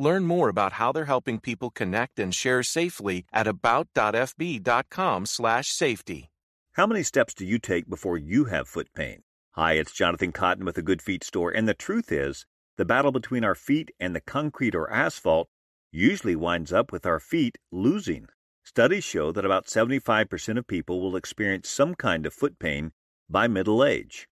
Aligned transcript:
Learn 0.00 0.24
more 0.24 0.48
about 0.48 0.72
how 0.72 0.90
they're 0.92 1.04
helping 1.04 1.38
people 1.38 1.68
connect 1.68 2.18
and 2.18 2.34
share 2.34 2.62
safely 2.62 3.26
at 3.34 3.46
about.fb.com/safety. 3.46 6.30
How 6.72 6.86
many 6.86 7.02
steps 7.02 7.34
do 7.34 7.44
you 7.44 7.58
take 7.58 7.86
before 7.86 8.16
you 8.16 8.46
have 8.46 8.66
foot 8.66 8.88
pain? 8.94 9.24
Hi, 9.56 9.74
it's 9.74 9.92
Jonathan 9.92 10.32
Cotton 10.32 10.64
with 10.64 10.76
the 10.76 10.82
Good 10.82 11.02
Feet 11.02 11.22
store, 11.22 11.50
and 11.50 11.68
the 11.68 11.74
truth 11.74 12.10
is, 12.10 12.46
the 12.78 12.86
battle 12.86 13.12
between 13.12 13.44
our 13.44 13.54
feet 13.54 13.90
and 14.00 14.16
the 14.16 14.22
concrete 14.22 14.74
or 14.74 14.90
asphalt 14.90 15.50
usually 15.92 16.34
winds 16.34 16.72
up 16.72 16.92
with 16.92 17.04
our 17.04 17.20
feet 17.20 17.58
losing. 17.70 18.28
Studies 18.64 19.04
show 19.04 19.30
that 19.32 19.44
about 19.44 19.66
75% 19.66 20.56
of 20.56 20.66
people 20.66 21.02
will 21.02 21.14
experience 21.14 21.68
some 21.68 21.94
kind 21.94 22.24
of 22.24 22.32
foot 22.32 22.58
pain 22.58 22.92
by 23.28 23.48
middle 23.48 23.84
age. 23.84 24.26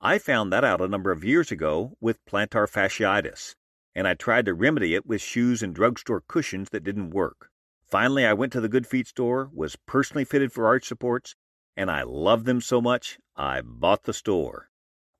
I 0.00 0.18
found 0.18 0.52
that 0.52 0.64
out 0.64 0.80
a 0.80 0.88
number 0.88 1.12
of 1.12 1.22
years 1.22 1.52
ago 1.52 1.96
with 2.00 2.24
plantar 2.24 2.68
fasciitis 2.68 3.54
and 3.94 4.08
I 4.08 4.14
tried 4.14 4.46
to 4.46 4.54
remedy 4.54 4.94
it 4.94 5.06
with 5.06 5.20
shoes 5.20 5.62
and 5.62 5.74
drugstore 5.74 6.22
cushions 6.26 6.70
that 6.70 6.84
didn't 6.84 7.10
work. 7.10 7.50
Finally, 7.84 8.26
I 8.26 8.32
went 8.32 8.52
to 8.54 8.60
the 8.60 8.68
Good 8.68 8.86
Feet 8.86 9.06
store, 9.06 9.50
was 9.52 9.76
personally 9.86 10.24
fitted 10.24 10.52
for 10.52 10.66
arch 10.66 10.86
supports, 10.86 11.36
and 11.76 11.90
I 11.90 12.02
loved 12.02 12.46
them 12.46 12.60
so 12.60 12.80
much, 12.80 13.18
I 13.36 13.60
bought 13.60 14.04
the 14.04 14.12
store. 14.12 14.70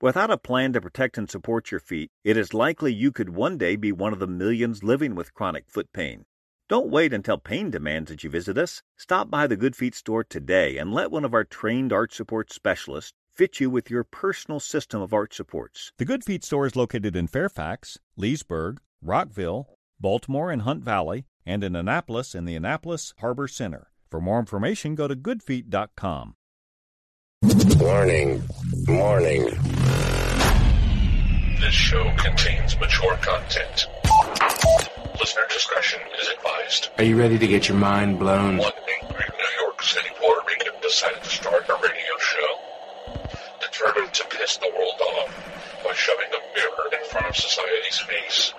Without 0.01 0.31
a 0.31 0.37
plan 0.37 0.73
to 0.73 0.81
protect 0.81 1.17
and 1.17 1.31
support 1.31 1.71
your 1.71 1.81
feet, 1.81 2.11
it 2.25 2.37
is 2.37 2.53
likely 2.53 2.93
you 2.93 3.13
could 3.13 3.31
one 3.31 3.57
day 3.57 3.77
be 3.77 3.93
one 3.93 4.13
of 4.13 4.19
the 4.19 4.27
millions 4.27 4.83
living 4.83 5.15
with 5.15 5.35
chronic 5.35 5.69
foot 5.69 5.93
pain. 5.93 6.25
Don't 6.69 6.91
wait 6.91 7.13
until 7.13 7.39
pain 7.39 7.71
demands 7.71 8.11
that 8.11 8.25
you 8.25 8.31
visit 8.31 8.57
us. 8.57 8.83
Stop 8.97 9.31
by 9.31 9.47
the 9.47 9.57
Good 9.57 9.77
Feet 9.77 9.95
store 9.95 10.25
today 10.25 10.79
and 10.79 10.93
let 10.93 11.11
one 11.11 11.25
of 11.25 11.35
our 11.35 11.45
trained 11.45 11.93
arch 11.93 12.15
support 12.15 12.53
specialists 12.53 13.13
fit 13.35 13.59
you 13.59 13.69
with 13.69 13.91
your 13.91 14.05
personal 14.05 14.61
system 14.61 15.03
of 15.03 15.13
arch 15.13 15.35
supports. 15.35 15.93
The 15.99 16.05
Good 16.05 16.23
Feet 16.23 16.45
store 16.45 16.67
is 16.67 16.77
located 16.77 17.17
in 17.17 17.27
Fairfax, 17.27 17.99
Leesburg, 18.17 18.79
Rockville, 19.03 19.69
Baltimore 19.99 20.53
and 20.53 20.63
Hunt 20.63 20.85
Valley, 20.85 21.27
and 21.45 21.65
in 21.65 21.75
Annapolis 21.75 22.35
in 22.35 22.45
the 22.45 22.55
Annapolis 22.55 23.13
Harbor 23.19 23.49
Center. 23.49 23.91
For 24.09 24.21
more 24.21 24.39
information, 24.39 24.95
go 24.95 25.09
to 25.09 25.17
goodfeet.com. 25.17 26.37
Warning, 27.81 28.43
warning. 28.87 29.45
This 31.61 31.75
show 31.75 32.15
contains 32.17 32.79
mature 32.79 33.17
content. 33.17 33.89
Listener 35.19 35.43
discretion 35.49 36.01
is 36.21 36.29
advised. 36.29 36.91
Are 36.99 37.05
you 37.05 37.19
ready 37.19 37.39
to 37.39 37.47
get 37.49 37.69
your 37.69 37.79
mind 37.79 38.21
blown? 38.21 38.59
One 38.59 38.73
angry 39.03 39.25
New 39.27 39.65
York 39.65 39.83
City 39.83 40.09
Puerto 40.21 40.43
Rican 40.47 40.81
decided 40.81 41.23
to 41.23 41.31
start 41.31 41.69
a 41.69 41.75
radio 41.75 42.19
show 42.21 42.74
determined 43.61 44.13
to 44.15 44.25
piss 44.29 44.57
the 44.59 44.71
world 44.77 45.01
off 45.01 45.31
by 45.85 45.93
shoving 45.95 46.29
a 46.29 46.41
mirror 46.57 46.89
in 46.93 47.05
front 47.09 47.27
of 47.27 47.37
society's 47.37 47.99
face. 47.99 48.55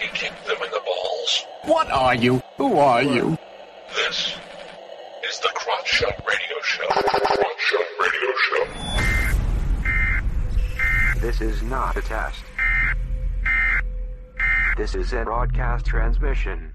He 0.00 0.08
kicked 0.08 0.46
them 0.46 0.56
in 0.62 0.70
the 0.70 0.80
balls. 0.84 1.44
What 1.64 1.90
are 1.90 2.14
you? 2.14 2.42
Who 2.56 2.76
are 2.78 3.02
you? 3.02 3.38
This 3.94 4.34
is 5.28 5.40
the 5.40 5.50
Crotch 5.54 5.88
Shot 5.88 6.24
Radio 6.26 6.60
Show. 6.62 6.86
Crotch 6.88 7.58
Shot 7.58 7.86
Radio 8.00 8.32
Show. 8.42 8.66
This 11.20 11.40
is 11.40 11.62
not 11.62 11.96
a 11.96 12.02
test. 12.02 12.44
This 14.76 14.94
is 14.94 15.12
a 15.12 15.24
broadcast 15.24 15.86
transmission. 15.86 16.74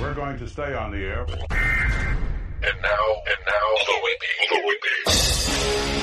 We're 0.00 0.14
going 0.14 0.38
to 0.38 0.48
stay 0.48 0.74
on 0.74 0.90
the 0.90 1.04
air. 1.04 1.26
And 2.62 2.82
now, 2.82 3.22
and 3.26 3.40
now, 3.46 3.66
the 3.86 3.92
Whippy, 4.04 4.48
the 4.50 4.58
Whippy. 4.68 5.99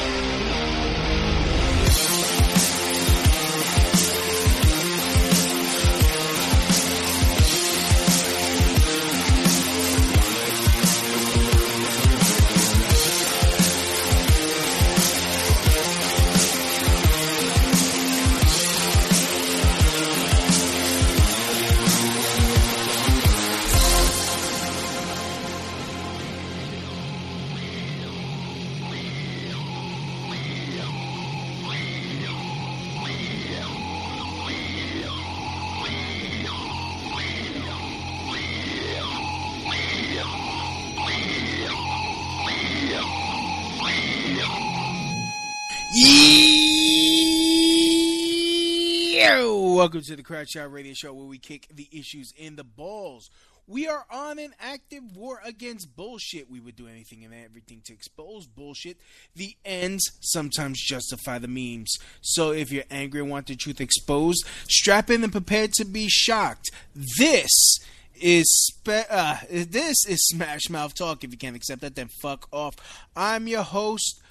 Welcome 49.88 50.02
to 50.02 50.18
the 50.18 50.22
Crotch 50.22 50.50
Shot 50.50 50.70
Radio 50.70 50.94
Show 50.94 51.14
where 51.14 51.28
we 51.28 51.38
kick 51.38 51.70
the 51.74 51.88
issues 51.94 52.34
in 52.36 52.58
the 52.58 52.66
balls. 52.66 53.30
We 53.68 53.88
are 53.88 54.06
on 54.12 54.38
an 54.38 54.54
active 54.60 55.16
war 55.16 55.40
against 55.46 55.96
bullshit. 55.96 56.52
We 56.52 56.60
would 56.60 56.76
do 56.76 56.90
anything 56.90 57.24
and 57.24 57.34
everything 57.34 57.80
to 57.86 57.94
expose 57.94 58.48
bullshit. 58.48 58.98
The 59.38 59.56
ends 59.64 60.04
sometimes 60.20 60.84
justify 60.86 61.40
the 61.40 61.48
means. 61.48 61.96
So 62.20 62.52
if 62.52 62.70
you're 62.70 62.84
angry 62.92 63.22
and 63.22 63.30
want 63.30 63.48
the 63.48 63.56
truth 63.56 63.80
exposed, 63.80 64.46
strap 64.68 65.10
in 65.10 65.24
and 65.24 65.32
prepare 65.32 65.70
to 65.76 65.86
be 65.86 66.10
shocked. 66.10 66.70
This 67.18 67.80
is 68.14 68.44
spe- 68.68 69.10
uh, 69.10 69.38
this 69.50 70.06
is 70.06 70.20
Smash 70.28 70.70
Mouth 70.70 70.96
Talk. 70.96 71.24
If 71.24 71.32
you 71.32 71.38
can't 71.38 71.56
accept 71.56 71.80
that, 71.80 71.96
then 71.96 72.10
fuck 72.22 72.50
off. 72.52 72.76
I'm 73.16 73.48
your 73.48 73.64
host, 73.64 74.22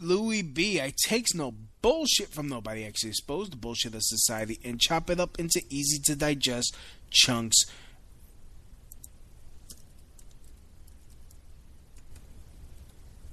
Louis 0.00 0.42
B. 0.42 0.80
I 0.80 0.92
takes 0.96 1.34
no 1.34 1.54
bullshit 1.82 2.28
from 2.28 2.48
nobody. 2.48 2.84
I 2.84 2.88
actually 2.88 3.10
expose 3.10 3.50
the 3.50 3.56
bullshit 3.56 3.94
of 3.94 4.02
society 4.02 4.58
and 4.64 4.80
chop 4.80 5.10
it 5.10 5.20
up 5.20 5.38
into 5.38 5.62
easy 5.70 5.98
to 6.04 6.16
digest 6.16 6.76
chunks. 7.10 7.64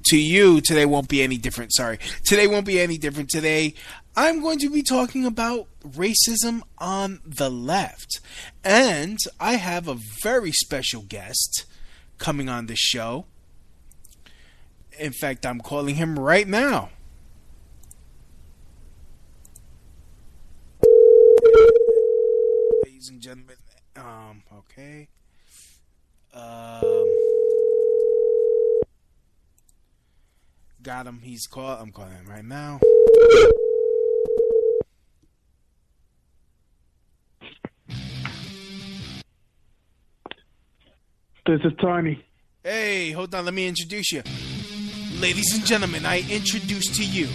To 0.07 0.17
you, 0.17 0.59
today 0.59 0.85
won't 0.85 1.07
be 1.07 1.23
any 1.23 1.37
different. 1.37 1.73
Sorry. 1.73 1.97
Today 2.25 2.45
won't 2.45 2.65
be 2.65 2.79
any 2.79 2.97
different. 2.97 3.29
Today, 3.29 3.73
I'm 4.15 4.41
going 4.41 4.59
to 4.59 4.69
be 4.69 4.83
talking 4.83 5.25
about 5.25 5.67
racism 5.81 6.61
on 6.77 7.21
the 7.25 7.49
left. 7.49 8.19
And 8.63 9.17
I 9.39 9.53
have 9.53 9.87
a 9.87 9.97
very 10.21 10.51
special 10.51 11.03
guest 11.03 11.65
coming 12.17 12.49
on 12.49 12.67
the 12.67 12.75
show. 12.75 13.25
In 14.99 15.11
fact, 15.11 15.45
I'm 15.45 15.59
calling 15.59 15.95
him 15.95 16.17
right 16.17 16.47
now. 16.47 16.89
Ladies 22.85 23.09
and 23.09 23.19
gentlemen, 23.19 23.55
um, 23.95 24.43
okay. 24.59 25.07
Um, 26.33 27.05
got 30.81 31.07
him. 31.07 31.21
He's 31.23 31.47
called. 31.47 31.79
I'm 31.81 31.91
calling 31.91 32.13
him 32.13 32.27
right 32.27 32.45
now. 32.45 32.79
This 41.45 41.59
is 41.65 41.73
Tony. 41.81 42.23
Hey, 42.63 43.11
hold 43.11 43.35
on. 43.35 43.45
Let 43.45 43.53
me 43.53 43.67
introduce 43.67 44.11
you. 44.13 44.23
Ladies 45.23 45.55
and 45.55 45.65
gentlemen, 45.65 46.05
I 46.05 46.19
introduce 46.29 46.89
to 46.97 47.05
you 47.05 47.29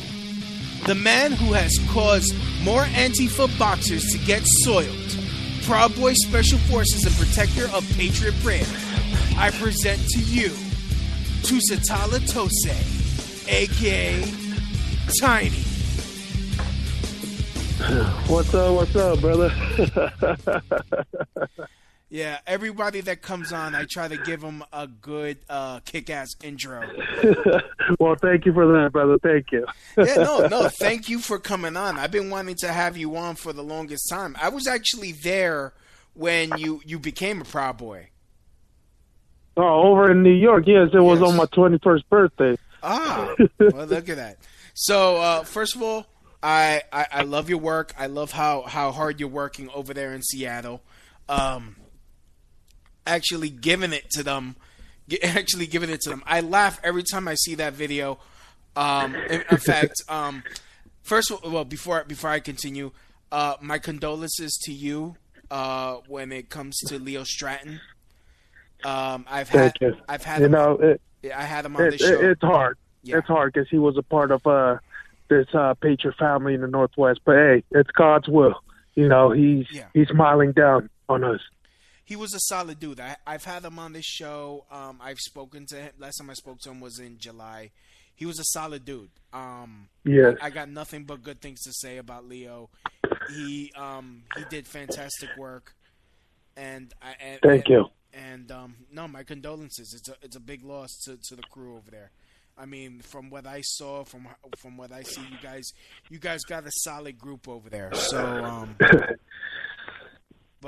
the 0.85 0.95
man 0.95 1.33
who 1.33 1.55
has 1.55 1.75
caused 1.89 2.35
more 2.63 2.83
Antifa 2.83 3.49
boxers 3.59 4.13
to 4.13 4.19
get 4.27 4.43
soiled. 4.45 5.17
Proud 5.63 5.97
Boy 5.97 6.13
Special 6.13 6.59
Forces 6.59 7.07
and 7.07 7.15
protector 7.15 7.65
of 7.75 7.91
Patriot 7.97 8.35
Prayer. 8.43 8.67
I 9.39 9.51
present 9.53 10.07
to 10.11 10.21
you 10.21 10.51
Tusitala 11.41 12.21
Toese, 12.31 13.49
aka 13.49 14.21
Tiny. 15.19 15.65
What's 18.29 18.53
up? 18.53 18.75
What's 18.75 18.97
up, 18.97 19.19
brother? 19.19 19.51
Yeah, 22.11 22.39
everybody 22.47 23.03
that 23.03 23.21
comes 23.21 23.53
on, 23.53 23.75
I 23.75 23.85
try 23.85 24.09
to 24.09 24.17
give 24.17 24.41
them 24.41 24.65
a 24.73 24.87
good 24.87 25.37
uh, 25.51 25.81
kick-ass 25.81 26.29
intro. 26.43 26.83
well, 28.01 28.15
thank 28.15 28.47
you 28.47 28.55
for 28.55 28.67
that, 28.67 28.93
brother. 28.93 29.19
Thank 29.23 29.53
you. 29.53 29.67
yeah, 29.99 30.15
no, 30.15 30.47
no. 30.47 30.69
Thank 30.71 31.11
you 31.11 31.19
for 31.19 31.39
coming 31.39 31.77
on. 31.77 31.99
I've 31.99 32.11
been 32.11 32.31
wanting 32.31 32.55
to 32.61 32.69
have 32.73 32.97
you 32.97 33.15
on 33.17 33.35
for 33.37 33.53
the 33.53 33.63
longest 33.63 34.09
time. 34.09 34.37
I 34.41 34.49
was 34.49 34.67
actually 34.67 35.13
there 35.13 35.75
when 36.15 36.57
you 36.57 36.81
you 36.87 36.99
became 36.99 37.43
a 37.43 37.45
Proud 37.45 37.77
Boy. 37.77 38.09
Oh, 39.59 39.91
over 39.93 40.11
in 40.11 40.23
New 40.23 40.33
York, 40.33 40.65
yes, 40.67 40.89
it 40.95 41.01
was 41.01 41.21
Yes. 41.21 41.29
on 41.29 41.37
my 41.37 41.45
twenty-first 41.47 42.09
birthday. 42.09 42.57
Ah, 42.83 43.35
well, 43.59 43.87
look 43.87 44.09
at 44.09 44.17
that. 44.17 44.39
So, 44.73 45.17
uh, 45.17 45.43
first 45.45 45.75
of 45.77 45.83
all, 45.83 46.07
I, 46.43 46.83
I 46.91 47.07
I 47.13 47.23
love 47.23 47.51
your 47.51 47.59
work. 47.59 47.93
I 47.99 48.07
love 48.07 48.31
how 48.33 48.63
how 48.63 48.93
hard 48.93 49.21
you're 49.21 49.29
working 49.29 49.69
over 49.75 49.93
there 49.93 50.15
in 50.15 50.23
Seattle. 50.23 50.81
Um, 51.29 51.77
actually 53.09 53.51
giving 53.51 53.93
it 53.93 54.09
to 54.11 54.23
them, 54.23 54.57
actually 55.23 55.67
giving 55.67 55.91
it 55.91 56.01
to 56.03 56.11
them. 56.11 56.23
I 56.27 56.41
laugh 56.41 56.81
every 56.85 57.03
time 57.03 57.27
I 57.27 57.35
see 57.35 57.55
that 57.57 57.73
video. 57.73 58.19
Um, 58.77 59.15
in, 59.17 59.43
in 59.51 59.57
fact, 59.59 59.95
um, 60.09 60.43
first 61.03 61.31
of 61.31 61.43
all, 61.45 61.51
well, 61.51 61.65
before 61.65 62.05
before 62.05 62.31
I 62.31 62.41
continue, 62.41 62.93
uh, 63.33 63.55
my 63.61 63.79
condolences 63.79 64.53
to 64.65 64.73
you 64.73 65.17
uh, 65.51 65.97
when 66.07 66.31
it 66.33 66.49
comes 66.51 66.77
to 66.89 66.99
Leo 66.99 67.25
Stratton. 67.25 67.81
Um, 68.85 69.25
I've 69.29 69.49
had 69.49 69.73
I've 70.09 70.23
had 70.23 70.39
You 70.41 70.47
him, 70.47 70.53
know, 70.53 70.73
it, 70.75 71.01
I 71.35 71.43
had 71.43 71.65
him 71.65 71.75
on 71.77 71.83
it, 71.87 71.91
the 71.93 71.99
show. 71.99 72.07
it, 72.21 72.25
it's 72.31 72.43
hard. 72.43 72.79
Yeah. 73.03 73.19
It's 73.19 73.27
hard 73.27 73.53
because 73.53 73.69
he 73.69 73.79
was 73.79 73.97
a 73.97 74.03
part 74.03 74.31
of 74.31 74.47
uh 74.47 74.77
this 75.29 75.47
uh 75.53 75.75
Patriot 75.75 76.15
family 76.17 76.55
in 76.55 76.61
the 76.61 76.69
Northwest. 76.69 77.21
But 77.25 77.37
hey, 77.37 77.65
it's 77.73 77.91
God's 77.91 78.29
will. 78.29 78.63
You 78.95 79.09
know, 79.09 79.31
he's 79.33 79.67
Yeah. 79.73 79.87
he's 79.95 80.09
smiling 80.09 80.53
down 80.53 80.91
on 81.09 81.25
us. 81.25 81.41
He 82.09 82.17
was 82.17 82.33
a 82.33 82.41
solid 82.41 82.81
dude. 82.81 83.01
I, 83.01 83.17
I've 83.27 83.45
had 83.45 83.67
him 83.67 83.79
on 83.79 83.93
this 83.93 84.07
show. 84.07 84.65
Um, 84.71 84.99
I've 84.99 85.19
spoken 85.19 85.67
to 85.67 85.77
him. 85.77 85.91
Last 85.99 86.17
time 86.17 86.31
I 86.31 86.33
spoke 86.33 86.59
to 86.61 86.71
him 86.71 86.81
was 86.81 86.99
in 86.99 87.19
July. 87.19 87.71
He 88.15 88.25
was 88.25 88.39
a 88.41 88.45
solid 88.45 88.87
dude. 88.87 89.11
Um, 89.35 89.91
Yes. 90.05 90.37
I, 90.41 90.47
I 90.47 90.51
got 90.51 90.71
nothing 90.71 91.05
but 91.05 91.23
good 91.23 91.43
things 91.43 91.61
to 91.65 91.73
say 91.75 91.99
about 91.99 92.27
Leo. 92.27 92.71
He 93.29 93.71
um, 93.77 94.23
he 94.39 94.45
did 94.49 94.67
fantastic 94.67 95.29
work, 95.37 95.75
and 96.57 96.95
I 97.03 97.15
and, 97.23 97.41
Thank 97.43 97.67
and, 97.67 97.69
you. 97.69 97.87
And 98.15 98.51
um, 98.53 98.77
no, 98.91 99.07
my 99.07 99.23
condolences. 99.23 99.93
It's 99.93 100.09
a 100.09 100.15
it's 100.23 100.37
a 100.37 100.41
big 100.41 100.65
loss 100.65 100.89
to, 101.05 101.19
to 101.29 101.37
the 101.37 101.43
crew 101.43 101.77
over 101.77 101.91
there. 101.91 102.11
I 102.57 102.65
mean, 102.65 103.03
from 103.03 103.29
what 103.29 103.47
I 103.47 103.61
saw, 103.61 104.05
from 104.05 104.29
from 104.57 104.79
what 104.79 104.93
I 104.93 105.03
see, 105.03 105.21
you 105.21 105.37
guys 105.43 105.71
you 106.09 106.19
guys 106.19 106.43
got 106.45 106.65
a 106.65 106.71
solid 106.73 107.19
group 107.19 107.47
over 107.49 107.69
there. 107.69 107.93
So. 107.93 108.67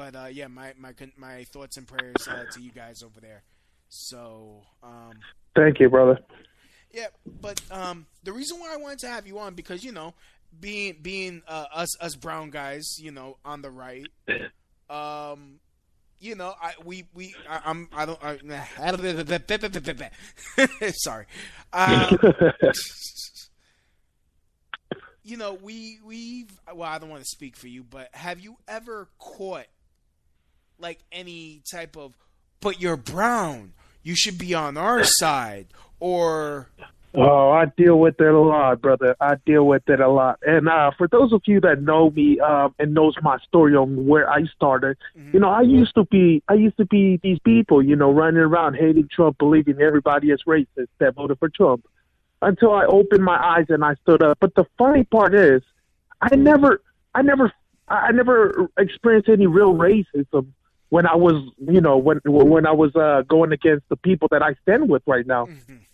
But 0.01 0.17
uh, 0.17 0.29
yeah, 0.33 0.47
my 0.47 0.73
my 0.79 0.95
my 1.19 1.45
thoughts 1.45 1.77
and 1.77 1.87
prayers 1.87 2.27
uh, 2.27 2.45
to 2.53 2.63
you 2.63 2.71
guys 2.71 3.03
over 3.03 3.21
there. 3.21 3.43
So 3.91 4.63
um, 4.83 5.13
Thank 5.55 5.79
you, 5.79 5.91
brother. 5.91 6.19
yeah, 6.91 7.09
but 7.27 7.61
um, 7.71 8.07
the 8.25 8.33
reason 8.33 8.59
why 8.59 8.73
I 8.73 8.79
wanted 8.79 9.01
to 9.01 9.09
have 9.09 9.27
you 9.27 9.39
on 9.39 9.53
because 9.53 9.85
you 9.85 9.93
know, 9.93 10.15
being 10.59 10.97
being 11.03 11.43
uh, 11.47 11.67
us 11.75 12.01
us 12.01 12.17
brown 12.17 12.49
guys, 12.49 12.99
you 12.99 13.11
know, 13.11 13.37
on 13.45 13.61
the 13.61 13.71
right, 13.71 14.07
um, 14.89 15.61
you 16.19 16.35
know, 16.35 16.55
I 16.59 16.73
we 16.83 17.05
we 17.13 17.35
I, 17.47 17.61
I'm 17.67 17.91
I 17.93 18.07
don't 18.07 18.25
I, 18.25 18.39
sorry, 20.93 21.27
um, 21.75 22.19
you 25.23 25.37
know, 25.37 25.59
we 25.61 25.99
we've 26.03 26.59
well, 26.75 26.89
I 26.89 26.99
don't 26.99 27.11
want 27.11 27.23
to 27.23 27.29
speak 27.29 27.55
for 27.55 27.69
you, 27.69 27.85
but 27.85 28.09
have 28.15 28.41
you 28.41 28.57
ever 28.67 29.07
caught 29.19 29.67
like 30.81 30.99
any 31.13 31.63
type 31.71 31.97
of 31.97 32.17
but 32.61 32.81
you're 32.81 32.97
brown, 32.97 33.73
you 34.03 34.15
should 34.15 34.39
be 34.39 34.55
on 34.55 34.77
our 34.77 35.05
side 35.05 35.69
or 35.99 36.69
Oh, 37.13 37.51
I 37.51 37.65
deal 37.77 37.99
with 37.99 38.21
it 38.21 38.33
a 38.33 38.39
lot, 38.39 38.81
brother. 38.81 39.17
I 39.21 39.35
deal 39.45 39.67
with 39.67 39.83
it 39.89 39.99
a 39.99 40.09
lot. 40.09 40.39
And 40.47 40.69
uh, 40.69 40.93
for 40.97 41.09
those 41.09 41.33
of 41.33 41.43
you 41.45 41.61
that 41.63 41.83
know 41.83 42.11
me 42.11 42.39
um, 42.39 42.73
and 42.79 42.95
knows 42.95 43.17
my 43.21 43.37
story 43.39 43.75
on 43.75 44.07
where 44.07 44.31
I 44.31 44.45
started, 44.55 44.97
you 45.33 45.41
know, 45.41 45.51
I 45.51 45.63
used 45.63 45.93
to 45.97 46.05
be, 46.05 46.41
I 46.47 46.55
used 46.55 46.77
to 46.77 46.85
be 46.85 47.19
these 47.21 47.41
people, 47.41 47.83
you 47.83 47.97
know, 47.97 48.13
running 48.13 48.41
around 48.41 48.75
hating 48.75 49.09
Trump, 49.13 49.39
believing 49.39 49.81
everybody 49.81 50.31
is 50.31 50.45
racist 50.47 50.87
that 50.99 51.17
voted 51.17 51.41
for 51.41 51.49
Trump, 51.49 51.85
until 52.43 52.73
I 52.73 52.85
opened 52.85 53.25
my 53.25 53.37
eyes 53.45 53.67
and 53.71 53.85
I 53.85 53.95
stood 54.03 54.23
up. 54.23 54.39
But 54.39 54.55
the 54.55 54.67
funny 54.79 55.03
part 55.03 55.35
is, 55.35 55.63
I 56.21 56.37
never, 56.37 56.81
I 57.13 57.23
never, 57.23 57.53
I 57.89 58.13
never 58.13 58.69
experienced 58.79 59.29
any 59.29 59.49
real 59.49 59.75
racism 59.75 60.53
when 60.91 61.07
I 61.07 61.17
was, 61.17 61.43
you 61.59 61.81
know, 61.81 61.97
when 61.97 62.21
when 62.25 62.67
I 62.67 62.73
was 62.73 62.95
uh, 62.95 63.23
going 63.29 63.53
against 63.53 63.89
the 63.89 63.97
people 63.97 64.29
that 64.31 64.43
I 64.43 64.55
stand 64.63 64.89
with 64.89 65.03
right 65.07 65.27
now. 65.27 65.49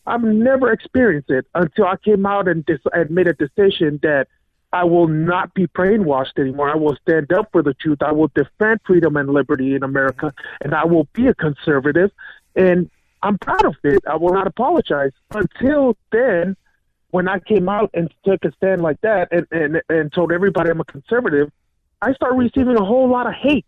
I've 0.08 0.22
never 0.22 0.70
experienced 0.70 1.30
it 1.30 1.46
until 1.54 1.86
I 1.86 1.96
came 1.96 2.26
out 2.26 2.46
and, 2.46 2.64
dis- 2.64 2.78
and 2.92 3.10
made 3.10 3.26
a 3.26 3.32
decision 3.32 3.98
that 4.04 4.28
I 4.72 4.84
will 4.84 5.08
not 5.08 5.52
be 5.54 5.66
brainwashed 5.66 6.38
anymore. 6.38 6.70
I 6.70 6.76
will 6.76 6.96
stand 7.02 7.32
up 7.32 7.48
for 7.50 7.62
the 7.62 7.74
truth. 7.74 8.02
I 8.02 8.12
will 8.12 8.30
defend 8.34 8.80
freedom 8.86 9.16
and 9.16 9.30
liberty 9.30 9.74
in 9.74 9.82
America, 9.82 10.32
and 10.60 10.74
I 10.74 10.84
will 10.84 11.08
be 11.12 11.26
a 11.26 11.34
conservative. 11.34 12.10
And 12.54 12.90
I'm 13.22 13.38
proud 13.38 13.64
of 13.64 13.74
it. 13.82 14.02
I 14.08 14.16
will 14.16 14.32
not 14.32 14.46
apologize. 14.46 15.12
Until 15.32 15.96
then, 16.12 16.56
when 17.10 17.28
I 17.28 17.38
came 17.38 17.68
out 17.68 17.90
and 17.94 18.12
took 18.24 18.44
a 18.44 18.52
stand 18.52 18.82
like 18.82 19.00
that 19.00 19.28
and, 19.32 19.46
and, 19.50 19.82
and 19.88 20.12
told 20.12 20.30
everybody 20.32 20.70
I'm 20.70 20.80
a 20.80 20.84
conservative, 20.84 21.50
I 22.02 22.12
started 22.12 22.36
receiving 22.36 22.76
a 22.76 22.84
whole 22.84 23.08
lot 23.08 23.26
of 23.26 23.34
hate 23.34 23.66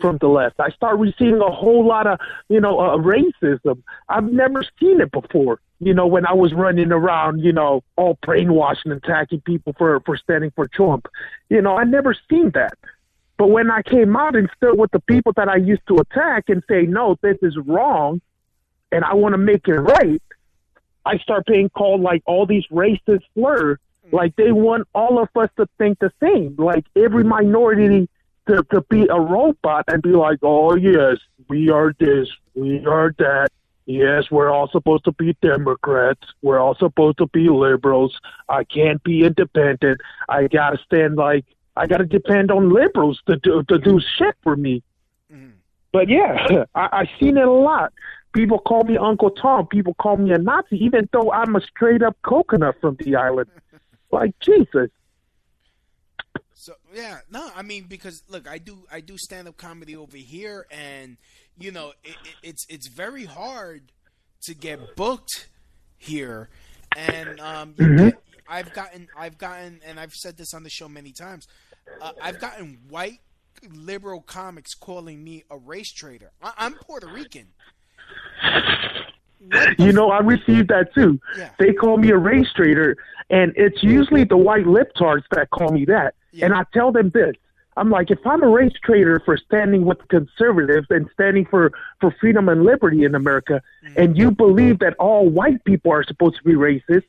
from 0.00 0.18
the 0.18 0.28
left. 0.28 0.58
I 0.58 0.70
start 0.70 0.98
receiving 0.98 1.40
a 1.40 1.50
whole 1.50 1.86
lot 1.86 2.06
of, 2.06 2.18
you 2.48 2.60
know, 2.60 2.80
uh, 2.80 2.96
racism. 2.96 3.82
I've 4.08 4.30
never 4.30 4.64
seen 4.80 5.00
it 5.00 5.10
before. 5.12 5.60
You 5.80 5.94
know, 5.94 6.06
when 6.06 6.26
I 6.26 6.32
was 6.32 6.52
running 6.52 6.92
around, 6.92 7.40
you 7.40 7.52
know, 7.52 7.82
all 7.96 8.18
brainwashing 8.22 8.92
and 8.92 9.02
attacking 9.04 9.42
people 9.42 9.74
for 9.76 10.00
for 10.00 10.16
standing 10.16 10.50
for 10.52 10.66
Trump. 10.66 11.08
You 11.48 11.60
know, 11.60 11.76
I 11.76 11.84
never 11.84 12.14
seen 12.30 12.50
that. 12.54 12.78
But 13.36 13.48
when 13.48 13.70
I 13.70 13.82
came 13.82 14.16
out 14.16 14.36
and 14.36 14.48
stood 14.56 14.78
with 14.78 14.92
the 14.92 15.00
people 15.00 15.32
that 15.36 15.48
I 15.48 15.56
used 15.56 15.86
to 15.88 15.96
attack 15.96 16.44
and 16.48 16.62
say, 16.68 16.82
no, 16.82 17.16
this 17.20 17.36
is 17.42 17.56
wrong, 17.66 18.20
and 18.92 19.04
I 19.04 19.14
want 19.14 19.32
to 19.32 19.38
make 19.38 19.66
it 19.66 19.74
right, 19.74 20.22
I 21.04 21.18
start 21.18 21.44
being 21.46 21.68
called 21.68 22.00
like 22.00 22.22
all 22.26 22.46
these 22.46 22.64
racist 22.68 23.22
slurs. 23.34 23.78
Like 24.12 24.36
they 24.36 24.52
want 24.52 24.86
all 24.94 25.18
of 25.18 25.28
us 25.34 25.50
to 25.56 25.66
think 25.78 25.98
the 25.98 26.12
same. 26.22 26.54
Like 26.56 26.84
every 26.94 27.24
minority 27.24 28.08
to, 28.48 28.62
to 28.72 28.80
be 28.90 29.06
a 29.08 29.20
robot 29.20 29.84
and 29.88 30.02
be 30.02 30.10
like, 30.10 30.38
oh, 30.42 30.76
yes, 30.76 31.18
we 31.48 31.70
are 31.70 31.94
this, 31.98 32.28
we 32.54 32.84
are 32.86 33.14
that. 33.18 33.48
Yes, 33.86 34.30
we're 34.30 34.50
all 34.50 34.68
supposed 34.70 35.04
to 35.04 35.12
be 35.12 35.36
Democrats. 35.42 36.26
We're 36.40 36.58
all 36.58 36.74
supposed 36.74 37.18
to 37.18 37.26
be 37.26 37.50
liberals. 37.50 38.18
I 38.48 38.64
can't 38.64 39.02
be 39.04 39.24
independent. 39.24 40.00
I 40.26 40.46
gotta 40.46 40.78
stand 40.86 41.16
like 41.16 41.44
I 41.76 41.86
gotta 41.86 42.06
depend 42.06 42.50
on 42.50 42.72
liberals 42.72 43.20
to 43.26 43.36
do 43.36 43.62
to 43.64 43.78
do 43.78 44.00
shit 44.16 44.36
for 44.42 44.56
me. 44.56 44.82
mhm 45.30 45.52
But 45.92 46.08
yeah, 46.08 46.64
I, 46.74 46.88
I've 46.92 47.08
seen 47.20 47.36
it 47.36 47.46
a 47.46 47.52
lot. 47.52 47.92
People 48.32 48.58
call 48.58 48.84
me 48.84 48.96
Uncle 48.96 49.30
Tom. 49.30 49.66
People 49.66 49.92
call 49.94 50.16
me 50.16 50.32
a 50.32 50.38
Nazi, 50.38 50.82
even 50.82 51.06
though 51.12 51.30
I'm 51.30 51.54
a 51.54 51.60
straight 51.60 52.02
up 52.02 52.16
coconut 52.22 52.76
from 52.80 52.96
the 53.00 53.16
island. 53.16 53.50
Like 54.10 54.38
Jesus. 54.40 54.90
So 56.64 56.72
yeah, 56.94 57.18
no, 57.30 57.50
I 57.54 57.60
mean 57.60 57.84
because 57.90 58.22
look, 58.26 58.48
I 58.48 58.56
do 58.56 58.86
I 58.90 59.00
do 59.00 59.18
stand 59.18 59.48
up 59.48 59.58
comedy 59.58 59.94
over 59.94 60.16
here, 60.16 60.66
and 60.70 61.18
you 61.58 61.70
know 61.70 61.92
it, 62.02 62.16
it, 62.24 62.34
it's 62.42 62.64
it's 62.70 62.88
very 62.88 63.26
hard 63.26 63.92
to 64.44 64.54
get 64.54 64.96
booked 64.96 65.50
here, 65.98 66.48
and 66.96 67.38
um, 67.38 67.74
get, 67.76 68.18
I've 68.48 68.72
gotten 68.72 69.08
I've 69.14 69.36
gotten 69.36 69.82
and 69.84 70.00
I've 70.00 70.14
said 70.14 70.38
this 70.38 70.54
on 70.54 70.62
the 70.62 70.70
show 70.70 70.88
many 70.88 71.12
times. 71.12 71.46
Uh, 72.00 72.12
I've 72.22 72.40
gotten 72.40 72.78
white 72.88 73.20
liberal 73.70 74.22
comics 74.22 74.72
calling 74.72 75.22
me 75.22 75.44
a 75.50 75.58
race 75.58 75.92
traitor. 75.92 76.30
I, 76.42 76.52
I'm 76.56 76.72
Puerto 76.76 77.08
Rican. 77.08 77.48
You 79.78 79.92
know, 79.92 80.10
I 80.10 80.20
received 80.20 80.68
that 80.68 80.94
too. 80.94 81.20
Yeah. 81.36 81.50
They 81.58 81.74
call 81.74 81.98
me 81.98 82.08
a 82.08 82.16
race 82.16 82.48
trader, 82.56 82.96
and 83.28 83.52
it's 83.54 83.82
usually 83.82 84.24
the 84.24 84.38
white 84.38 84.64
libtards 84.64 85.24
that 85.30 85.50
call 85.50 85.70
me 85.70 85.84
that. 85.84 86.14
Yeah. 86.34 86.46
And 86.46 86.54
I 86.54 86.64
tell 86.72 86.90
them 86.92 87.10
this. 87.10 87.34
I'm 87.76 87.90
like, 87.90 88.10
if 88.10 88.24
I'm 88.24 88.42
a 88.42 88.48
race 88.48 88.72
trader 88.84 89.20
for 89.24 89.36
standing 89.36 89.84
with 89.84 89.98
conservatives 90.08 90.86
and 90.90 91.08
standing 91.12 91.44
for, 91.44 91.72
for 92.00 92.14
freedom 92.20 92.48
and 92.48 92.62
liberty 92.64 93.04
in 93.04 93.14
America, 93.14 93.60
Mm-hmm. 93.84 94.00
and 94.00 94.16
you 94.16 94.30
believe 94.30 94.78
that 94.80 94.94
all 94.98 95.28
white 95.28 95.62
people 95.64 95.90
are 95.92 96.04
supposed 96.04 96.36
to 96.38 96.42
be 96.44 96.54
racist, 96.54 97.02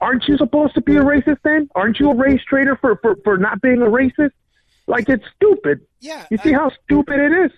aren't 0.00 0.26
you 0.28 0.36
supposed 0.36 0.74
to 0.74 0.80
be 0.80 0.96
a 0.96 1.00
racist 1.02 1.38
then? 1.44 1.68
Aren't 1.74 1.98
you 1.98 2.10
a 2.10 2.14
race 2.16 2.42
trader 2.44 2.76
for, 2.76 2.96
for, 2.96 3.16
for 3.24 3.36
not 3.38 3.60
being 3.60 3.82
a 3.82 3.86
racist? 3.86 4.30
Like, 4.86 5.08
it's 5.08 5.24
stupid. 5.36 5.80
Yeah, 6.00 6.26
You 6.30 6.38
see 6.38 6.54
I- 6.54 6.58
how 6.58 6.70
stupid 6.84 7.18
it 7.20 7.32
is? 7.46 7.52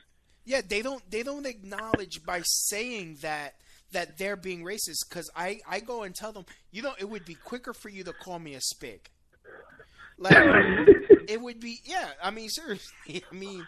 Yeah, 0.47 0.61
they 0.69 0.83
don't 0.83 1.03
they 1.11 1.23
don't 1.23 1.47
acknowledge 1.47 2.23
by 2.23 2.43
saying 2.45 3.17
that 3.23 3.55
that 3.93 4.19
they're 4.19 4.37
being 4.37 4.63
racist 4.63 5.09
because 5.09 5.31
I 5.35 5.61
I 5.67 5.81
go 5.81 6.03
and 6.03 6.15
tell 6.15 6.33
them 6.33 6.45
you 6.71 6.83
know 6.83 6.93
it 6.99 7.09
would 7.09 7.25
be 7.25 7.35
quicker 7.35 7.73
for 7.73 7.89
you 7.89 8.05
to 8.05 8.13
call 8.13 8.39
me 8.39 8.55
a 8.55 8.59
spig. 8.59 9.01
Like 10.19 10.35
it 11.29 11.41
would 11.41 11.61
be 11.61 11.81
yeah. 11.85 12.11
I 12.23 12.31
mean 12.31 12.49
seriously. 12.49 13.25
I 13.31 13.35
mean 13.35 13.67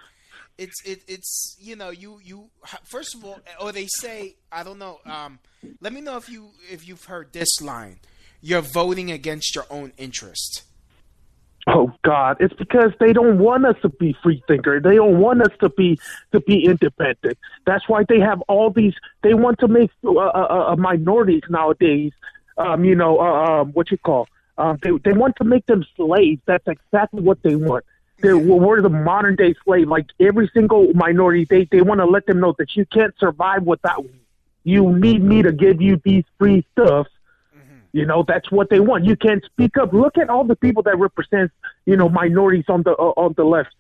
it's 0.59 0.83
it, 0.85 1.03
it's 1.07 1.57
you 1.61 1.77
know 1.77 1.91
you 1.91 2.19
you 2.25 2.51
first 2.85 3.15
of 3.15 3.25
all 3.25 3.39
or 3.61 3.73
they 3.73 3.87
say 3.87 4.37
I 4.51 4.63
don't 4.63 4.79
know 4.79 5.01
um 5.05 5.39
let 5.81 5.93
me 5.93 6.01
know 6.01 6.17
if 6.17 6.31
you 6.31 6.51
if 6.71 6.89
you've 6.89 7.05
heard 7.05 7.33
this 7.33 7.61
line 7.61 8.01
you're 8.41 8.63
voting 8.63 9.11
against 9.11 9.55
your 9.55 9.67
own 9.71 9.93
interest 9.99 10.63
Oh 11.69 11.93
God, 12.05 12.37
it's 12.39 12.55
because 12.55 12.93
they 13.01 13.13
don't 13.13 13.39
want 13.41 13.67
us 13.67 13.75
to 13.83 13.89
be 13.89 14.17
free 14.23 14.41
thinker. 14.47 14.79
They 14.81 14.95
don't 14.95 15.19
want 15.19 15.43
us 15.43 15.53
to 15.61 15.69
be 15.69 15.99
to 16.31 16.39
be 16.41 16.65
independent. 16.65 17.39
That's 17.67 17.89
why 17.89 18.05
they 18.09 18.21
have 18.21 18.41
all 18.43 18.71
these. 18.71 18.95
They 19.25 19.35
want 19.35 19.59
to 19.59 19.69
make 19.69 19.91
uh, 20.05 20.13
uh, 20.13 20.67
uh, 20.71 20.77
minorities 20.77 21.43
nowadays. 21.51 22.13
Um, 22.57 22.85
you 22.85 22.95
know, 22.95 23.19
uh, 23.19 23.63
um, 23.63 23.73
what 23.73 23.91
you 23.91 23.99
call? 23.99 24.29
Um, 24.59 24.79
they 24.83 24.91
they 25.05 25.13
want 25.13 25.37
to 25.37 25.45
make 25.45 25.67
them 25.67 25.85
slaves. 25.97 26.41
That's 26.47 26.67
exactly 26.67 27.23
what 27.23 27.43
they 27.43 27.57
want. 27.57 27.85
They're, 28.19 28.39
we're 28.39 28.81
the 28.81 28.89
modern 28.89 29.37
day 29.37 29.55
slave. 29.65 29.89
Like 29.89 30.07
every 30.19 30.51
single 30.55 30.93
minority, 30.95 31.45
they 31.45 31.65
they 31.65 31.83
want 31.83 32.01
to 32.01 32.07
let 32.07 32.27
them 32.27 32.41
know 32.41 32.55
that 32.59 32.75
you 32.75 32.87
can't 32.87 33.15
survive 33.19 33.65
without 33.65 34.05
me. 34.05 34.21
You 34.65 34.93
need 34.93 35.23
me 35.23 35.43
to 35.43 35.53
give 35.53 35.81
you 35.81 36.01
these 36.05 36.25
free 36.39 36.65
stuff 36.73 37.07
you 37.97 38.05
know, 38.05 38.27
that's 38.29 38.53
what 38.53 38.69
they 38.69 38.79
want. 38.79 39.07
You 39.07 39.17
can't 39.17 39.43
speak 39.47 39.79
up. 39.79 39.95
Look 39.95 40.19
at 40.19 40.29
all 40.29 40.45
the 40.45 40.55
people 40.55 40.83
that 40.83 40.99
represent, 40.99 41.51
you 41.87 41.97
know, 41.97 42.11
minorities 42.11 42.67
on 42.69 42.83
the 42.83 42.91
uh, 42.91 43.15
on 43.17 43.33
the 43.39 43.45
left 43.45 43.75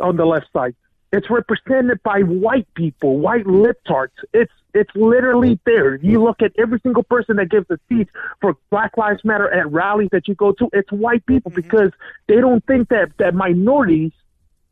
on 0.00 0.16
the 0.16 0.24
left 0.24 0.46
side. 0.54 0.74
It's 1.10 1.30
represented 1.30 2.02
by 2.02 2.20
white 2.20 2.68
people, 2.74 3.18
white 3.18 3.46
libtards. 3.46 4.10
It's 4.34 4.52
it's 4.74 4.90
literally 4.94 5.58
there. 5.64 5.96
You 5.96 6.22
look 6.22 6.42
at 6.42 6.52
every 6.58 6.78
single 6.80 7.02
person 7.02 7.36
that 7.36 7.48
gives 7.48 7.66
a 7.70 7.78
speech 7.86 8.08
for 8.40 8.56
Black 8.70 8.96
Lives 8.98 9.24
Matter 9.24 9.50
at 9.50 9.72
rallies 9.72 10.10
that 10.12 10.28
you 10.28 10.34
go 10.34 10.52
to. 10.52 10.68
It's 10.72 10.92
white 10.92 11.24
people 11.24 11.50
Mm-hmm. 11.50 11.62
because 11.62 11.92
they 12.26 12.36
don't 12.36 12.64
think 12.66 12.90
that 12.90 13.12
that 13.18 13.34
minorities 13.34 14.12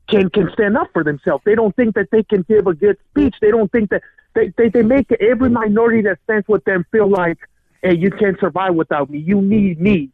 can 0.08 0.28
can 0.28 0.50
stand 0.52 0.76
up 0.76 0.88
for 0.92 1.02
themselves. 1.02 1.42
They 1.44 1.54
don't 1.54 1.74
think 1.74 1.94
that 1.94 2.10
they 2.10 2.22
can 2.22 2.42
give 2.42 2.66
a 2.66 2.74
good 2.74 2.98
speech. 3.10 3.36
They 3.40 3.50
don't 3.50 3.72
think 3.72 3.90
that 3.90 4.02
they 4.34 4.52
they, 4.58 4.68
they 4.68 4.82
make 4.82 5.10
every 5.12 5.48
minority 5.48 6.02
that 6.02 6.18
stands 6.24 6.46
with 6.48 6.64
them 6.64 6.84
feel 6.92 7.08
like, 7.08 7.38
hey, 7.82 7.96
you 7.96 8.10
can't 8.10 8.38
survive 8.38 8.74
without 8.74 9.08
me. 9.08 9.18
You 9.18 9.40
need 9.40 9.80
me 9.80 10.10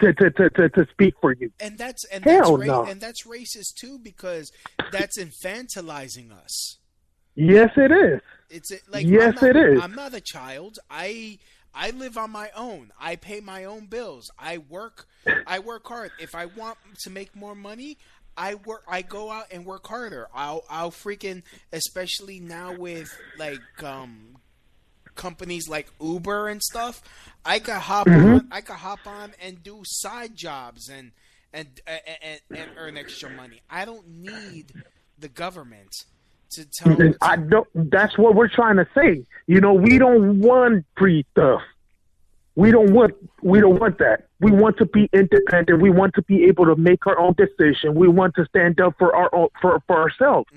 to 0.00 0.12
to 0.12 0.30
to 0.30 0.68
to, 0.68 0.86
speak 0.90 1.14
for 1.20 1.32
you. 1.32 1.50
and 1.60 1.78
that's 1.78 2.04
and 2.06 2.24
Hell 2.24 2.56
that's 2.56 2.68
no. 2.68 2.84
and 2.84 3.00
that's 3.00 3.26
racist 3.26 3.74
too 3.80 3.98
because 4.02 4.50
that's 4.90 5.18
infantilizing 5.18 6.32
us 6.32 6.78
Yes, 7.34 7.70
it 7.76 7.92
is. 7.92 8.20
It's 8.50 8.70
like 8.90 9.06
Yes, 9.06 9.40
not, 9.40 9.44
it 9.44 9.56
is. 9.56 9.80
I'm 9.82 9.94
not 9.94 10.14
a 10.14 10.20
child. 10.20 10.78
I 10.90 11.38
I 11.74 11.90
live 11.90 12.18
on 12.18 12.30
my 12.30 12.50
own. 12.56 12.92
I 13.00 13.16
pay 13.16 13.40
my 13.40 13.64
own 13.64 13.86
bills. 13.86 14.30
I 14.38 14.58
work. 14.58 15.06
I 15.46 15.60
work 15.60 15.86
hard. 15.86 16.10
If 16.18 16.34
I 16.34 16.46
want 16.46 16.78
to 17.04 17.10
make 17.10 17.36
more 17.36 17.54
money, 17.54 17.96
I 18.36 18.56
work. 18.56 18.82
I 18.88 19.02
go 19.02 19.30
out 19.30 19.46
and 19.52 19.64
work 19.64 19.86
harder. 19.86 20.28
I'll 20.34 20.64
I'll 20.68 20.90
freaking 20.90 21.42
especially 21.72 22.40
now 22.40 22.74
with 22.74 23.08
like 23.38 23.60
um 23.82 24.36
companies 25.14 25.68
like 25.68 25.88
Uber 26.00 26.48
and 26.48 26.62
stuff. 26.62 27.02
I 27.44 27.58
could 27.58 27.74
hop 27.74 28.06
Mm-hmm. 28.06 28.34
on. 28.34 28.48
I 28.50 28.60
could 28.60 28.76
hop 28.76 29.06
on 29.06 29.32
and 29.42 29.62
do 29.62 29.80
side 29.84 30.36
jobs 30.36 30.88
and 30.88 31.12
and 31.52 31.80
and, 31.86 32.40
and 32.56 32.70
earn 32.76 32.96
extra 32.96 33.30
money. 33.30 33.60
I 33.70 33.84
don't 33.84 34.06
need 34.08 34.72
the 35.18 35.28
government 35.28 35.90
to 36.52 36.64
tell. 36.64 37.00
And 37.00 37.16
I 37.20 37.36
don't. 37.36 37.68
That's 37.74 38.16
what 38.18 38.34
we're 38.34 38.48
trying 38.48 38.76
to 38.76 38.86
say. 38.94 39.24
You 39.46 39.60
know, 39.60 39.72
we 39.74 39.98
don't 39.98 40.40
want 40.40 40.84
free 40.96 41.24
stuff. 41.32 41.62
We 42.56 42.70
don't 42.72 42.92
want. 42.92 43.14
We 43.42 43.60
don't 43.60 43.78
want 43.80 43.98
that. 43.98 44.26
We 44.40 44.50
want 44.50 44.76
to 44.78 44.86
be 44.86 45.08
independent. 45.12 45.80
We 45.80 45.90
want 45.90 46.14
to 46.14 46.22
be 46.22 46.44
able 46.44 46.66
to 46.66 46.76
make 46.76 47.06
our 47.06 47.18
own 47.18 47.34
decision. 47.34 47.94
We 47.94 48.08
want 48.08 48.34
to 48.34 48.44
stand 48.46 48.80
up 48.80 48.94
for 48.98 49.14
our 49.14 49.32
own, 49.34 49.48
for 49.62 49.80
for 49.86 50.00
ourselves. 50.00 50.50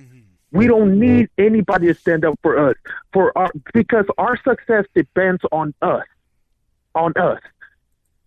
We 0.54 0.68
don't 0.68 0.92
mm-hmm. 0.92 1.00
need 1.00 1.30
anybody 1.38 1.88
to 1.88 1.96
stand 1.96 2.24
up 2.24 2.40
for 2.42 2.70
us 2.70 2.76
for 3.12 3.36
our 3.38 3.52
because 3.74 4.06
our 4.18 4.38
success 4.38 4.86
depends 4.94 5.42
on 5.52 5.74
us, 5.82 6.06
on 6.96 7.12
us. 7.18 7.42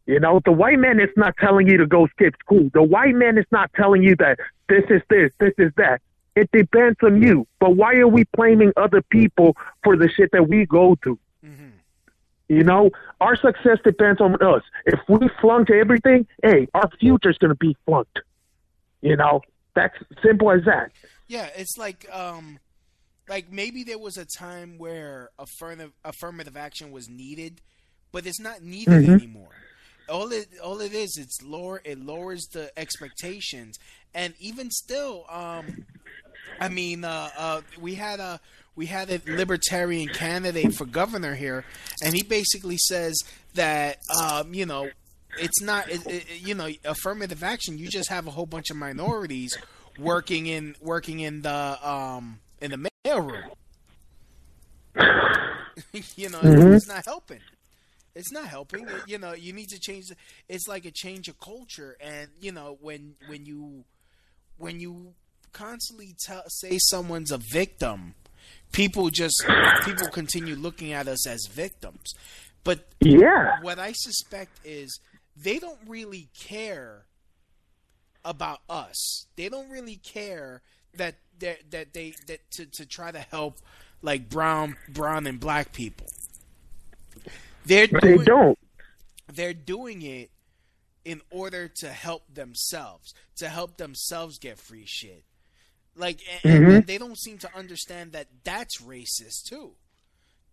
You 0.06 0.20
know, 0.20 0.40
the 0.44 0.52
white 0.52 0.78
man 0.78 1.00
is 1.00 1.10
not 1.16 1.36
telling 1.38 1.68
you 1.68 1.78
to 1.78 1.86
go 1.86 2.06
skip 2.08 2.34
school. 2.40 2.68
The 2.74 2.82
white 2.82 3.14
man 3.14 3.38
is 3.38 3.46
not 3.50 3.72
telling 3.74 4.02
you 4.02 4.16
that 4.16 4.38
this 4.68 4.84
is 4.90 5.02
this, 5.08 5.32
this 5.38 5.54
is 5.58 5.72
that. 5.76 6.02
It 6.34 6.50
depends 6.52 6.98
on 7.02 7.22
you. 7.22 7.46
But 7.60 7.76
why 7.76 7.94
are 7.94 8.08
we 8.08 8.24
blaming 8.36 8.72
other 8.76 9.02
people 9.02 9.56
for 9.82 9.96
the 9.96 10.08
shit 10.08 10.30
that 10.32 10.48
we 10.48 10.66
go 10.66 10.96
through? 11.02 11.18
Mm-hmm. 11.44 11.68
You 12.48 12.62
know, 12.64 12.90
our 13.20 13.36
success 13.36 13.78
depends 13.82 14.20
on 14.20 14.34
us. 14.42 14.62
If 14.84 15.00
we 15.08 15.28
flunk 15.40 15.70
everything, 15.70 16.26
hey, 16.42 16.68
our 16.74 16.90
future's 17.00 17.38
going 17.38 17.50
to 17.50 17.56
be 17.56 17.76
flunked. 17.86 18.20
You 19.00 19.16
know, 19.16 19.42
that's 19.74 19.96
simple 20.22 20.50
as 20.50 20.64
that. 20.64 20.90
Yeah, 21.28 21.48
it's 21.56 21.76
like 21.76 22.06
um 22.12 22.58
like 23.28 23.50
maybe 23.50 23.82
there 23.84 23.98
was 23.98 24.16
a 24.16 24.24
time 24.24 24.78
where 24.78 25.30
affirmative 25.38 25.92
affirmative 26.04 26.56
action 26.56 26.90
was 26.92 27.08
needed, 27.08 27.60
but 28.12 28.26
it's 28.26 28.40
not 28.40 28.62
needed 28.62 29.02
Mhm. 29.02 29.14
anymore. 29.14 29.62
All 30.08 30.30
it 30.32 30.48
all 30.62 30.80
it 30.80 30.92
is 30.92 31.16
it's 31.20 31.42
lower 31.42 31.80
it 31.84 31.98
lowers 31.98 32.46
the 32.52 32.70
expectations 32.78 33.76
and 34.14 34.34
even 34.38 34.70
still 34.70 35.24
um 35.28 35.78
I 36.60 36.68
mean 36.68 37.04
uh 37.04 37.30
uh 37.36 37.60
we 37.80 37.94
had 37.96 38.20
a 38.20 38.40
we 38.76 38.86
had 38.86 39.10
a 39.10 39.20
libertarian 39.26 40.10
candidate 40.10 40.72
for 40.74 40.84
governor 40.86 41.34
here 41.34 41.64
and 42.02 42.14
he 42.14 42.22
basically 42.22 42.76
says 42.78 43.16
that 43.54 43.98
um 44.22 44.54
you 44.54 44.64
know 44.66 44.92
it's 45.36 45.60
not 45.60 45.90
it, 45.90 46.08
it, 46.08 46.24
you 46.40 46.54
know 46.54 46.68
affirmative 46.84 47.42
action 47.42 47.78
you 47.78 47.88
just 47.88 48.08
have 48.10 48.26
a 48.26 48.30
whole 48.30 48.46
bunch 48.46 48.70
of 48.70 48.76
minorities 48.76 49.58
working 49.98 50.46
in 50.46 50.74
working 50.80 51.20
in 51.20 51.42
the 51.42 51.88
um 51.88 52.40
in 52.60 52.70
the 52.72 52.90
mailroom. 53.06 53.50
You 56.16 56.30
know 56.30 56.40
Mhm. 56.40 56.74
it's 56.76 56.88
not 56.88 57.04
helping. 57.04 57.40
It's 58.14 58.32
not 58.32 58.48
helping. 58.48 58.88
It- 58.88 59.06
you 59.06 59.18
know 59.18 59.32
you 59.34 59.52
need 59.52 59.68
to 59.70 59.78
change 59.78 60.06
the, 60.08 60.16
it's 60.48 60.66
like 60.66 60.84
a 60.86 60.90
change 60.90 61.28
of 61.28 61.38
culture. 61.40 61.96
And 62.00 62.30
you 62.40 62.52
know 62.52 62.78
when 62.80 63.14
when 63.26 63.44
you 63.46 63.84
when 64.56 64.80
you 64.80 65.14
constantly 65.52 66.14
tell 66.24 66.42
say 66.48 66.78
someone's 66.78 67.30
a 67.30 67.38
victim 67.38 68.14
people 68.72 69.10
just 69.10 69.46
people 69.80 70.08
continue 70.08 70.54
looking 70.54 70.92
at 70.92 71.08
us 71.08 71.26
as 71.26 71.46
victims. 71.46 72.12
But 72.64 72.86
Yeah. 73.00 73.58
what 73.60 73.78
i 73.78 73.92
suspect 73.92 74.58
is 74.64 74.98
they 75.36 75.58
don't 75.58 75.80
really 75.86 76.28
care 76.38 77.05
about 78.26 78.60
us 78.68 79.26
they 79.36 79.48
don't 79.48 79.70
really 79.70 79.96
care 79.96 80.60
that 80.96 81.14
that 81.38 81.58
that 81.70 81.94
they 81.94 82.12
that 82.26 82.40
to, 82.50 82.66
to 82.66 82.84
try 82.84 83.10
to 83.12 83.20
help 83.20 83.58
like 84.02 84.28
brown 84.28 84.76
brown 84.88 85.26
and 85.26 85.38
black 85.40 85.72
people 85.72 86.06
they're 87.64 87.86
They 87.86 87.98
doing, 88.00 88.24
don't. 88.24 88.58
they're 89.32 89.54
doing 89.54 90.02
it 90.02 90.30
in 91.04 91.20
order 91.30 91.68
to 91.68 91.88
help 91.88 92.22
themselves, 92.32 93.14
to 93.36 93.48
help 93.48 93.76
themselves 93.76 94.38
get 94.38 94.58
free 94.58 94.84
shit. 94.86 95.24
Like, 95.96 96.20
and, 96.44 96.64
Mhm. 96.64 96.76
and 96.76 96.86
they 96.86 96.98
don't 96.98 97.18
seem 97.18 97.38
to 97.38 97.56
understand 97.56 98.12
that 98.12 98.28
that's 98.44 98.80
racist 98.82 99.44
too. 99.48 99.72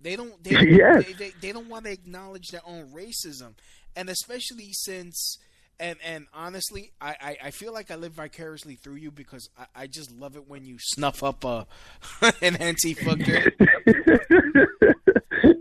They 0.01 0.15
don't. 0.15 0.33
They, 0.43 0.51
Yes. 0.75 1.05
they, 1.05 1.13
they, 1.13 1.29
they 1.41 1.51
don't 1.51 1.69
want 1.69 1.85
to 1.85 1.91
acknowledge 1.91 2.49
their 2.49 2.65
own 2.65 2.91
racism, 2.91 3.53
and 3.95 4.09
especially 4.09 4.71
since. 4.73 5.37
And 5.79 5.97
and 6.05 6.27
honestly, 6.33 6.93
I, 7.01 7.15
I, 7.21 7.37
I 7.45 7.51
feel 7.51 7.73
like 7.73 7.91
I 7.91 7.95
live 7.95 8.13
vicariously 8.13 8.75
through 8.75 8.95
you 8.95 9.11
because 9.11 9.49
I, 9.57 9.83
I 9.83 9.87
just 9.87 10.11
love 10.11 10.35
it 10.35 10.47
when 10.47 10.65
you 10.65 10.77
snuff 10.79 11.23
up 11.23 11.43
a 11.43 11.65
an 12.41 12.55
anti 12.57 12.95
fucker. 12.95 13.51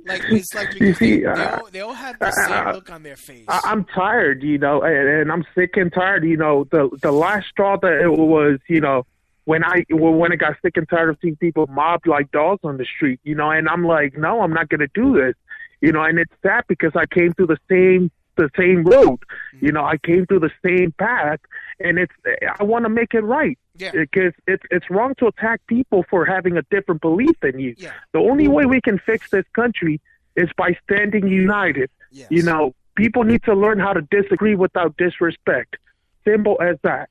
Like 0.04 0.24
it's 0.30 0.54
like 0.54 0.74
You 0.74 0.92
they, 0.92 0.92
see, 0.94 1.20
they, 1.20 1.26
uh, 1.26 1.58
all, 1.58 1.68
they 1.70 1.80
all 1.80 1.94
have 1.94 2.18
the 2.18 2.30
same 2.30 2.74
look 2.74 2.90
on 2.90 3.02
their 3.02 3.16
face. 3.16 3.44
I, 3.48 3.60
I'm 3.64 3.84
tired, 3.84 4.42
you 4.42 4.58
know, 4.58 4.82
and, 4.82 5.08
and 5.08 5.32
I'm 5.32 5.44
sick 5.54 5.76
and 5.76 5.92
tired. 5.92 6.24
You 6.24 6.36
know, 6.36 6.66
the 6.70 6.90
the 7.02 7.12
last 7.12 7.48
straw 7.48 7.76
that 7.78 8.00
it 8.02 8.10
was, 8.10 8.58
you 8.68 8.80
know, 8.80 9.06
when 9.44 9.64
I 9.64 9.84
when 9.90 10.32
I 10.32 10.36
got 10.36 10.56
sick 10.62 10.76
and 10.76 10.88
tired 10.88 11.10
of 11.10 11.18
seeing 11.22 11.36
people 11.36 11.66
mobbed 11.68 12.06
like 12.06 12.30
dogs 12.30 12.60
on 12.64 12.76
the 12.76 12.84
street, 12.84 13.20
you 13.24 13.34
know, 13.34 13.50
and 13.50 13.68
I'm 13.68 13.84
like, 13.84 14.16
no, 14.16 14.40
I'm 14.42 14.52
not 14.52 14.68
going 14.68 14.80
to 14.80 14.90
do 14.94 15.14
this, 15.14 15.34
you 15.80 15.92
know, 15.92 16.02
and 16.02 16.18
it's 16.18 16.32
sad 16.42 16.64
because 16.68 16.92
I 16.94 17.06
came 17.06 17.32
through 17.32 17.48
the 17.48 17.58
same 17.68 18.10
the 18.36 18.50
same 18.56 18.84
road, 18.84 19.18
you 19.60 19.72
know, 19.72 19.80
mm-hmm. 19.80 19.94
I 19.94 19.96
came 19.98 20.26
through 20.26 20.40
the 20.40 20.50
same 20.64 20.92
path, 20.92 21.40
and 21.80 21.98
it's 21.98 22.12
I 22.58 22.62
want 22.64 22.84
to 22.84 22.88
make 22.88 23.14
it 23.14 23.20
right. 23.20 23.58
Yeah. 23.76 23.92
Because 23.92 24.32
it's 24.46 24.62
it's 24.70 24.90
wrong 24.90 25.14
to 25.18 25.26
attack 25.26 25.60
people 25.66 26.04
for 26.10 26.24
having 26.24 26.56
a 26.56 26.62
different 26.70 27.00
belief 27.00 27.38
than 27.40 27.58
you. 27.58 27.74
Yeah. 27.78 27.92
The 28.12 28.18
only 28.18 28.48
way 28.48 28.66
we 28.66 28.80
can 28.80 28.98
fix 28.98 29.30
this 29.30 29.46
country 29.54 30.00
is 30.36 30.48
by 30.56 30.76
standing 30.84 31.26
united. 31.26 31.90
Yes. 32.10 32.28
You 32.30 32.42
know, 32.42 32.74
people 32.96 33.24
need 33.24 33.42
to 33.44 33.54
learn 33.54 33.78
how 33.78 33.92
to 33.92 34.02
disagree 34.02 34.54
without 34.54 34.96
disrespect. 34.96 35.76
Simple 36.24 36.60
as 36.60 36.76
that. 36.82 37.08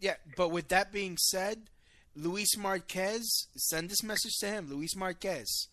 Yeah, 0.00 0.14
but 0.36 0.50
with 0.50 0.68
that 0.68 0.92
being 0.92 1.16
said, 1.16 1.70
Luis 2.16 2.56
Marquez, 2.56 3.46
send 3.56 3.88
this 3.88 4.02
message 4.02 4.36
to 4.40 4.48
him, 4.48 4.68
Luis 4.68 4.96
Marquez. 4.96 5.68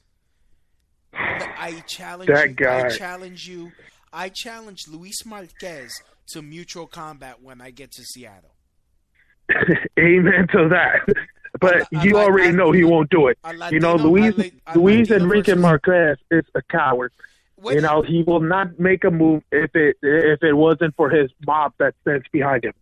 I 1.12 1.84
challenge 1.88 2.30
That 2.30 2.50
you. 2.50 2.56
guy. 2.56 2.86
I 2.86 2.90
challenge 2.90 3.48
you. 3.48 3.72
I 4.12 4.30
challenge 4.30 4.88
Luis 4.88 5.26
Marquez 5.26 5.92
to 6.30 6.42
mutual 6.42 6.88
combat 6.88 7.42
when 7.42 7.62
I 7.62 7.72
get 7.72 7.92
to 7.94 8.04
Seattle. 8.04 8.54
Amen 10.00 10.48
to 10.54 10.70
that. 10.70 11.02
but 11.60 11.88
you 12.04 12.18
already 12.18 12.52
know 12.52 12.72
he 12.72 12.84
won't 12.84 13.10
do 13.10 13.28
it. 13.28 13.38
You 13.72 13.80
know, 13.80 13.96
Luis 13.96 14.36
Luis 14.76 15.10
Enrique 15.10 15.56
Marquez 15.56 16.18
is 16.32 16.46
a 16.56 16.62
coward. 16.62 17.12
You 17.66 17.82
know, 17.82 18.02
he 18.02 18.24
will 18.24 18.40
not 18.40 18.80
make 18.80 19.04
a 19.04 19.12
move 19.12 19.44
if 19.52 19.76
it 19.76 19.98
if 20.02 20.44
it 20.44 20.54
wasn't 20.54 20.96
for 20.96 21.10
his 21.10 21.32
mob 21.46 21.74
that 21.80 21.96
stands 22.02 22.26
behind 22.32 22.64
him. 22.64 22.74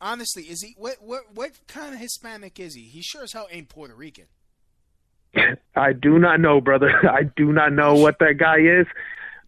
Honestly, 0.00 0.44
is 0.44 0.62
he 0.62 0.74
what 0.76 0.96
what 1.00 1.34
what 1.34 1.52
kind 1.66 1.94
of 1.94 2.00
Hispanic 2.00 2.60
is 2.60 2.74
he? 2.74 2.82
He 2.82 3.02
sure 3.02 3.22
as 3.22 3.32
hell 3.32 3.48
ain't 3.50 3.68
Puerto 3.68 3.94
Rican. 3.94 4.26
I 5.76 5.92
do 5.92 6.18
not 6.18 6.40
know, 6.40 6.60
brother. 6.60 6.90
I 7.10 7.22
do 7.36 7.52
not 7.52 7.72
know 7.72 7.94
what 7.94 8.18
that 8.20 8.34
guy 8.38 8.58
is. 8.58 8.86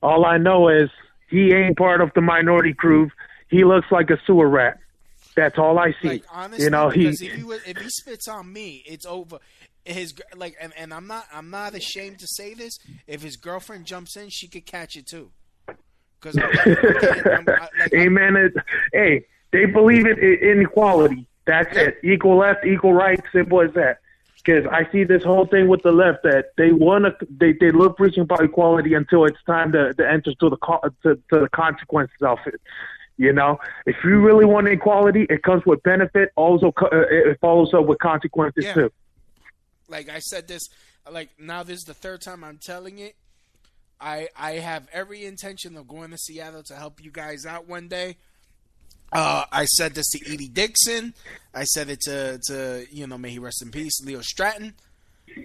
All 0.03 0.25
I 0.25 0.39
know 0.39 0.69
is 0.69 0.91
he 1.29 1.53
ain't 1.53 1.77
part 1.77 2.01
of 2.01 2.11
the 2.15 2.21
minority 2.21 2.75
crew. 2.75 3.11
He 3.49 3.65
looks 3.65 3.87
like 3.91 4.11
a 4.11 4.19
sewer 4.27 4.49
rat. 4.49 4.79
That's 5.37 5.59
all 5.59 5.79
I 5.79 5.95
see. 6.01 6.09
Like 6.09 6.25
honestly, 6.33 6.65
you 6.65 6.71
know, 6.71 6.89
he 6.89 7.07
if 7.07 7.19
he 7.21 7.43
was, 7.43 7.61
if 7.67 7.77
he 7.77 7.89
spits 7.91 8.27
on 8.27 8.53
me, 8.53 8.83
it's 8.87 9.05
over. 9.05 9.39
His 9.85 10.15
like, 10.35 10.57
and, 10.61 10.73
and 10.77 10.93
I'm 10.93 11.07
not 11.07 11.27
I'm 11.33 11.51
not 11.51 11.75
ashamed 11.75 12.19
to 12.21 12.27
say 12.27 12.55
this. 12.55 12.79
If 13.07 13.23
his 13.23 13.37
girlfriend 13.37 13.85
jumps 13.87 14.17
in, 14.17 14.31
she 14.31 14.49
could 14.49 14.67
catch 14.67 14.97
it 14.97 15.07
too. 15.07 15.31
Because 16.21 16.39
Amen. 17.95 18.37
It, 18.37 18.55
hey, 18.93 19.27
they 19.53 19.67
believe 19.67 20.07
in, 20.07 20.19
in 20.19 20.63
equality. 20.63 21.29
That's 21.47 21.77
it. 21.77 21.99
Equal 22.03 22.39
left, 22.39 22.65
equal 22.65 22.95
right. 22.95 23.21
Simple 23.33 23.61
as 23.61 23.73
that. 23.75 23.99
Because 24.47 24.65
I 24.71 24.91
see 24.93 25.03
this 25.03 25.25
whole 25.25 25.47
thing 25.47 25.67
with 25.67 25.83
the 25.83 25.91
left 25.91 26.23
that 26.23 26.53
they 26.57 26.71
want 26.71 27.05
to, 27.05 27.27
they 27.29 27.53
they 27.59 27.73
love 27.73 27.97
preaching 27.97 28.23
about 28.23 28.45
equality 28.45 28.95
until 28.95 29.25
it's 29.25 29.43
time 29.45 29.73
to, 29.73 29.93
to 29.95 30.09
enter 30.09 30.33
to 30.39 30.51
the 30.51 30.57
co- 30.59 30.81
to, 31.03 31.17
to 31.17 31.41
the 31.41 31.49
consequences 31.53 32.17
of 32.23 32.39
it. 32.47 32.61
You 33.17 33.33
know, 33.33 33.59
if 33.87 33.97
you 34.05 34.21
really 34.21 34.45
want 34.45 34.69
equality, 34.69 35.27
it 35.29 35.43
comes 35.43 35.65
with 35.67 35.83
benefit. 35.83 36.31
Also, 36.37 36.71
co- 36.71 36.87
uh, 36.87 37.05
it 37.11 37.39
follows 37.41 37.73
up 37.75 37.87
with 37.87 37.99
consequences 37.99 38.65
Yeah. 38.65 38.75
too. 38.75 38.93
like 39.89 40.09
I 40.09 40.21
said 40.21 40.47
this, 40.49 40.69
like 41.11 41.31
now 41.39 41.63
this 41.63 41.79
is 41.79 41.85
the 41.85 41.95
third 41.95 42.21
time 42.21 42.45
I'm 42.45 42.59
telling 42.59 42.99
it. 42.99 43.17
I 44.01 44.29
I 44.39 44.53
have 44.53 44.87
every 44.93 45.25
intention 45.25 45.77
of 45.77 45.89
going 45.89 46.11
to 46.11 46.19
Seattle 46.19 46.63
to 46.65 46.75
help 46.75 47.03
you 47.03 47.11
guys 47.11 47.47
out 47.47 47.67
one 47.67 47.89
day. 47.89 48.17
Uh, 49.13 49.45
I 49.53 49.65
said 49.67 49.95
this 49.95 50.09
to 50.11 50.33
Edie 50.33 50.49
Dixon. 50.49 51.15
I 51.55 51.65
said 51.65 51.89
it 51.89 52.01
to 52.03 52.39
to 52.47 52.87
you 52.91 53.07
know 53.07 53.17
may 53.19 53.31
he 53.31 53.39
rest 53.39 53.63
in 53.63 53.71
peace, 53.71 54.03
Leo 54.05 54.21
Stratton, 54.21 54.75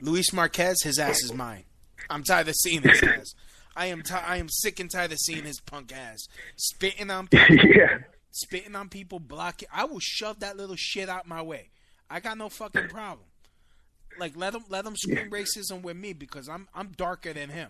Luis 0.01 0.33
Marquez. 0.33 0.81
His 0.83 0.99
ass 0.99 1.23
is 1.23 1.33
mine. 1.33 1.63
I'm 2.09 2.23
tired 2.23 2.47
of 2.47 2.55
seeing 2.55 2.81
his 2.81 3.01
ass. 3.03 3.33
I 3.75 3.85
am 3.87 4.01
ti 4.01 4.15
I 4.15 4.37
am 4.37 4.49
sick 4.49 4.79
and 4.79 4.91
tired 4.91 5.11
of 5.11 5.19
seeing 5.19 5.43
his 5.45 5.59
punk 5.61 5.93
ass 5.93 6.27
spitting 6.57 7.09
on 7.09 7.27
people. 7.31 7.55
yeah. 7.57 7.99
spitting 8.31 8.75
on 8.75 8.89
people, 8.89 9.19
blocking. 9.19 9.69
I 9.71 9.85
will 9.85 9.99
shove 10.01 10.39
that 10.41 10.57
little 10.57 10.75
shit 10.77 11.07
out 11.07 11.27
my 11.27 11.41
way. 11.41 11.69
I 12.09 12.19
got 12.19 12.37
no 12.37 12.49
fucking 12.49 12.89
problem. 12.89 13.27
Like 14.19 14.35
let 14.35 14.53
him 14.53 14.63
let 14.69 14.85
him 14.85 14.95
scream 14.97 15.29
racism 15.29 15.81
with 15.83 15.95
me 15.95 16.11
because 16.13 16.49
I'm 16.49 16.67
I'm 16.75 16.89
darker 16.89 17.31
than 17.31 17.49
him. 17.49 17.69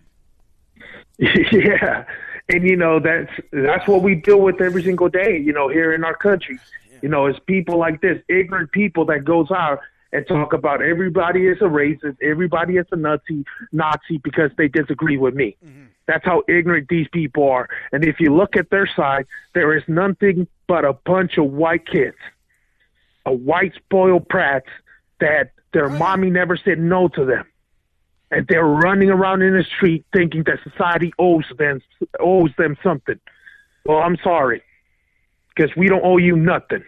yeah, 1.18 2.04
and 2.48 2.68
you 2.68 2.76
know 2.76 2.98
that's 2.98 3.30
that's 3.52 3.86
what 3.86 4.02
we 4.02 4.14
deal 4.14 4.40
with 4.40 4.60
every 4.60 4.82
single 4.82 5.08
day. 5.08 5.38
You 5.38 5.52
know, 5.52 5.68
here 5.68 5.92
in 5.92 6.04
our 6.04 6.16
country, 6.16 6.58
you 7.02 7.08
know, 7.08 7.26
it's 7.26 7.38
people 7.46 7.78
like 7.78 8.00
this, 8.00 8.22
ignorant 8.28 8.72
people 8.72 9.04
that 9.06 9.24
goes 9.24 9.50
out 9.50 9.80
and 10.12 10.26
talk 10.26 10.52
about 10.52 10.82
everybody 10.82 11.46
is 11.46 11.58
a 11.60 11.64
racist, 11.64 12.16
everybody 12.22 12.76
is 12.76 12.86
a 12.92 12.96
Nazi, 12.96 13.44
Nazi 13.72 14.18
because 14.22 14.50
they 14.56 14.68
disagree 14.68 15.16
with 15.16 15.34
me. 15.34 15.56
Mm-hmm. 15.64 15.84
That's 16.06 16.24
how 16.24 16.42
ignorant 16.48 16.88
these 16.88 17.08
people 17.12 17.48
are. 17.48 17.68
And 17.92 18.04
if 18.04 18.20
you 18.20 18.34
look 18.34 18.56
at 18.56 18.70
their 18.70 18.88
side, 18.94 19.26
there 19.54 19.76
is 19.76 19.82
nothing 19.86 20.46
but 20.66 20.84
a 20.84 20.92
bunch 20.92 21.38
of 21.38 21.46
white 21.46 21.86
kids, 21.86 22.16
a 23.24 23.32
white 23.32 23.74
spoiled 23.74 24.28
prats 24.28 24.68
that 25.20 25.52
their 25.72 25.88
mommy 25.88 26.28
never 26.28 26.56
said 26.56 26.78
no 26.78 27.08
to 27.08 27.24
them 27.24 27.46
and 28.32 28.46
they're 28.48 28.64
running 28.64 29.10
around 29.10 29.42
in 29.42 29.52
the 29.52 29.62
street 29.76 30.04
thinking 30.16 30.42
that 30.44 30.58
society 30.68 31.12
owes 31.18 31.44
them 31.58 31.80
owes 32.18 32.50
them 32.56 32.76
something. 32.82 33.20
Well, 33.84 33.98
I'm 33.98 34.16
sorry, 34.24 34.62
because 35.54 35.70
we 35.76 35.86
don't 35.86 36.02
owe 36.02 36.16
you 36.16 36.34
nothing. 36.34 36.82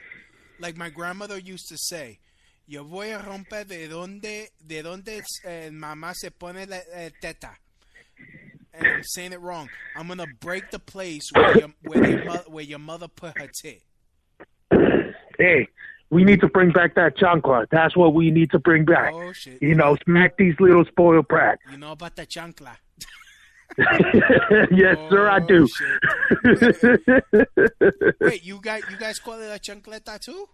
Like 0.58 0.76
my 0.76 0.88
grandmother 0.88 1.38
used 1.38 1.68
to 1.68 1.76
say, 1.76 2.18
"Yo 2.66 2.82
voy 2.82 3.12
a 3.12 3.18
romper 3.18 3.64
de 3.64 3.86
donde 3.88 4.48
de 4.66 4.82
donde 4.82 5.22
eh, 5.44 5.70
mamá 5.70 6.14
se 6.14 6.30
pone 6.30 6.66
la 6.66 6.78
eh, 6.92 7.10
teta." 7.20 7.50
And 8.72 8.86
I'm 8.88 9.02
saying 9.04 9.32
it 9.32 9.40
wrong. 9.40 9.68
I'm 9.94 10.08
gonna 10.08 10.26
break 10.40 10.70
the 10.70 10.78
place 10.78 11.30
where 11.32 11.58
your 11.58 11.68
where 11.82 12.10
your, 12.10 12.32
where 12.48 12.64
your 12.64 12.78
mother 12.78 13.08
put 13.08 13.38
her 13.38 13.48
tit. 13.62 13.82
Hey, 15.36 15.66
we 16.14 16.22
need 16.22 16.40
to 16.40 16.48
bring 16.48 16.70
back 16.70 16.94
that 16.94 17.16
chancla. 17.16 17.66
That's 17.70 17.96
what 17.96 18.14
we 18.14 18.30
need 18.30 18.52
to 18.52 18.60
bring 18.60 18.84
back. 18.84 19.12
Oh 19.12 19.32
shit! 19.32 19.60
You 19.60 19.74
know, 19.74 19.96
smack 20.04 20.36
these 20.36 20.54
little 20.60 20.84
spoiled 20.84 21.26
brats. 21.26 21.60
You 21.70 21.76
know 21.76 21.90
about 21.92 22.14
the 22.14 22.24
chancla? 22.24 22.76
yes, 24.70 24.96
sir, 25.10 25.28
I 25.28 25.40
do. 25.40 25.68
Wait, 28.20 28.44
you 28.44 28.60
guys 28.62 28.84
you 28.88 28.96
guys 28.96 29.18
call 29.18 29.40
it 29.40 29.48
a 29.48 29.58
chancleta 29.58 30.20
too? 30.20 30.48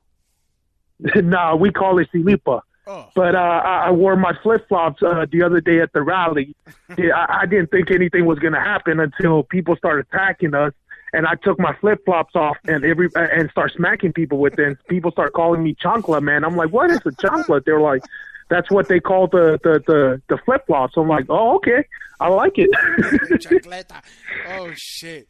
nah, 1.21 1.55
we 1.55 1.71
call 1.71 1.99
it 1.99 2.09
silipa. 2.15 2.63
Oh. 2.87 3.09
But 3.15 3.35
uh, 3.35 3.39
I, 3.39 3.89
I 3.89 3.91
wore 3.91 4.17
my 4.17 4.33
flip 4.43 4.67
flops 4.67 5.03
uh, 5.03 5.27
the 5.31 5.43
other 5.43 5.61
day 5.61 5.81
at 5.81 5.93
the 5.93 6.01
rally. 6.01 6.57
Yeah, 6.97 7.15
I, 7.15 7.43
I 7.43 7.47
didn't 7.47 7.71
think 7.71 7.91
anything 7.91 8.25
was 8.25 8.39
going 8.39 8.55
to 8.55 8.61
happen 8.61 8.99
until 8.99 9.43
people 9.43 9.77
started 9.77 10.07
attacking 10.11 10.55
us, 10.55 10.73
and 11.13 11.27
I 11.27 11.35
took 11.35 11.59
my 11.59 11.75
flip 11.81 12.05
flops 12.05 12.37
off 12.37 12.57
and 12.65 12.85
every 12.85 13.09
uh, 13.17 13.27
and 13.33 13.51
start 13.51 13.73
smacking 13.77 14.13
people 14.13 14.39
with 14.39 14.57
them. 14.57 14.79
People 14.89 15.11
start 15.11 15.33
calling 15.33 15.63
me 15.63 15.75
chancla, 15.75 16.23
man. 16.23 16.45
I'm 16.45 16.57
like, 16.57 16.71
what 16.71 16.91
is 16.91 16.99
a 16.99 17.11
chancla? 17.11 17.65
They're 17.65 17.81
like, 17.81 18.03
that's 18.49 18.71
what 18.71 18.89
they 18.89 19.01
call 19.01 19.27
the 19.29 19.59
the 19.63 19.83
the, 19.87 20.23
the 20.29 20.39
flip 20.45 20.67
flops. 20.67 20.95
I'm 20.97 21.09
like, 21.09 21.27
oh 21.29 21.57
okay, 21.57 21.85
I 22.21 22.29
like 22.29 22.59
it. 22.59 22.71
Chancleta. 23.41 24.03
Oh 24.49 24.71
shit. 24.75 25.29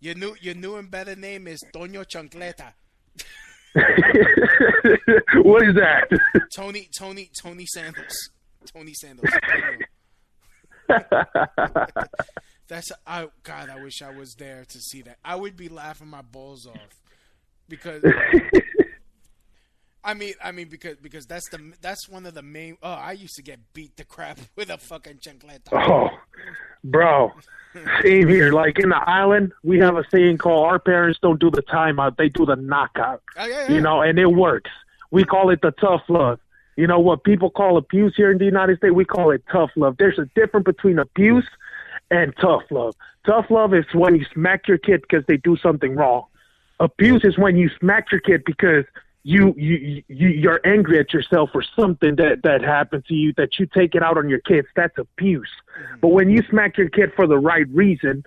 Your 0.00 0.14
new 0.14 0.36
your 0.40 0.54
new 0.54 0.76
and 0.76 0.90
better 0.90 1.16
name 1.16 1.46
is 1.46 1.64
Toño 1.74 2.04
Chancleta. 2.04 2.72
what 5.42 5.62
is 5.66 5.74
that? 5.74 6.08
Tony 6.54 6.88
Tony 6.96 7.30
Tony 7.42 7.66
Sandals. 7.66 8.30
Tony 8.72 8.94
Sandals. 8.94 9.30
That's 12.68 12.90
I 13.06 13.28
God, 13.42 13.68
I 13.68 13.82
wish 13.82 14.02
I 14.02 14.10
was 14.10 14.34
there 14.34 14.64
to 14.68 14.78
see 14.80 15.02
that. 15.02 15.18
I 15.24 15.36
would 15.36 15.56
be 15.56 15.68
laughing 15.68 16.08
my 16.08 16.22
balls 16.22 16.66
off. 16.66 17.02
Because 17.68 18.02
I 20.04 20.14
mean 20.14 20.34
I 20.42 20.52
mean 20.52 20.68
because 20.68 20.96
because 20.96 21.26
that's 21.26 21.48
the 21.50 21.72
that's 21.80 22.08
one 22.08 22.26
of 22.26 22.34
the 22.34 22.42
main 22.42 22.78
oh, 22.82 22.90
I 22.90 23.12
used 23.12 23.34
to 23.36 23.42
get 23.42 23.60
beat 23.74 23.96
the 23.96 24.04
crap 24.04 24.38
with 24.56 24.70
a 24.70 24.78
fucking 24.78 25.18
chancleta. 25.18 25.72
Oh, 25.72 26.08
bro. 26.82 27.32
Same 28.02 28.28
here. 28.28 28.52
Like 28.52 28.78
in 28.78 28.90
the 28.90 29.02
island, 29.08 29.52
we 29.62 29.78
have 29.80 29.96
a 29.96 30.04
saying 30.10 30.38
called 30.38 30.66
"Our 30.66 30.78
parents 30.78 31.18
don't 31.20 31.40
do 31.40 31.50
the 31.50 31.62
timeout; 31.62 32.16
they 32.16 32.28
do 32.28 32.46
the 32.46 32.54
knockout." 32.54 33.22
Oh, 33.36 33.46
yeah, 33.46 33.70
You 33.70 33.80
know, 33.80 34.00
and 34.00 34.16
it 34.18 34.26
works. 34.26 34.70
We 35.10 35.24
call 35.24 35.50
it 35.50 35.60
the 35.60 35.72
tough 35.72 36.02
love. 36.08 36.38
You 36.76 36.86
know 36.86 37.00
what 37.00 37.24
people 37.24 37.50
call 37.50 37.76
abuse 37.76 38.14
here 38.16 38.30
in 38.30 38.38
the 38.38 38.44
United 38.44 38.78
States? 38.78 38.94
We 38.94 39.04
call 39.04 39.30
it 39.30 39.42
tough 39.50 39.70
love. 39.76 39.96
There's 39.98 40.18
a 40.18 40.26
difference 40.34 40.64
between 40.64 40.98
abuse 40.98 41.46
and 42.10 42.34
tough 42.40 42.62
love. 42.70 42.94
Tough 43.26 43.46
love 43.50 43.74
is 43.74 43.84
when 43.92 44.16
you 44.16 44.24
smack 44.32 44.68
your 44.68 44.78
kid 44.78 45.02
because 45.02 45.24
they 45.26 45.36
do 45.36 45.56
something 45.56 45.94
wrong. 45.96 46.24
Abuse 46.80 47.22
is 47.24 47.38
when 47.38 47.56
you 47.56 47.70
smack 47.80 48.10
your 48.10 48.20
kid 48.20 48.42
because 48.44 48.84
you 49.22 49.54
you 49.56 50.02
you 50.08 50.28
you're 50.28 50.60
angry 50.66 50.98
at 50.98 51.12
yourself 51.14 51.50
for 51.50 51.64
something 51.78 52.16
that 52.16 52.42
that 52.42 52.62
happened 52.62 53.04
to 53.06 53.14
you 53.14 53.32
that 53.38 53.58
you 53.58 53.66
take 53.66 53.94
it 53.94 54.02
out 54.02 54.18
on 54.18 54.28
your 54.28 54.40
kids. 54.40 54.68
That's 54.76 54.96
abuse. 54.98 55.48
Mm-hmm. 55.78 56.00
But 56.02 56.08
when 56.08 56.30
you 56.30 56.42
smack 56.50 56.76
your 56.76 56.90
kid 56.90 57.12
for 57.16 57.26
the 57.26 57.38
right 57.38 57.66
reason, 57.70 58.24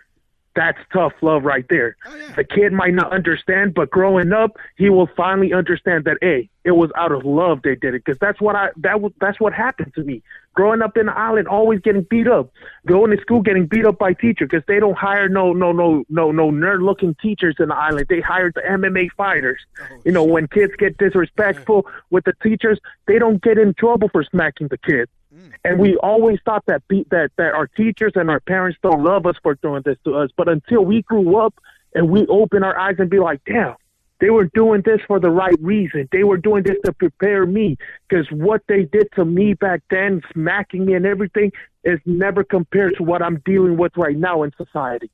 that's 0.58 0.80
tough 0.92 1.14
love 1.22 1.44
right 1.44 1.66
there. 1.70 1.96
Oh, 2.08 2.34
the 2.36 2.44
kid 2.44 2.74
might 2.74 2.96
not 2.96 3.14
understand, 3.14 3.76
but 3.76 3.92
growing 3.92 4.34
up, 4.34 4.58
he 4.76 4.90
will 4.90 5.08
finally 5.16 5.54
understand 5.54 6.06
that 6.06 6.18
hey, 6.20 6.50
it 6.64 6.72
was 6.72 6.90
out 6.98 7.12
of 7.12 7.24
love 7.24 7.62
they 7.62 7.76
did 7.76 7.94
it 7.94 8.04
because 8.04 8.18
that's 8.18 8.42
what 8.42 8.56
I 8.56 8.70
that 8.78 9.00
was 9.00 9.14
that's 9.22 9.40
what 9.40 9.54
happened 9.54 9.94
to 9.94 10.04
me. 10.04 10.24
Growing 10.56 10.82
up 10.82 10.98
in 10.98 11.06
the 11.06 11.16
island, 11.16 11.48
always 11.48 11.80
getting 11.82 12.02
beat 12.02 12.28
up, 12.28 12.52
going 12.88 13.16
to 13.16 13.22
school 13.22 13.42
getting 13.42 13.68
beat 13.68 13.86
up 13.86 14.00
by 14.00 14.14
teachers 14.14 14.50
because 14.52 14.66
they 14.68 14.80
don't 14.80 14.98
hire 14.98 15.30
no 15.30 15.54
no 15.54 15.72
no 15.72 16.04
no 16.10 16.32
no 16.32 16.50
nerd 16.50 16.84
looking 16.84 17.16
teachers 17.22 17.56
in 17.60 17.70
the 17.70 17.76
island. 17.76 18.08
They 18.10 18.20
hired 18.20 18.56
the 18.56 18.62
MMA 18.62 19.12
fighters. 19.16 19.62
Oh, 19.80 19.86
you 20.06 20.12
know, 20.12 20.24
when 20.24 20.48
kids 20.48 20.74
get 20.80 20.98
disrespectful 20.98 21.86
with 22.10 22.26
the 22.26 22.34
teachers, 22.42 22.80
they 23.06 23.20
don't 23.20 23.44
get 23.44 23.60
in 23.60 23.76
trouble 23.76 24.10
for 24.10 24.24
smacking 24.24 24.70
the 24.70 24.80
kids. 24.80 25.12
Mm. 25.34 25.52
And 25.64 25.80
we 25.80 25.98
always 25.98 26.40
thought 26.46 26.66
that 26.68 26.84
that 26.90 27.32
that 27.38 27.54
our 27.54 27.68
teachers 27.68 28.14
and 28.16 28.30
our 28.30 28.40
parents 28.40 28.80
don't 28.82 29.04
love 29.04 29.26
us 29.26 29.36
for 29.44 29.56
doing 29.56 29.82
this 29.84 29.98
to 30.06 30.16
us. 30.16 30.30
But 30.36 30.48
until 30.48 30.86
we 30.86 31.02
grew 31.02 31.38
up 31.38 31.56
and 31.94 32.10
we 32.10 32.26
open 32.28 32.64
our 32.64 32.78
eyes 32.78 32.96
and 33.00 33.10
be 33.10 33.20
like, 33.20 33.42
damn, 33.46 33.76
they 34.20 34.30
were 34.30 34.46
doing 34.54 34.82
this 34.84 35.00
for 35.08 35.20
the 35.20 35.30
right 35.30 35.58
reason. 35.60 36.08
They 36.12 36.24
were 36.24 36.38
doing 36.38 36.64
this 36.64 36.78
to 36.86 36.94
prepare 36.94 37.46
me 37.46 37.78
because 38.08 38.28
what 38.32 38.62
they 38.68 38.84
did 38.84 39.10
to 39.16 39.26
me 39.26 39.54
back 39.54 39.84
then, 39.90 40.22
smacking 40.34 40.86
me 40.86 40.94
and 40.94 41.06
everything, 41.06 41.52
is 41.84 42.00
never 42.06 42.44
compared 42.44 42.98
to 42.98 43.04
what 43.04 43.22
I'm 43.22 43.42
dealing 43.46 43.78
with 43.78 43.96
right 43.96 44.18
now 44.18 44.44
in 44.44 44.52
society. 44.58 45.10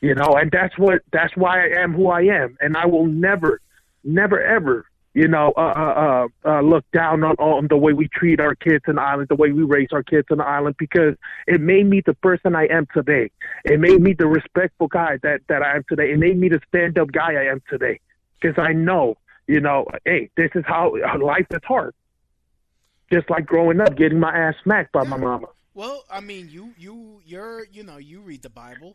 You 0.00 0.16
know, 0.16 0.34
and 0.36 0.50
that's 0.50 0.76
what 0.76 1.02
that's 1.12 1.36
why 1.36 1.64
I 1.64 1.80
am 1.80 1.92
who 1.92 2.08
I 2.08 2.22
am, 2.22 2.56
and 2.60 2.76
I 2.76 2.86
will 2.86 3.06
never, 3.06 3.60
never 4.02 4.42
ever 4.42 4.86
you 5.14 5.28
know, 5.28 5.52
uh, 5.56 5.60
uh, 5.60 6.26
uh, 6.44 6.48
uh, 6.48 6.60
look 6.62 6.84
down 6.92 7.22
on, 7.22 7.34
on 7.36 7.68
the 7.68 7.76
way 7.76 7.92
we 7.92 8.08
treat 8.08 8.40
our 8.40 8.54
kids 8.54 8.84
in 8.88 8.96
the 8.96 9.02
island, 9.02 9.28
the 9.28 9.34
way 9.34 9.52
we 9.52 9.62
raise 9.62 9.88
our 9.92 10.02
kids 10.02 10.26
in 10.30 10.38
the 10.38 10.44
island, 10.44 10.76
because 10.78 11.14
it 11.46 11.60
made 11.60 11.86
me 11.86 12.00
the 12.04 12.14
person 12.14 12.56
I 12.56 12.64
am 12.66 12.86
today. 12.94 13.30
It 13.64 13.78
made 13.78 14.00
me 14.00 14.14
the 14.14 14.26
respectful 14.26 14.88
guy 14.88 15.18
that, 15.22 15.42
that 15.48 15.62
I 15.62 15.76
am 15.76 15.84
today. 15.88 16.12
It 16.12 16.18
made 16.18 16.38
me 16.38 16.48
the 16.48 16.60
stand 16.68 16.98
up 16.98 17.12
guy 17.12 17.34
I 17.34 17.44
am 17.44 17.62
today. 17.68 18.00
Because 18.40 18.58
I 18.58 18.72
know, 18.72 19.18
you 19.46 19.60
know, 19.60 19.86
hey, 20.04 20.30
this 20.36 20.50
is 20.54 20.64
how 20.66 20.94
life 21.20 21.46
is 21.50 21.60
hard. 21.62 21.94
Just 23.12 23.30
like 23.30 23.46
growing 23.46 23.80
up, 23.80 23.94
getting 23.96 24.18
my 24.18 24.36
ass 24.36 24.54
smacked 24.64 24.92
by 24.92 25.04
my 25.04 25.16
mama. 25.16 25.46
Well, 25.74 26.04
I 26.10 26.20
mean, 26.20 26.48
you 26.50 26.72
you 26.76 27.20
you're 27.24 27.66
you 27.66 27.84
know 27.84 27.98
you 27.98 28.20
read 28.20 28.42
the 28.42 28.50
Bible. 28.50 28.94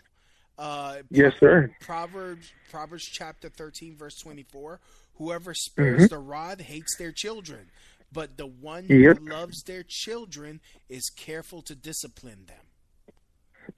Uh, 0.57 0.97
Yes, 1.09 1.33
sir. 1.39 1.71
Proverbs 1.79 2.51
Proverbs 2.69 3.05
chapter 3.05 3.47
thirteen 3.47 3.95
verse 3.95 4.19
twenty 4.19 4.43
four. 4.43 4.79
Whoever 5.17 5.53
spares 5.53 6.09
the 6.09 6.19
rod 6.19 6.61
hates 6.61 6.95
their 6.97 7.11
children, 7.11 7.71
but 8.11 8.37
the 8.37 8.45
one 8.47 8.85
Yep. 8.87 9.17
who 9.19 9.29
loves 9.29 9.63
their 9.63 9.83
children 9.87 10.61
is 10.89 11.09
careful 11.09 11.61
to 11.63 11.75
discipline 11.75 12.45
them. 12.47 12.65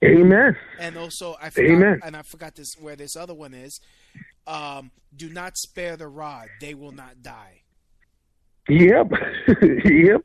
Amen. 0.04 0.56
And 0.78 0.96
also, 0.96 1.36
I 1.40 1.50
forgot, 1.50 1.70
Amen. 1.70 2.00
and 2.04 2.16
I 2.16 2.22
forgot 2.22 2.54
this 2.54 2.74
where 2.78 2.94
this 2.96 3.16
other 3.16 3.34
one 3.34 3.54
is. 3.54 3.80
Um, 4.46 4.90
do 5.14 5.28
not 5.28 5.56
spare 5.56 5.96
the 5.96 6.06
rod; 6.08 6.48
they 6.60 6.74
will 6.74 6.92
not 6.92 7.22
die. 7.22 7.62
Yep. 8.68 9.08
yep. 9.84 10.22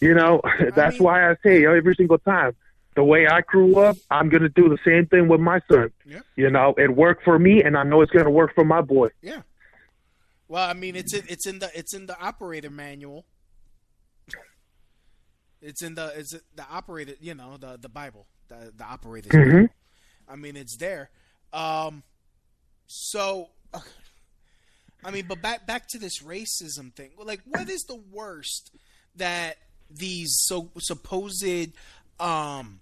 You 0.00 0.14
know, 0.14 0.40
that's 0.74 0.94
mean- 0.98 1.04
why 1.04 1.30
I 1.30 1.36
say 1.42 1.66
every 1.66 1.94
single 1.94 2.18
time, 2.18 2.54
the 2.94 3.04
way 3.04 3.26
I 3.26 3.42
grew 3.42 3.76
up, 3.78 3.96
I'm 4.10 4.28
going 4.30 4.42
to 4.42 4.48
do 4.48 4.68
the 4.68 4.78
same 4.84 5.06
thing 5.06 5.28
with 5.28 5.40
my 5.40 5.60
son. 5.70 5.90
Yeah. 6.06 6.20
You 6.36 6.50
know, 6.50 6.74
it 6.78 6.94
worked 6.96 7.22
for 7.24 7.38
me, 7.38 7.62
and 7.62 7.76
I 7.76 7.82
know 7.82 8.00
it's 8.00 8.12
going 8.12 8.24
to 8.24 8.30
work 8.30 8.54
for 8.54 8.64
my 8.64 8.80
boy. 8.80 9.08
Yeah. 9.20 9.42
Well, 10.48 10.68
I 10.68 10.74
mean, 10.74 10.94
it's 10.96 11.12
in, 11.12 11.24
it's 11.28 11.46
in 11.46 11.58
the 11.58 11.70
it's 11.76 11.94
in 11.94 12.06
the 12.06 12.18
operator 12.20 12.70
manual. 12.70 13.24
It's 15.60 15.82
in 15.82 15.94
the 15.94 16.12
it's 16.16 16.32
the 16.32 16.66
operator, 16.70 17.14
you 17.20 17.34
know, 17.34 17.56
the 17.56 17.78
the 17.80 17.88
Bible, 17.88 18.26
the 18.48 18.72
the 18.76 18.84
operator's 18.84 19.32
Mhm. 19.32 19.46
manual. 19.46 19.68
I 20.28 20.36
mean, 20.36 20.56
it's 20.56 20.76
there. 20.76 21.10
Um, 21.52 22.02
so, 22.86 23.50
I 25.04 25.10
mean, 25.10 25.26
but 25.26 25.40
back 25.40 25.66
back 25.66 25.88
to 25.88 25.98
this 25.98 26.22
racism 26.22 26.92
thing. 26.94 27.12
Like, 27.18 27.40
what 27.44 27.68
is 27.68 27.82
the 27.82 27.96
worst 27.96 28.70
that 29.16 29.56
these 29.90 30.34
so 30.46 30.70
supposed 30.78 31.72
um 32.20 32.80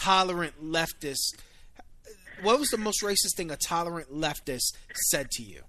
tolerant 0.00 0.62
leftists? 0.62 1.30
What 2.42 2.58
was 2.58 2.70
the 2.70 2.78
most 2.78 3.02
racist 3.02 3.36
thing 3.36 3.50
a 3.50 3.56
tolerant 3.56 4.10
leftist 4.12 4.72
said 5.10 5.30
to 5.32 5.42
you? 5.42 5.62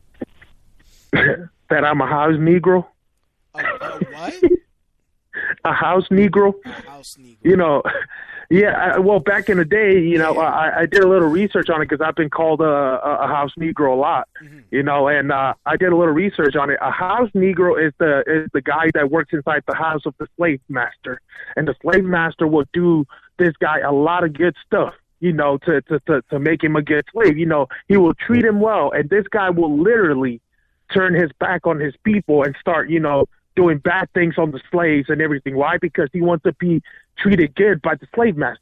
that 1.69 1.86
I'm 1.86 2.01
a 2.01 2.08
house 2.08 2.36
Negro, 2.36 2.86
A, 3.54 3.60
a 3.60 3.99
what? 4.12 4.43
a 5.65 5.73
house 5.73 6.08
Negro. 6.10 6.54
A 6.65 6.69
house 6.69 7.17
Negro. 7.19 7.38
You 7.43 7.56
know, 7.56 7.84
yeah. 8.49 8.93
I, 8.95 8.99
well, 8.99 9.19
back 9.19 9.49
in 9.49 9.58
the 9.58 9.65
day, 9.65 9.99
you 9.99 10.17
know, 10.17 10.38
I, 10.38 10.82
I 10.82 10.86
did 10.86 11.01
a 11.01 11.08
little 11.08 11.28
research 11.28 11.69
on 11.69 11.82
it 11.82 11.89
because 11.89 12.06
I've 12.06 12.15
been 12.15 12.30
called 12.30 12.62
a, 12.62 12.65
a 12.65 13.28
house 13.28 13.51
Negro 13.58 13.93
a 13.93 13.99
lot. 13.99 14.28
You 14.71 14.84
know, 14.84 15.08
and 15.08 15.32
uh, 15.32 15.54
I 15.65 15.78
did 15.78 15.91
a 15.91 15.95
little 15.95 16.13
research 16.13 16.56
on 16.56 16.69
it. 16.69 16.78
A 16.82 16.91
house 16.91 17.30
Negro 17.36 17.84
is 17.84 17.93
the 17.97 18.23
is 18.28 18.49
the 18.54 18.62
guy 18.62 18.89
that 18.93 19.12
works 19.12 19.34
inside 19.34 19.63
the 19.67 19.75
house 19.75 20.06
of 20.06 20.13
the 20.19 20.28
slave 20.38 20.62
master, 20.69 21.21
and 21.56 21.67
the 21.67 21.75
slave 21.82 22.04
master 22.04 22.47
will 22.47 22.65
do 22.73 23.06
this 23.38 23.54
guy 23.60 23.80
a 23.80 23.91
lot 23.91 24.23
of 24.23 24.34
good 24.34 24.56
stuff. 24.65 24.93
You 25.21 25.34
know, 25.34 25.58
to 25.60 25.82
to 25.82 25.99
to, 26.08 26.21
to 26.30 26.39
make 26.39 26.63
him 26.63 26.75
a 26.75 26.82
good 26.82 27.06
slave. 27.12 27.38
You 27.38 27.45
know, 27.45 27.67
he 27.88 27.97
will 27.97 28.13
treat 28.13 28.43
him 28.43 28.60
well, 28.60 28.91
and 28.91 29.10
this 29.10 29.25
guy 29.32 29.49
will 29.49 29.78
literally 29.78 30.41
turn 30.93 31.13
his 31.13 31.32
back 31.39 31.65
on 31.65 31.80
his 31.80 31.95
people 32.04 32.43
and 32.43 32.56
start, 32.60 32.89
you 32.89 33.00
know, 33.00 33.26
doing 33.56 33.78
bad 33.78 34.10
things 34.13 34.36
on 34.38 34.52
the 34.52 34.62
slaves 34.71 35.10
and 35.10 35.21
everything. 35.21 35.56
Why? 35.56 35.78
Because 35.78 36.10
he 36.13 36.21
wants 36.21 36.43
to 36.43 36.54
be 36.54 36.82
treated 37.17 37.56
good 37.56 37.82
by 37.82 37.95
the 37.95 38.08
slave 38.13 38.36
master. 38.36 38.62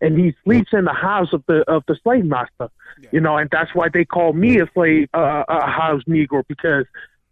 And 0.00 0.18
he 0.18 0.34
sleeps 0.44 0.72
in 0.74 0.84
the 0.84 0.92
house 0.92 1.32
of 1.32 1.42
the 1.46 1.64
of 1.70 1.82
the 1.88 1.96
slave 2.02 2.26
master, 2.26 2.68
you 3.12 3.20
know, 3.20 3.38
and 3.38 3.48
that's 3.50 3.74
why 3.74 3.88
they 3.88 4.04
call 4.04 4.34
me 4.34 4.60
a 4.60 4.68
slave, 4.74 5.08
uh, 5.14 5.44
a 5.48 5.66
house 5.66 6.02
Negro, 6.06 6.46
because 6.46 6.84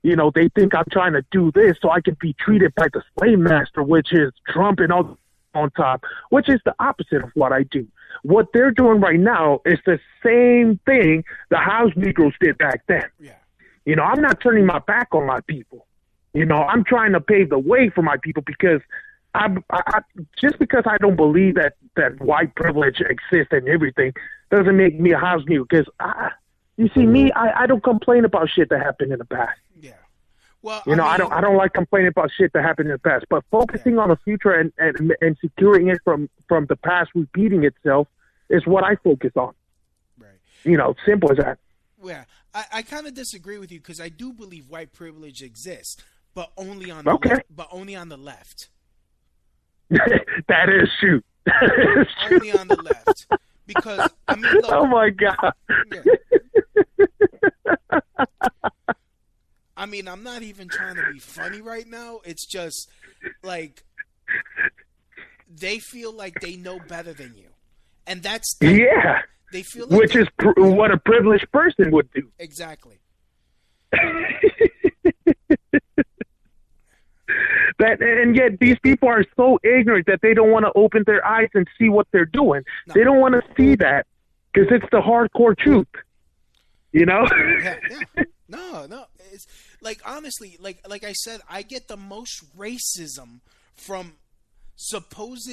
you 0.02 0.16
know 0.16 0.32
they 0.34 0.48
think 0.48 0.74
I'm 0.74 0.86
trying 0.90 1.12
to 1.12 1.22
do 1.30 1.52
this 1.54 1.76
so 1.82 1.90
I 1.90 2.00
can 2.00 2.16
be 2.18 2.32
treated 2.32 2.74
by 2.74 2.86
the 2.90 3.02
slave 3.18 3.38
master, 3.38 3.82
which 3.82 4.14
is 4.14 4.32
Trump 4.48 4.80
and 4.80 4.90
all 4.90 5.18
on 5.54 5.70
top, 5.72 6.04
which 6.30 6.48
is 6.48 6.58
the 6.64 6.74
opposite 6.78 7.22
of 7.22 7.30
what 7.34 7.52
I 7.52 7.64
do. 7.64 7.86
What 8.22 8.46
they're 8.54 8.70
doing 8.70 8.98
right 9.00 9.20
now 9.20 9.60
is 9.66 9.78
the 9.84 10.00
same 10.24 10.80
thing 10.86 11.24
the 11.50 11.58
house 11.58 11.92
Negroes 11.96 12.32
did 12.40 12.56
back 12.56 12.82
then. 12.86 13.04
Yeah. 13.20 13.32
You 13.84 13.96
know, 13.96 14.02
I'm 14.02 14.20
not 14.20 14.40
turning 14.40 14.66
my 14.66 14.78
back 14.78 15.08
on 15.12 15.26
my 15.26 15.40
people. 15.42 15.86
You 16.32 16.44
know, 16.44 16.62
I'm 16.62 16.84
trying 16.84 17.12
to 17.12 17.20
pave 17.20 17.50
the 17.50 17.58
way 17.58 17.90
for 17.90 18.02
my 18.02 18.16
people 18.16 18.42
because 18.44 18.80
I, 19.34 19.56
I, 19.70 19.82
I 19.86 20.00
just 20.40 20.58
because 20.58 20.84
I 20.86 20.98
don't 20.98 21.16
believe 21.16 21.54
that 21.56 21.74
that 21.96 22.20
white 22.20 22.54
privilege 22.54 23.00
exists 23.00 23.52
and 23.52 23.68
everything 23.68 24.14
doesn't 24.50 24.76
make 24.76 24.98
me 24.98 25.12
a 25.12 25.18
house 25.18 25.42
new. 25.46 25.66
Because 25.68 25.86
I, 26.00 26.30
you 26.76 26.88
see, 26.94 27.06
me, 27.06 27.30
I, 27.32 27.62
I 27.62 27.66
don't 27.66 27.82
complain 27.82 28.24
about 28.24 28.50
shit 28.50 28.68
that 28.70 28.80
happened 28.80 29.12
in 29.12 29.18
the 29.18 29.24
past. 29.24 29.60
Yeah. 29.80 29.92
Well, 30.62 30.82
You 30.86 30.96
know, 30.96 31.04
I, 31.04 31.10
mean, 31.10 31.18
don't 31.18 31.32
I 31.34 31.40
don't 31.40 31.56
like 31.56 31.72
complaining 31.72 32.08
about 32.08 32.30
shit 32.36 32.52
that 32.54 32.62
happened 32.64 32.88
in 32.88 32.92
the 32.94 32.98
past. 32.98 33.26
But 33.28 33.44
focusing 33.50 33.98
on 33.98 34.08
the 34.08 34.16
future 34.24 34.52
and, 34.52 34.72
and 34.78 35.14
and 35.20 35.36
securing 35.40 35.88
it 35.88 36.00
from 36.04 36.28
from 36.48 36.66
the 36.66 36.76
past 36.76 37.10
repeating 37.14 37.64
itself 37.64 38.08
is 38.48 38.66
what 38.66 38.82
I 38.82 38.96
focus 38.96 39.32
on. 39.36 39.54
Right. 40.18 40.30
You 40.64 40.76
know, 40.78 40.94
simple 41.04 41.30
as 41.30 41.38
that. 41.38 41.58
Yeah, 42.04 42.24
I, 42.54 42.64
I 42.72 42.82
kind 42.82 43.06
of 43.06 43.14
disagree 43.14 43.58
with 43.58 43.72
you 43.72 43.80
because 43.80 44.00
I 44.00 44.08
do 44.10 44.32
believe 44.32 44.68
white 44.68 44.92
privilege 44.92 45.42
exists, 45.42 45.96
but 46.34 46.50
only 46.56 46.90
on 46.90 47.04
the 47.06 47.12
Okay. 47.12 47.30
left, 47.30 47.42
but 47.50 47.68
only 47.72 47.96
on 47.96 48.08
the 48.08 48.16
left, 48.18 48.68
that 49.90 50.68
is 50.68 50.88
true. 51.00 51.22
That 51.46 51.98
is 52.00 52.06
true. 52.26 52.36
only 52.36 52.50
on 52.52 52.68
the 52.68 52.76
left. 52.76 53.26
Because 53.66 54.14
I 54.28 54.36
mean, 54.36 54.58
look, 54.58 54.72
oh 54.72 54.86
my 54.86 55.10
god. 55.10 55.52
Yeah. 55.84 56.02
I 59.76 59.86
mean, 59.86 60.06
I'm 60.06 60.22
not 60.22 60.42
even 60.42 60.68
trying 60.68 60.96
to 60.96 61.02
be 61.02 61.18
funny 61.18 61.60
right 61.60 61.86
now. 61.86 62.20
It's 62.24 62.46
just 62.46 62.88
like 63.42 63.82
they 65.48 65.78
feel 65.78 66.12
like 66.12 66.40
they 66.40 66.56
know 66.56 66.78
better 66.78 67.12
than 67.12 67.34
you, 67.34 67.48
and 68.06 68.22
that's 68.22 68.54
Yeah, 68.60 69.22
they 69.54 69.62
feel 69.62 69.86
like 69.86 69.98
which 69.98 70.16
is 70.16 70.26
pr- 70.38 70.52
what 70.56 70.90
a 70.90 70.98
privileged 70.98 71.50
person 71.52 71.90
would 71.92 72.10
do. 72.12 72.28
exactly. 72.38 72.98
That 77.78 78.00
and 78.00 78.36
yet 78.36 78.60
these 78.60 78.78
people 78.82 79.08
are 79.08 79.24
so 79.36 79.58
ignorant 79.64 80.06
that 80.06 80.20
they 80.22 80.32
don't 80.32 80.50
want 80.52 80.64
to 80.64 80.72
open 80.76 81.02
their 81.06 81.26
eyes 81.26 81.48
and 81.54 81.66
see 81.76 81.88
what 81.88 82.06
they're 82.12 82.24
doing. 82.24 82.62
No. 82.86 82.94
They 82.94 83.02
don't 83.02 83.18
want 83.18 83.34
to 83.34 83.42
see 83.56 83.74
that 83.76 84.06
because 84.52 84.68
it's 84.70 84.86
the 84.92 85.00
hardcore 85.00 85.58
truth. 85.58 85.88
You 86.92 87.06
know? 87.06 87.26
yeah, 87.62 87.76
yeah. 88.16 88.24
No, 88.48 88.86
no. 88.86 89.06
It's 89.32 89.48
like 89.80 90.00
honestly, 90.06 90.56
like 90.60 90.86
like 90.88 91.02
I 91.02 91.12
said, 91.12 91.40
I 91.50 91.62
get 91.62 91.88
the 91.88 91.96
most 91.96 92.44
racism 92.56 93.40
from 93.74 94.12
supposed 94.76 95.50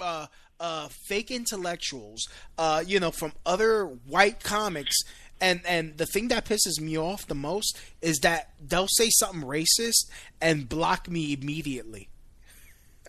uh, 0.00 0.26
uh, 0.62 0.88
fake 0.88 1.30
intellectuals, 1.30 2.28
uh, 2.56 2.82
you 2.86 3.00
know, 3.00 3.10
from 3.10 3.32
other 3.44 3.84
white 3.84 4.42
comics. 4.42 4.96
And 5.40 5.60
and 5.66 5.98
the 5.98 6.06
thing 6.06 6.28
that 6.28 6.46
pisses 6.46 6.80
me 6.80 6.96
off 6.96 7.26
the 7.26 7.34
most 7.34 7.76
is 8.00 8.20
that 8.20 8.52
they'll 8.64 8.86
say 8.88 9.10
something 9.10 9.42
racist 9.42 10.08
and 10.40 10.68
block 10.68 11.10
me 11.10 11.32
immediately 11.32 12.08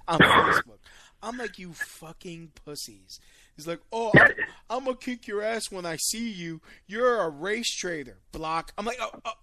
on 0.07 0.19
Facebook. 0.19 0.79
I'm 1.21 1.37
like, 1.37 1.59
you 1.59 1.73
fucking 1.73 2.51
pussies. 2.65 3.19
He's 3.55 3.67
like, 3.67 3.81
oh, 3.91 4.11
I'm, 4.15 4.31
I'm 4.69 4.83
gonna 4.85 4.97
kick 4.97 5.27
your 5.27 5.43
ass 5.43 5.71
when 5.71 5.85
I 5.85 5.97
see 5.97 6.31
you. 6.31 6.59
You're 6.87 7.21
a 7.21 7.29
race 7.29 7.73
trader. 7.73 8.17
Block. 8.31 8.73
I'm 8.79 8.85
like, 8.85 8.97
oh, 8.99 9.11
oh, 9.23 9.33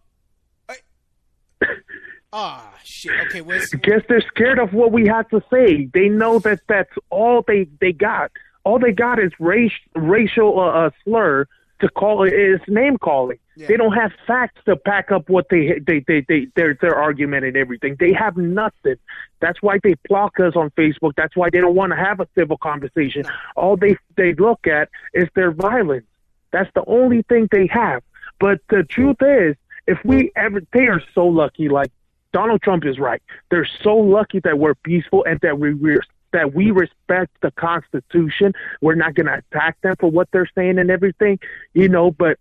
ah, 2.32 2.74
shit. 2.84 3.12
Okay, 3.26 3.40
where's 3.40 3.70
Guess 3.70 4.02
they're 4.08 4.20
scared 4.20 4.58
of 4.58 4.72
what 4.72 4.92
we 4.92 5.06
have 5.06 5.28
to 5.30 5.42
say. 5.52 5.86
They 5.92 6.08
know 6.08 6.38
that 6.40 6.60
that's 6.68 6.92
all 7.10 7.44
they 7.46 7.68
they 7.80 7.92
got. 7.92 8.30
All 8.64 8.78
they 8.78 8.92
got 8.92 9.18
is 9.18 9.32
race 9.38 9.72
racial 9.94 10.58
uh, 10.58 10.86
uh, 10.86 10.90
slur 11.04 11.46
to 11.80 11.88
call 11.88 12.24
it 12.24 12.32
is 12.32 12.60
name 12.68 12.98
calling. 12.98 13.38
Yeah. 13.56 13.68
They 13.68 13.76
don't 13.76 13.92
have 13.92 14.12
facts 14.26 14.60
to 14.66 14.76
back 14.76 15.10
up 15.10 15.28
what 15.28 15.46
they 15.50 15.80
they 15.86 16.04
they, 16.06 16.24
they 16.28 16.46
their 16.54 16.74
their 16.80 16.94
argument 16.94 17.44
and 17.44 17.56
everything. 17.56 17.96
They 17.98 18.12
have 18.12 18.36
nothing. 18.36 18.96
That's 19.40 19.60
why 19.62 19.78
they 19.82 19.94
block 20.08 20.38
us 20.40 20.54
on 20.56 20.70
Facebook. 20.70 21.12
That's 21.16 21.36
why 21.36 21.48
they 21.50 21.60
don't 21.60 21.74
want 21.74 21.92
to 21.92 21.96
have 21.96 22.20
a 22.20 22.28
civil 22.36 22.58
conversation. 22.58 23.24
All 23.56 23.76
they 23.76 23.96
they 24.16 24.34
look 24.34 24.66
at 24.66 24.88
is 25.14 25.28
their 25.34 25.52
violence. 25.52 26.06
That's 26.52 26.70
the 26.74 26.84
only 26.86 27.22
thing 27.22 27.48
they 27.50 27.66
have. 27.68 28.02
But 28.38 28.60
the 28.68 28.82
truth 28.82 29.18
is, 29.20 29.56
if 29.86 29.98
we 30.04 30.32
ever, 30.36 30.62
they 30.72 30.86
are 30.86 31.02
so 31.14 31.26
lucky. 31.26 31.68
Like 31.68 31.92
Donald 32.32 32.62
Trump 32.62 32.84
is 32.84 32.98
right. 32.98 33.22
They're 33.50 33.68
so 33.82 33.96
lucky 33.96 34.40
that 34.40 34.58
we're 34.58 34.74
peaceful 34.74 35.24
and 35.24 35.40
that 35.40 35.58
we 35.58 35.74
we're, 35.74 36.02
that 36.32 36.54
we 36.54 36.70
respect 36.70 37.36
the 37.40 37.50
Constitution. 37.52 38.52
We're 38.80 38.94
not 38.94 39.14
going 39.14 39.26
to 39.26 39.34
attack 39.38 39.80
them 39.80 39.96
for 39.98 40.10
what 40.10 40.28
they're 40.32 40.50
saying 40.54 40.78
and 40.78 40.90
everything, 40.90 41.38
you 41.74 41.88
know. 41.88 42.10
But 42.10 42.38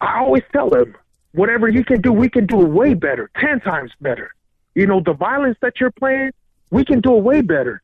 I 0.00 0.18
always 0.18 0.42
tell 0.52 0.70
them, 0.70 0.96
whatever 1.32 1.68
you 1.68 1.84
can 1.84 2.00
do, 2.00 2.12
we 2.12 2.28
can 2.28 2.46
do 2.46 2.62
it 2.62 2.68
way 2.68 2.94
better, 2.94 3.30
ten 3.36 3.60
times 3.60 3.92
better. 4.00 4.32
You 4.74 4.86
know, 4.86 5.00
the 5.00 5.14
violence 5.14 5.56
that 5.62 5.80
you're 5.80 5.92
playing, 5.92 6.32
we 6.70 6.84
can 6.84 7.00
do 7.00 7.16
it 7.16 7.22
way 7.22 7.40
better. 7.40 7.80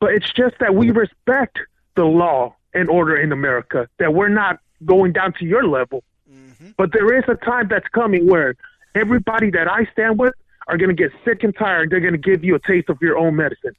But 0.00 0.14
it's 0.14 0.30
just 0.32 0.54
that 0.60 0.74
we 0.74 0.90
respect 0.90 1.58
the 1.96 2.04
law 2.04 2.54
and 2.74 2.88
order 2.88 3.16
in 3.16 3.32
America. 3.32 3.88
That 3.98 4.14
we're 4.14 4.28
not 4.28 4.60
going 4.84 5.12
down 5.12 5.32
to 5.34 5.44
your 5.44 5.66
level. 5.66 6.04
Mm-hmm. 6.30 6.70
But 6.76 6.92
there 6.92 7.16
is 7.18 7.24
a 7.26 7.34
time 7.34 7.68
that's 7.68 7.88
coming 7.88 8.26
where 8.26 8.54
everybody 8.94 9.50
that 9.50 9.68
I 9.68 9.84
stand 9.92 10.18
with 10.18 10.34
are 10.66 10.76
going 10.76 10.94
to 10.94 10.94
get 10.94 11.12
sick 11.24 11.42
and 11.44 11.54
tired. 11.56 11.90
They're 11.90 12.00
going 12.00 12.12
to 12.12 12.18
give 12.18 12.44
you 12.44 12.54
a 12.54 12.60
taste 12.60 12.88
of 12.88 12.98
your 13.00 13.16
own 13.18 13.36
medicine. 13.36 13.72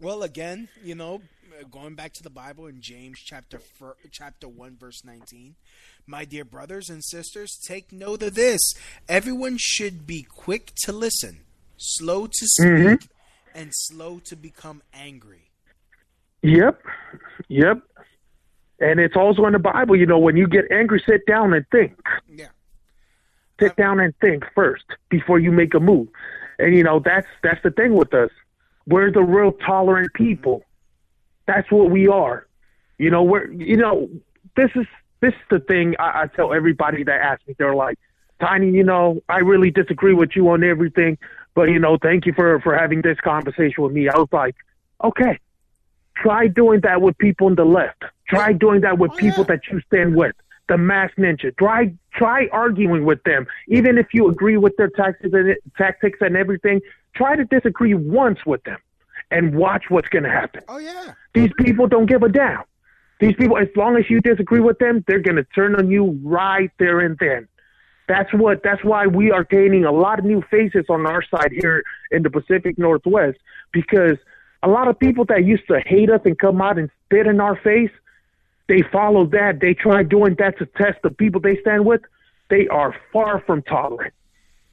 Well, 0.00 0.22
again, 0.22 0.68
you 0.82 0.94
know, 0.94 1.22
going 1.70 1.94
back 1.94 2.12
to 2.14 2.22
the 2.22 2.30
Bible 2.30 2.66
in 2.66 2.80
James 2.80 3.18
chapter 3.24 3.58
fir- 3.58 3.96
chapter 4.10 4.48
1 4.48 4.76
verse 4.78 5.04
19, 5.04 5.54
my 6.06 6.24
dear 6.24 6.44
brothers 6.44 6.90
and 6.90 7.04
sisters, 7.04 7.58
take 7.66 7.92
note 7.92 8.22
of 8.22 8.34
this. 8.34 8.74
Everyone 9.08 9.56
should 9.58 10.06
be 10.06 10.22
quick 10.28 10.72
to 10.84 10.92
listen, 10.92 11.40
slow 11.76 12.26
to 12.26 12.46
speak, 12.46 12.66
Mhm. 12.68 13.08
and 13.54 13.70
slow 13.72 14.18
to 14.24 14.34
become 14.34 14.82
angry. 14.92 15.50
Yep, 16.42 16.82
yep. 17.48 17.80
And 18.80 18.98
it's 18.98 19.14
also 19.14 19.46
in 19.46 19.52
the 19.52 19.60
Bible. 19.60 19.94
You 19.94 20.06
know, 20.06 20.18
when 20.18 20.36
you 20.36 20.48
get 20.48 20.64
angry, 20.72 21.00
sit 21.06 21.24
down 21.26 21.54
and 21.54 21.64
think. 21.70 21.96
Yeah. 22.28 22.48
Sit 23.62 23.76
down 23.76 24.00
and 24.00 24.14
think 24.20 24.44
first 24.54 24.84
before 25.08 25.38
you 25.38 25.52
make 25.52 25.74
a 25.74 25.80
move. 25.80 26.08
And 26.58 26.74
you 26.74 26.82
know, 26.82 26.98
that's 26.98 27.26
that's 27.42 27.62
the 27.62 27.70
thing 27.70 27.94
with 27.94 28.12
us. 28.14 28.30
We're 28.86 29.10
the 29.10 29.22
real 29.22 29.52
tolerant 29.52 30.12
people. 30.14 30.64
That's 31.46 31.70
what 31.70 31.90
we 31.90 32.08
are. 32.08 32.46
You 32.98 33.10
know, 33.10 33.22
we're 33.22 33.50
you 33.52 33.76
know, 33.76 34.08
this 34.56 34.70
is 34.74 34.86
this 35.20 35.32
is 35.32 35.40
the 35.50 35.60
thing 35.60 35.94
I, 35.98 36.22
I 36.22 36.26
tell 36.26 36.52
everybody 36.52 37.04
that 37.04 37.20
asks 37.20 37.46
me. 37.46 37.54
They're 37.58 37.74
like, 37.74 37.98
Tiny, 38.40 38.70
you 38.70 38.82
know, 38.84 39.22
I 39.28 39.38
really 39.38 39.70
disagree 39.70 40.14
with 40.14 40.30
you 40.34 40.48
on 40.50 40.64
everything, 40.64 41.16
but 41.54 41.64
you 41.68 41.78
know, 41.78 41.96
thank 42.00 42.26
you 42.26 42.32
for 42.32 42.60
for 42.60 42.76
having 42.76 43.02
this 43.02 43.18
conversation 43.20 43.82
with 43.84 43.92
me. 43.92 44.08
I 44.08 44.18
was 44.18 44.28
like, 44.32 44.56
okay, 45.02 45.38
try 46.16 46.48
doing 46.48 46.80
that 46.80 47.00
with 47.00 47.16
people 47.18 47.46
on 47.46 47.54
the 47.54 47.64
left. 47.64 48.02
Try 48.28 48.52
doing 48.52 48.80
that 48.80 48.98
with 48.98 49.12
Oh, 49.12 49.16
people 49.16 49.44
yeah. 49.48 49.56
that 49.56 49.60
you 49.70 49.80
stand 49.86 50.16
with. 50.16 50.34
The 50.68 50.78
mass 50.78 51.10
ninja. 51.18 51.56
Try 51.56 51.92
try 52.14 52.46
arguing 52.52 53.04
with 53.04 53.22
them, 53.24 53.46
even 53.68 53.98
if 53.98 54.06
you 54.12 54.28
agree 54.28 54.56
with 54.56 54.76
their 54.76 54.88
tactics 54.88 55.32
and 55.32 55.56
tactics 55.76 56.18
and 56.20 56.36
everything. 56.36 56.80
Try 57.14 57.36
to 57.36 57.44
disagree 57.44 57.94
once 57.94 58.38
with 58.46 58.62
them, 58.64 58.78
and 59.30 59.54
watch 59.54 59.84
what's 59.88 60.08
going 60.08 60.22
to 60.22 60.30
happen. 60.30 60.62
Oh 60.68 60.78
yeah. 60.78 61.12
These 61.34 61.50
people 61.58 61.86
don't 61.88 62.06
give 62.06 62.22
a 62.22 62.28
damn. 62.28 62.62
These 63.20 63.34
people, 63.36 63.56
as 63.56 63.68
long 63.76 63.96
as 63.96 64.10
you 64.10 64.20
disagree 64.20 64.60
with 64.60 64.78
them, 64.78 65.04
they're 65.06 65.20
going 65.20 65.36
to 65.36 65.44
turn 65.44 65.76
on 65.76 65.88
you 65.90 66.18
right 66.24 66.70
there 66.78 67.00
and 67.00 67.16
then. 67.18 67.46
That's 68.08 68.32
what. 68.32 68.62
That's 68.64 68.82
why 68.82 69.06
we 69.06 69.30
are 69.30 69.44
gaining 69.44 69.84
a 69.84 69.92
lot 69.92 70.18
of 70.18 70.24
new 70.24 70.42
faces 70.50 70.86
on 70.88 71.06
our 71.06 71.22
side 71.22 71.52
here 71.52 71.84
in 72.10 72.22
the 72.22 72.30
Pacific 72.30 72.78
Northwest 72.78 73.38
because 73.72 74.16
a 74.62 74.68
lot 74.68 74.88
of 74.88 74.98
people 74.98 75.24
that 75.26 75.44
used 75.44 75.66
to 75.68 75.80
hate 75.80 76.10
us 76.10 76.20
and 76.24 76.38
come 76.38 76.60
out 76.60 76.78
and 76.78 76.90
spit 77.04 77.26
in 77.26 77.40
our 77.40 77.56
face, 77.56 77.90
they 78.68 78.82
follow 78.92 79.26
that. 79.26 79.60
They 79.60 79.74
try 79.74 80.02
doing 80.02 80.36
that 80.38 80.58
to 80.58 80.66
test 80.66 81.02
the 81.02 81.10
people 81.10 81.40
they 81.40 81.56
stand 81.60 81.84
with. 81.84 82.02
They 82.48 82.68
are 82.68 82.94
far 83.12 83.40
from 83.40 83.62
tolerant. 83.62 84.14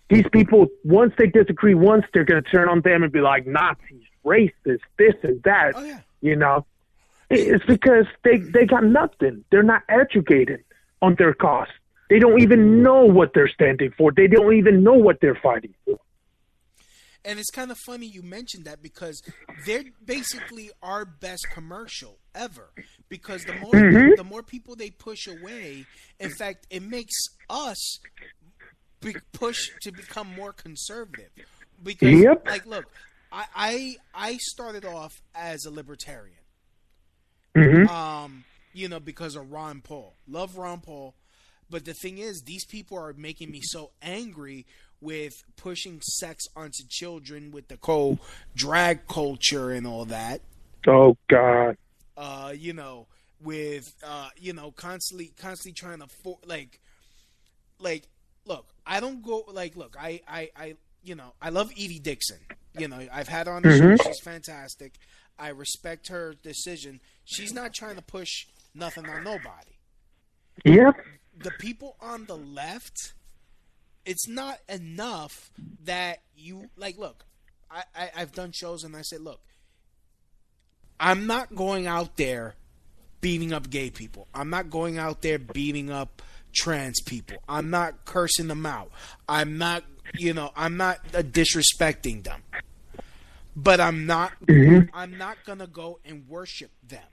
These 0.09 0.25
people, 0.31 0.67
once 0.83 1.13
they 1.17 1.27
disagree, 1.27 1.75
once 1.75 2.05
they're 2.13 2.23
going 2.23 2.43
to 2.43 2.49
turn 2.49 2.67
on 2.67 2.81
them 2.81 3.03
and 3.03 3.11
be 3.11 3.21
like 3.21 3.45
Nazis, 3.45 4.03
racist, 4.25 4.81
this 4.97 5.13
and 5.23 5.41
that. 5.43 5.73
Oh 5.75 5.83
yeah. 5.83 5.99
You 6.21 6.35
know, 6.35 6.65
it's 7.29 7.65
because 7.65 8.05
they 8.23 8.37
they 8.37 8.65
got 8.65 8.83
nothing. 8.83 9.45
They're 9.51 9.63
not 9.63 9.83
educated 9.87 10.63
on 11.01 11.15
their 11.17 11.33
cause. 11.33 11.67
They 12.09 12.19
don't 12.19 12.41
even 12.41 12.81
know 12.81 13.05
what 13.05 13.33
they're 13.33 13.47
standing 13.47 13.91
for. 13.97 14.11
They 14.11 14.27
don't 14.27 14.53
even 14.53 14.83
know 14.83 14.95
what 14.95 15.21
they're 15.21 15.39
fighting 15.41 15.75
for. 15.85 15.99
And 17.23 17.37
it's 17.37 17.51
kind 17.51 17.69
of 17.69 17.77
funny 17.85 18.07
you 18.07 18.23
mentioned 18.23 18.65
that 18.65 18.81
because 18.81 19.21
they're 19.65 19.83
basically 20.03 20.71
our 20.81 21.05
best 21.05 21.47
commercial 21.53 22.17
ever. 22.39 22.69
Because 23.09 23.43
the 23.43 23.53
more 23.53 23.75
Mhm. 23.75 24.15
the 24.15 24.23
more 24.23 24.43
people 24.43 24.75
they 24.75 24.91
push 24.91 25.27
away, 25.27 25.85
in 26.19 26.29
fact, 26.29 26.67
it 26.69 26.81
makes 26.83 27.15
us 27.49 27.99
be 29.01 29.15
push 29.33 29.57
to 29.81 29.91
become 29.91 30.27
more 30.27 30.53
conservative. 30.53 31.31
Because, 31.81 32.21
Yep. 32.21 32.47
like, 32.47 32.65
look, 32.65 32.91
I, 33.31 33.45
I 33.55 33.97
I 34.13 34.37
started 34.37 34.85
off 34.85 35.21
as 35.33 35.65
a 35.65 35.71
libertarian. 35.71 36.35
hmm 37.55 37.85
Um, 37.85 38.43
you 38.73 38.87
know, 38.87 38.99
because 38.99 39.35
of 39.35 39.51
Ron 39.51 39.81
Paul. 39.81 40.13
Love 40.27 40.57
Ron 40.57 40.81
Paul. 40.81 41.15
But 41.69 41.85
the 41.85 41.93
thing 41.93 42.17
is, 42.17 42.41
these 42.45 42.65
people 42.65 42.97
are 42.97 43.13
making 43.13 43.51
me 43.51 43.61
so 43.63 43.91
angry 44.01 44.65
with 45.01 45.33
pushing 45.55 46.01
sex 46.01 46.45
onto 46.55 46.83
children 46.89 47.51
with 47.51 47.67
the 47.69 47.77
whole 47.81 48.19
drag 48.55 49.07
culture 49.07 49.71
and 49.71 49.87
all 49.87 50.05
that. 50.05 50.41
Oh 50.87 51.17
God. 51.29 51.77
Uh, 52.19 52.53
you 52.57 52.73
know, 52.73 53.07
with 53.41 53.95
uh, 54.03 54.29
you 54.37 54.53
know, 54.53 54.71
constantly 54.71 55.33
constantly 55.39 55.73
trying 55.73 55.99
to 56.01 56.07
for 56.23 56.39
like 56.45 56.81
like 57.79 58.09
look, 58.45 58.73
I 58.85 58.99
don't 59.01 59.23
go 59.23 59.45
like 59.51 59.77
look, 59.77 59.95
I 59.99 60.21
I, 60.27 60.49
I 60.55 60.75
you 61.03 61.15
know, 61.15 61.33
I 61.41 61.49
love 61.49 61.71
Evie 61.73 61.99
Dixon. 61.99 62.39
You 62.73 62.87
know, 62.89 63.01
I've 63.11 63.29
had 63.29 63.47
her 63.47 63.53
on 63.53 63.63
the 63.63 63.69
Mhm. 63.69 63.71
show, 63.71 63.95
she's 63.95 64.19
fantastic. 64.19 64.95
I 65.39 65.49
respect 65.49 66.09
her 66.09 66.35
decision. 66.43 67.01
She's 67.25 67.53
not 67.53 67.73
trying 67.73 67.95
to 67.97 68.03
push 68.03 68.47
nothing 68.75 69.09
on 69.09 69.23
nobody 69.23 69.79
Yep. 70.65 71.05
the 71.37 71.51
people 71.51 71.97
on 72.01 72.25
the 72.25 72.37
left, 72.37 73.13
it's 74.05 74.27
not 74.27 74.59
enough 74.69 75.51
that 75.83 76.19
you 76.35 76.69
like. 76.77 76.97
Look, 76.97 77.25
I, 77.71 77.83
I 77.95 78.11
I've 78.17 78.33
done 78.33 78.51
shows 78.53 78.83
and 78.83 78.95
I 78.95 79.01
said, 79.03 79.21
look, 79.21 79.41
I'm 80.99 81.27
not 81.27 81.55
going 81.55 81.87
out 81.87 82.17
there 82.17 82.55
beating 83.21 83.53
up 83.53 83.69
gay 83.69 83.89
people. 83.89 84.27
I'm 84.33 84.49
not 84.49 84.69
going 84.69 84.97
out 84.97 85.21
there 85.21 85.39
beating 85.39 85.89
up 85.89 86.21
trans 86.53 87.01
people. 87.01 87.37
I'm 87.47 87.69
not 87.69 88.05
cursing 88.05 88.47
them 88.47 88.65
out. 88.65 88.91
I'm 89.27 89.57
not, 89.57 89.83
you 90.15 90.33
know, 90.33 90.51
I'm 90.55 90.77
not 90.77 90.99
uh, 91.13 91.21
disrespecting 91.21 92.23
them. 92.23 92.41
But 93.55 93.79
I'm 93.81 94.05
not. 94.05 94.31
I'm 94.93 95.17
not 95.17 95.37
gonna 95.45 95.67
go 95.67 95.99
and 96.05 96.27
worship 96.29 96.71
them. 96.87 97.03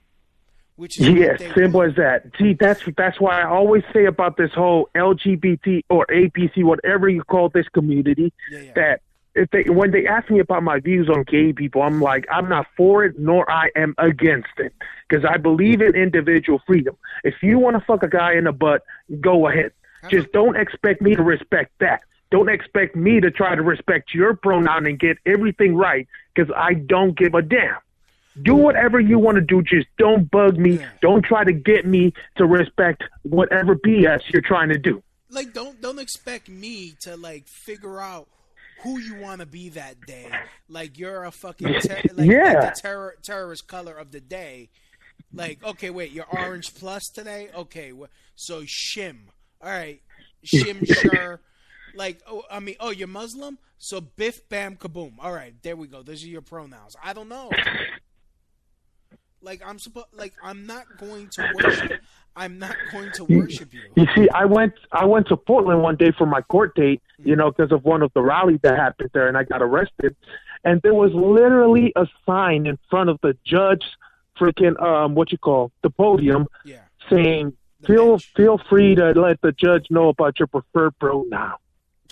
Which 0.77 0.99
is 1.01 1.09
Yes, 1.09 1.41
simple 1.55 1.81
as 1.81 1.95
that. 1.95 2.25
See, 2.39 2.53
that's 2.53 2.81
that's 2.95 3.19
why 3.19 3.41
I 3.41 3.49
always 3.49 3.83
say 3.91 4.05
about 4.05 4.37
this 4.37 4.51
whole 4.53 4.89
LGBT 4.95 5.81
or 5.89 6.05
APC, 6.05 6.63
whatever 6.63 7.09
you 7.09 7.23
call 7.23 7.49
this 7.49 7.67
community, 7.69 8.31
Yeah, 8.51 8.59
yeah. 8.59 8.71
that 8.75 9.01
if 9.37 9.49
they 9.51 9.69
when 9.69 9.91
they 9.91 10.07
ask 10.07 10.29
me 10.29 10.39
about 10.39 10.63
my 10.63 10.79
views 10.79 11.09
on 11.09 11.23
gay 11.23 11.53
people, 11.53 11.83
I'm 11.83 12.01
like, 12.01 12.25
I'm 12.31 12.49
not 12.49 12.65
for 12.75 13.05
it, 13.05 13.19
nor 13.19 13.49
I 13.49 13.69
am 13.75 13.93
against 13.99 14.57
it, 14.57 14.73
because 15.07 15.23
I 15.23 15.37
believe 15.37 15.81
in 15.81 15.95
individual 15.95 16.59
freedom. 16.65 16.97
If 17.23 17.35
you 17.43 17.59
want 17.59 17.77
to 17.77 17.85
fuck 17.85 18.03
a 18.03 18.09
guy 18.09 18.33
in 18.33 18.45
the 18.45 18.51
butt, 18.51 18.83
go 19.21 19.47
ahead. 19.47 19.71
Just 20.09 20.31
don't 20.31 20.55
expect 20.55 21.01
me 21.01 21.15
to 21.15 21.23
respect 21.23 21.71
that. 21.79 22.01
Don't 22.31 22.49
expect 22.49 22.95
me 22.95 23.19
to 23.19 23.29
try 23.29 23.55
to 23.55 23.61
respect 23.61 24.13
your 24.13 24.35
pronoun 24.35 24.85
and 24.85 24.99
get 24.99 25.17
everything 25.25 25.75
right, 25.75 26.07
because 26.33 26.53
I 26.55 26.73
don't 26.73 27.17
give 27.17 27.33
a 27.35 27.41
damn. 27.41 27.77
Do 28.41 28.53
mm. 28.53 28.59
whatever 28.59 28.99
you 28.99 29.19
want 29.19 29.35
to 29.35 29.41
do. 29.41 29.61
Just 29.61 29.87
don't 29.97 30.29
bug 30.29 30.57
me. 30.57 30.77
Yeah. 30.77 30.89
Don't 31.01 31.23
try 31.23 31.43
to 31.43 31.53
get 31.53 31.85
me 31.85 32.13
to 32.37 32.45
respect 32.45 33.03
whatever 33.23 33.75
BS 33.75 34.21
you're 34.31 34.41
trying 34.41 34.69
to 34.69 34.77
do. 34.77 35.03
like 35.29 35.53
don't 35.53 35.81
don't 35.81 35.99
expect 35.99 36.47
me 36.49 36.93
to 37.01 37.17
like 37.17 37.47
figure 37.47 37.99
out 37.99 38.27
who 38.83 38.99
you 38.99 39.15
want 39.15 39.41
to 39.41 39.45
be 39.47 39.69
that 39.69 40.01
day. 40.01 40.29
Like 40.69 40.97
you're 40.97 41.23
a 41.23 41.31
fucking 41.31 41.81
ter- 41.81 42.01
like, 42.13 42.29
Yeah. 42.29 42.53
like 42.61 42.75
the 42.75 42.81
terror 42.81 43.15
terrorist 43.23 43.67
color 43.67 43.93
of 43.97 44.11
the 44.11 44.19
day. 44.21 44.69
Like 45.33 45.63
okay, 45.63 45.89
wait, 45.89 46.11
you're 46.11 46.25
orange 46.31 46.73
plus 46.75 47.09
today. 47.09 47.49
Okay, 47.55 47.91
wh- 47.91 48.09
so 48.35 48.61
shim. 48.63 49.17
All 49.61 49.69
right, 49.69 50.01
shim 50.45 50.85
sure. 51.01 51.41
Like 51.95 52.21
oh, 52.27 52.43
I 52.51 52.59
mean, 52.59 52.75
oh, 52.79 52.91
you're 52.91 53.07
Muslim, 53.07 53.57
so 53.77 53.99
biff 54.01 54.47
bam 54.49 54.75
kaboom. 54.75 55.13
All 55.19 55.33
right, 55.33 55.53
there 55.63 55.75
we 55.75 55.87
go. 55.87 56.03
Those 56.03 56.23
are 56.23 56.27
your 56.27 56.41
pronouns. 56.41 56.95
I 57.03 57.13
don't 57.13 57.29
know. 57.29 57.49
Like 59.47 59.61
I'm 59.65 59.79
supposed, 59.79 60.07
like 60.13 60.33
I'm 60.43 60.65
not 60.67 60.85
going 60.97 61.29
to 61.29 61.41
worship. 61.55 62.01
I'm 62.35 62.59
not 62.59 62.75
going 62.91 63.11
to 63.13 63.23
worship 63.23 63.73
you. 63.73 63.79
You 63.95 64.05
see, 64.13 64.27
I 64.29 64.43
went 64.43 64.73
I 64.91 65.05
went 65.05 65.29
to 65.29 65.37
Portland 65.37 65.81
one 65.81 65.95
day 65.95 66.11
for 66.17 66.25
my 66.27 66.41
court 66.41 66.75
date, 66.75 67.01
you 67.17 67.35
know, 67.37 67.49
because 67.51 67.71
of 67.71 67.85
one 67.85 68.01
of 68.03 68.11
the 68.13 68.21
rallies 68.21 68.59
that 68.63 68.75
happened 68.75 69.11
there, 69.13 69.29
and 69.29 69.37
I 69.37 69.43
got 69.43 69.61
arrested. 69.61 70.17
And 70.65 70.81
there 70.81 70.93
was 70.93 71.13
literally 71.13 71.93
a 71.95 72.05
sign 72.25 72.65
in 72.65 72.77
front 72.89 73.09
of 73.09 73.19
the 73.23 73.37
judge, 73.45 73.85
freaking 74.37 74.75
um, 74.83 75.15
what 75.15 75.31
you 75.31 75.37
call 75.37 75.71
the 75.81 75.89
podium, 75.91 76.47
Yeah. 76.65 76.81
saying, 77.09 77.53
The 77.81 77.87
"Feel 77.87 78.09
bench. 78.17 78.33
feel 78.35 78.57
free 78.69 78.95
to 78.95 79.11
let 79.11 79.39
the 79.39 79.53
judge 79.53 79.85
know 79.89 80.09
about 80.09 80.39
your 80.39 80.47
preferred 80.47 80.99
pronoun." 80.99 81.53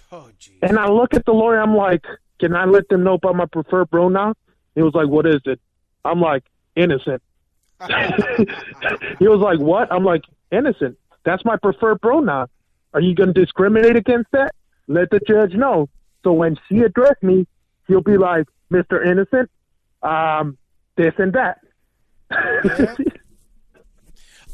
Oh, 0.10 0.30
jeez. 0.40 0.60
And 0.62 0.80
I 0.80 0.88
look 0.88 1.14
at 1.14 1.26
the 1.26 1.34
lawyer, 1.34 1.60
I'm 1.60 1.76
like, 1.76 2.06
"Can 2.40 2.56
I 2.56 2.64
let 2.64 2.88
them 2.88 3.04
know 3.04 3.16
about 3.16 3.36
my 3.36 3.46
preferred 3.46 3.88
pronoun?" 3.92 4.36
He 4.74 4.82
was 4.82 4.94
like, 4.94 5.10
"What 5.10 5.26
is 5.26 5.42
it?" 5.46 5.60
I'm 6.06 6.22
like, 6.22 6.44
"Innocent." 6.78 7.22
he 9.20 9.28
was 9.28 9.40
like, 9.40 9.60
"What?" 9.60 9.92
I'm 9.92 10.04
like, 10.04 10.24
"Innocent. 10.52 10.98
That's 11.24 11.44
my 11.46 11.58
preferred 11.58 12.02
pronoun." 12.02 12.48
Are 12.94 13.02
you 13.02 13.14
going 13.14 13.34
to 13.34 13.40
discriminate 13.40 13.98
against 13.98 14.32
that? 14.32 14.56
Let 14.88 15.10
the 15.10 15.20
judge 15.28 15.54
know. 15.54 15.90
So 16.24 16.32
when 16.32 16.58
she 16.70 16.80
addressed 16.80 17.22
me, 17.22 17.46
she'll 17.88 18.02
be 18.02 18.18
like, 18.18 18.46
Mr. 18.72 19.06
Innocent, 19.06 19.50
um, 20.02 20.58
this 20.96 21.14
and 21.18 21.34
that. 21.34 21.60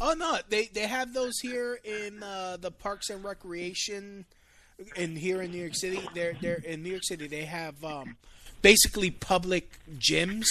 Oh 0.04 0.14
no, 0.14 0.40
they 0.50 0.66
they 0.74 0.88
have 0.88 1.14
those 1.14 1.38
here 1.44 1.78
in 1.84 2.24
uh, 2.24 2.58
the 2.60 2.72
Parks 2.72 3.12
and 3.12 3.24
Recreation, 3.24 4.26
and 4.98 5.16
here 5.16 5.44
in 5.44 5.52
New 5.52 5.60
York 5.60 5.76
City. 5.76 6.02
They're 6.16 6.34
they're 6.42 6.56
in 6.56 6.82
New 6.82 6.90
York 6.90 7.04
City. 7.04 7.28
They 7.28 7.46
have 7.46 7.84
um, 7.84 8.18
basically 8.64 9.12
public 9.12 9.80
gyms 10.00 10.48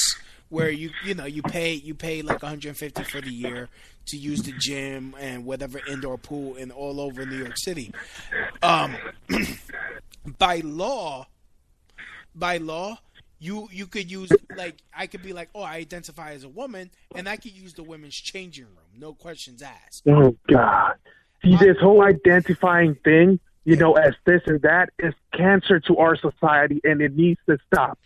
where 0.50 0.70
you 0.70 0.90
you 1.04 1.14
know 1.14 1.24
you 1.24 1.42
pay 1.42 1.72
you 1.72 1.94
pay 1.94 2.22
like 2.22 2.42
150 2.42 3.04
for 3.04 3.20
the 3.20 3.30
year 3.30 3.68
to 4.06 4.16
use 4.16 4.42
the 4.42 4.52
gym 4.58 5.14
and 5.18 5.44
whatever 5.44 5.80
indoor 5.88 6.18
pool 6.18 6.56
in 6.56 6.70
all 6.70 7.00
over 7.00 7.24
New 7.24 7.36
York 7.36 7.56
City. 7.56 7.92
Um, 8.62 8.96
by 10.38 10.60
law, 10.64 11.26
by 12.34 12.58
law, 12.58 12.98
you 13.38 13.68
you 13.72 13.86
could 13.86 14.10
use 14.10 14.30
like 14.56 14.76
I 14.94 15.06
could 15.06 15.22
be 15.22 15.32
like, 15.32 15.48
oh, 15.54 15.62
I 15.62 15.76
identify 15.76 16.32
as 16.32 16.44
a 16.44 16.48
woman, 16.48 16.90
and 17.14 17.28
I 17.28 17.36
could 17.36 17.52
use 17.52 17.74
the 17.74 17.82
women's 17.82 18.16
changing 18.16 18.66
room, 18.66 18.98
no 18.98 19.14
questions 19.14 19.62
asked. 19.62 20.02
Oh 20.08 20.36
God! 20.48 20.94
See, 21.42 21.56
this 21.56 21.78
whole 21.80 22.02
identifying 22.02 22.96
thing, 22.96 23.40
you 23.64 23.76
know, 23.76 23.94
as 23.94 24.14
this 24.26 24.42
and 24.46 24.60
that, 24.62 24.90
is 24.98 25.14
cancer 25.32 25.80
to 25.80 25.96
our 25.96 26.16
society, 26.16 26.80
and 26.84 27.00
it 27.00 27.16
needs 27.16 27.40
to 27.48 27.58
stop. 27.72 27.98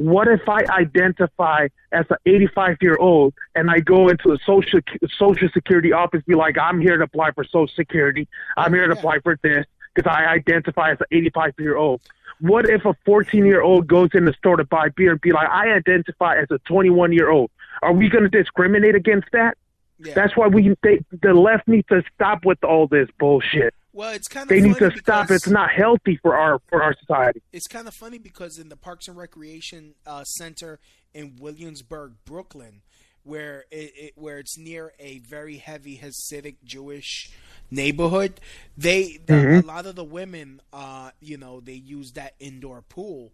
What 0.00 0.28
if 0.28 0.48
I 0.48 0.60
identify 0.70 1.68
as 1.92 2.06
an 2.08 2.16
85 2.24 2.78
year 2.80 2.96
old 2.96 3.34
and 3.54 3.70
I 3.70 3.80
go 3.80 4.08
into 4.08 4.32
a 4.32 4.38
social 4.46 4.80
social 5.18 5.50
security 5.52 5.92
office, 5.92 6.22
be 6.26 6.34
like, 6.34 6.56
I'm 6.56 6.80
here 6.80 6.96
to 6.96 7.04
apply 7.04 7.32
for 7.32 7.44
social 7.44 7.68
security, 7.76 8.26
I'm 8.56 8.72
here 8.72 8.86
to 8.86 8.94
apply 8.94 9.18
for 9.18 9.38
this 9.42 9.66
because 9.94 10.10
I 10.10 10.24
identify 10.24 10.92
as 10.92 11.00
an 11.00 11.06
85 11.10 11.52
year 11.58 11.76
old. 11.76 12.00
What 12.40 12.70
if 12.70 12.86
a 12.86 12.94
14 13.04 13.44
year 13.44 13.60
old 13.60 13.88
goes 13.88 14.08
in 14.14 14.24
the 14.24 14.32
store 14.32 14.56
to 14.56 14.64
buy 14.64 14.88
beer 14.88 15.12
and 15.12 15.20
be 15.20 15.32
like, 15.32 15.50
I 15.50 15.68
identify 15.72 16.38
as 16.38 16.46
a 16.50 16.56
21 16.60 17.12
year 17.12 17.28
old? 17.28 17.50
Are 17.82 17.92
we 17.92 18.08
going 18.08 18.24
to 18.24 18.30
discriminate 18.30 18.94
against 18.94 19.28
that? 19.32 19.58
Yeah. 19.98 20.14
That's 20.14 20.34
why 20.34 20.46
we 20.46 20.74
they, 20.82 21.00
the 21.20 21.34
left 21.34 21.68
needs 21.68 21.86
to 21.88 22.02
stop 22.14 22.46
with 22.46 22.64
all 22.64 22.86
this 22.86 23.10
bullshit. 23.18 23.74
Well, 23.92 24.12
it's 24.14 24.28
kind 24.28 24.44
of 24.44 24.48
They 24.48 24.60
need 24.60 24.76
to 24.78 24.90
stop. 24.98 25.30
It's 25.30 25.48
not 25.48 25.70
healthy 25.70 26.16
for 26.22 26.36
our 26.36 26.60
for 26.68 26.82
our 26.82 26.94
society. 27.00 27.42
it's 27.52 27.66
kind 27.66 27.88
of 27.88 27.94
funny 27.94 28.18
because 28.18 28.58
in 28.58 28.68
the 28.68 28.76
Parks 28.76 29.08
and 29.08 29.16
Recreation 29.16 29.94
uh, 30.06 30.24
Center 30.24 30.78
in 31.12 31.36
Williamsburg, 31.40 32.12
Brooklyn, 32.24 32.82
where 33.24 33.64
it, 33.70 33.92
it 33.96 34.12
where 34.16 34.38
it's 34.38 34.56
near 34.56 34.92
a 35.00 35.18
very 35.18 35.56
heavy 35.56 35.98
Hasidic 35.98 36.56
Jewish 36.64 37.30
neighborhood, 37.70 38.40
they 38.76 39.18
the, 39.26 39.32
Mhm. 39.32 39.62
a 39.64 39.66
lot 39.66 39.86
of 39.86 39.96
the 39.96 40.04
women, 40.04 40.60
uh, 40.72 41.10
you 41.20 41.36
know, 41.36 41.60
they 41.60 41.72
use 41.74 42.12
that 42.12 42.34
indoor 42.38 42.82
pool, 42.82 43.32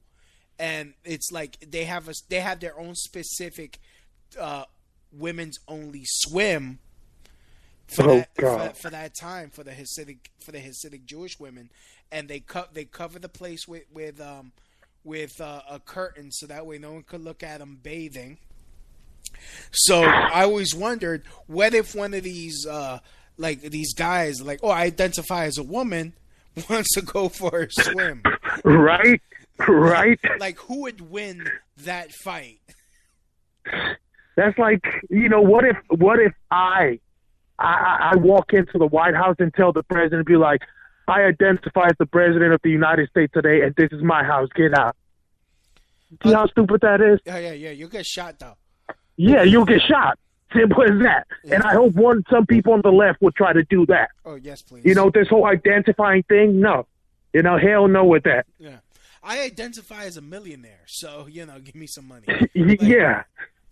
and 0.58 0.94
it's 1.04 1.30
like 1.30 1.58
they 1.60 1.84
have 1.84 2.08
a 2.08 2.14
they 2.30 2.40
have 2.40 2.60
their 2.60 2.78
own 2.80 2.94
specific 2.94 3.78
uh, 4.40 4.64
women's 5.12 5.58
only 5.68 6.02
swim 6.06 6.78
for 7.88 8.10
Oh, 8.10 8.16
that 8.16 8.76
for, 8.76 8.82
for 8.82 8.90
that 8.90 9.14
time 9.18 9.50
for 9.50 9.62
the 9.64 9.70
Hasidic 9.70 10.18
for 10.44 10.52
the 10.52 10.58
Hasidic 10.58 11.04
Jewish 11.04 11.38
women, 11.38 11.70
and 12.10 12.28
they 12.28 12.40
cut 12.40 12.74
they 12.74 12.84
cover 12.84 13.18
the 13.18 13.28
place 13.28 13.66
with 13.66 13.84
with 13.92 14.20
um 14.20 14.52
with 15.04 15.40
uh, 15.40 15.62
a 15.70 15.78
curtain 15.78 16.32
so 16.32 16.46
that 16.46 16.66
way 16.66 16.78
no 16.78 16.92
one 16.92 17.02
could 17.02 17.22
look 17.22 17.42
at 17.42 17.60
them 17.60 17.78
bathing. 17.82 18.38
So 19.70 20.02
I 20.02 20.42
always 20.42 20.74
wondered, 20.74 21.22
what 21.46 21.74
if 21.74 21.94
one 21.94 22.12
of 22.14 22.22
these 22.24 22.66
uh 22.66 22.98
like 23.38 23.60
these 23.60 23.94
guys 23.94 24.40
like, 24.40 24.60
oh, 24.62 24.70
I 24.70 24.82
identify 24.82 25.44
as 25.44 25.58
a 25.58 25.62
woman, 25.62 26.14
wants 26.70 26.94
to 26.94 27.02
go 27.02 27.28
for 27.28 27.62
a 27.62 27.70
swim. 27.70 28.22
Right, 28.64 29.20
right. 29.68 30.18
Like, 30.38 30.58
who 30.58 30.82
would 30.82 31.10
win 31.10 31.48
that 31.78 32.10
fight? 32.24 32.60
That's 34.36 34.58
like 34.58 34.84
you 35.08 35.28
know 35.28 35.40
what 35.40 35.64
if 35.64 35.76
what 35.88 36.18
if 36.18 36.34
I 36.50 37.00
I, 37.58 38.10
I 38.12 38.16
walk 38.16 38.52
into 38.52 38.78
the 38.78 38.86
White 38.86 39.14
House 39.14 39.36
and 39.38 39.52
tell 39.54 39.72
the 39.72 39.82
president 39.82 40.26
be 40.26 40.36
like 40.36 40.62
I 41.08 41.22
identify 41.22 41.86
as 41.86 41.96
the 41.98 42.06
president 42.06 42.52
of 42.52 42.60
the 42.62 42.70
United 42.70 43.08
States 43.10 43.32
today 43.32 43.62
and 43.62 43.74
this 43.76 43.90
is 43.92 44.02
my 44.02 44.24
house 44.24 44.48
get 44.54 44.74
out. 44.76 44.96
See 46.24 46.32
how 46.32 46.46
stupid 46.46 46.80
that 46.82 47.00
is? 47.00 47.20
Yeah, 47.24 47.38
yeah, 47.38 47.52
yeah. 47.52 47.70
You'll 47.70 47.88
get 47.88 48.06
shot 48.06 48.38
though. 48.38 48.56
Yeah, 49.16 49.42
you'll 49.42 49.64
get 49.64 49.80
shot. 49.82 50.18
Simple 50.54 50.82
as 50.84 51.02
that. 51.02 51.26
And 51.50 51.62
I 51.62 51.72
hope 51.74 51.94
one 51.94 52.22
some 52.30 52.46
people 52.46 52.72
on 52.74 52.82
the 52.82 52.92
left 52.92 53.20
will 53.20 53.32
try 53.32 53.52
to 53.52 53.64
do 53.64 53.86
that. 53.86 54.10
Oh 54.24 54.36
yes, 54.36 54.62
please. 54.62 54.84
You 54.84 54.94
know 54.94 55.10
this 55.10 55.28
whole 55.28 55.46
identifying 55.46 56.22
thing. 56.24 56.60
No, 56.60 56.86
you 57.32 57.42
know 57.42 57.58
hell 57.58 57.88
no 57.88 58.04
with 58.04 58.24
that. 58.24 58.46
Yeah. 58.58 58.76
I 59.22 59.40
identify 59.42 60.04
as 60.04 60.16
a 60.16 60.20
millionaire, 60.22 60.82
so 60.86 61.26
you 61.28 61.44
know, 61.46 61.58
give 61.58 61.74
me 61.74 61.88
some 61.88 62.06
money. 62.06 62.26
Y- 62.54 62.76
yeah, 62.80 63.24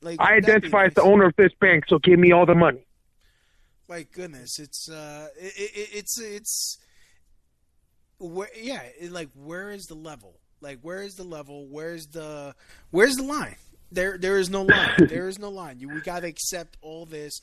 Like 0.03 0.21
I 0.21 0.35
identify 0.35 0.87
as 0.87 0.95
the 0.95 1.03
owner 1.03 1.27
of 1.27 1.37
this 1.37 1.53
bank, 1.61 1.85
so 1.87 2.01
give 2.01 2.19
me 2.19 2.33
all 2.33 2.45
the 2.45 2.57
money. 2.57 2.85
My 3.89 4.07
goodness, 4.13 4.59
it's 4.59 4.89
uh, 4.89 5.29
it, 5.39 5.53
it, 5.57 5.89
it's 5.93 6.21
it's 6.21 6.79
where 8.19 8.49
yeah, 8.59 8.81
it, 8.99 9.13
like 9.13 9.29
where 9.35 9.71
is 9.71 9.87
the 9.87 9.95
level? 9.95 10.39
Like 10.61 10.79
where 10.81 11.03
is 11.03 11.17
the 11.17 11.25
level? 11.25 11.67
Where's 11.69 12.07
the 12.07 12.55
where's 12.91 13.17
the 13.17 13.25
line? 13.25 13.57
There 13.93 14.17
there 14.17 14.39
is 14.39 14.49
no 14.49 14.63
line. 14.63 14.95
there 15.09 15.29
is 15.29 15.39
no 15.39 15.51
line. 15.51 15.79
You 15.79 15.91
we 15.91 16.01
got 16.01 16.21
to 16.21 16.27
accept 16.27 16.79
all 16.81 17.05
this. 17.05 17.41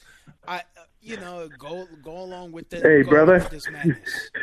I 0.48 0.58
uh, 0.58 0.84
you 1.00 1.18
know 1.18 1.48
go 1.60 1.88
go 2.04 2.18
along 2.24 2.54
with 2.54 2.70
this. 2.70 2.82
Hey, 2.82 3.04
brother. 3.04 3.40
this 3.40 3.70
madness. 3.70 4.30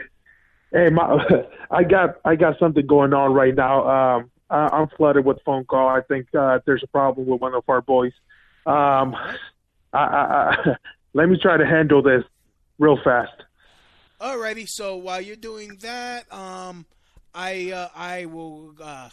Hey, 0.71 0.91
my, 0.91 1.25
I 1.71 1.83
got 1.83 2.17
I 2.27 2.37
got 2.37 2.59
something 2.59 2.87
going 2.87 3.15
on 3.15 3.33
right 3.33 3.55
now. 3.55 3.89
Um, 3.89 4.31
I, 4.51 4.69
I'm 4.69 4.89
flooded 4.89 5.25
with 5.25 5.39
phone 5.45 5.65
call. 5.65 5.89
I 5.89 6.03
think 6.03 6.27
uh, 6.35 6.59
there's 6.67 6.83
a 6.83 6.87
problem 6.89 7.27
with 7.27 7.41
one 7.41 7.55
of 7.55 7.65
our 7.69 7.81
boys. 7.81 8.13
Um, 8.67 9.17
I, 9.95 9.99
I, 9.99 10.77
let 11.19 11.29
me 11.29 11.37
try 11.37 11.57
to 11.57 11.67
handle 11.67 12.01
this 12.01 12.23
real 12.79 12.97
fast. 13.03 13.33
Alrighty, 14.21 14.67
so 14.69 14.97
while 14.97 15.21
you're 15.21 15.37
doing 15.37 15.77
that, 15.83 16.33
um, 16.33 16.87
I 17.35 17.73
uh, 17.73 17.89
I 17.95 18.27
will 18.27 18.75
uh, 18.81 19.09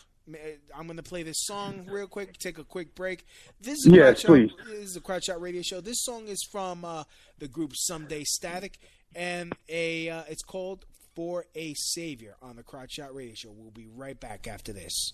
I'm 0.75 0.87
gonna 0.87 1.03
play 1.03 1.23
this 1.23 1.43
song 1.45 1.87
real 1.89 2.07
quick. 2.07 2.37
Take 2.37 2.59
a 2.59 2.63
quick 2.63 2.93
break. 2.93 3.25
This 3.59 3.79
is 3.79 3.87
a 3.87 3.95
Yes, 3.95 4.23
Crotch 4.23 4.49
Shot- 4.49 4.67
This 4.67 4.89
is 4.89 4.95
a 4.95 5.01
Crotch 5.01 5.25
Shot 5.25 5.41
Radio 5.41 5.63
Show. 5.63 5.81
This 5.81 6.03
song 6.03 6.27
is 6.27 6.47
from 6.51 6.85
uh, 6.85 7.03
the 7.39 7.47
group 7.47 7.71
Someday 7.75 8.23
Static, 8.23 8.77
and 9.15 9.53
a 9.67 10.09
uh, 10.09 10.23
it's 10.29 10.43
called 10.43 10.85
"For 11.15 11.45
a 11.55 11.73
Savior" 11.73 12.35
on 12.41 12.55
the 12.55 12.63
Crotch 12.63 12.93
Shot 12.93 13.15
Radio 13.15 13.33
Show. 13.35 13.51
We'll 13.51 13.71
be 13.71 13.87
right 13.87 14.19
back 14.19 14.47
after 14.47 14.73
this. 14.73 15.13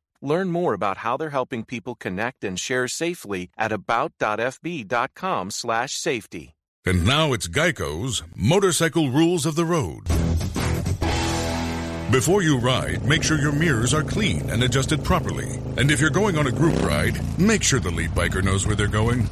Learn 0.21 0.51
more 0.51 0.73
about 0.73 0.97
how 0.97 1.17
they're 1.17 1.31
helping 1.31 1.65
people 1.65 1.95
connect 1.95 2.43
and 2.43 2.59
share 2.59 2.87
safely 2.87 3.49
at 3.57 3.71
about.fb.com/safety. 3.71 6.55
And 6.83 7.05
now 7.05 7.33
it's 7.33 7.47
Geico's 7.47 8.23
Motorcycle 8.35 9.11
Rules 9.11 9.45
of 9.45 9.55
the 9.55 9.65
Road. 9.65 10.07
Before 12.11 12.41
you 12.41 12.57
ride, 12.57 13.05
make 13.05 13.23
sure 13.23 13.37
your 13.37 13.53
mirrors 13.53 13.93
are 13.93 14.03
clean 14.03 14.49
and 14.49 14.63
adjusted 14.63 15.01
properly. 15.03 15.49
And 15.77 15.91
if 15.91 16.01
you're 16.01 16.09
going 16.09 16.37
on 16.37 16.47
a 16.47 16.51
group 16.51 16.81
ride, 16.81 17.17
make 17.39 17.63
sure 17.63 17.79
the 17.79 17.89
lead 17.89 18.11
biker 18.11 18.43
knows 18.43 18.67
where 18.67 18.75
they're 18.75 18.87
going. 18.87 19.29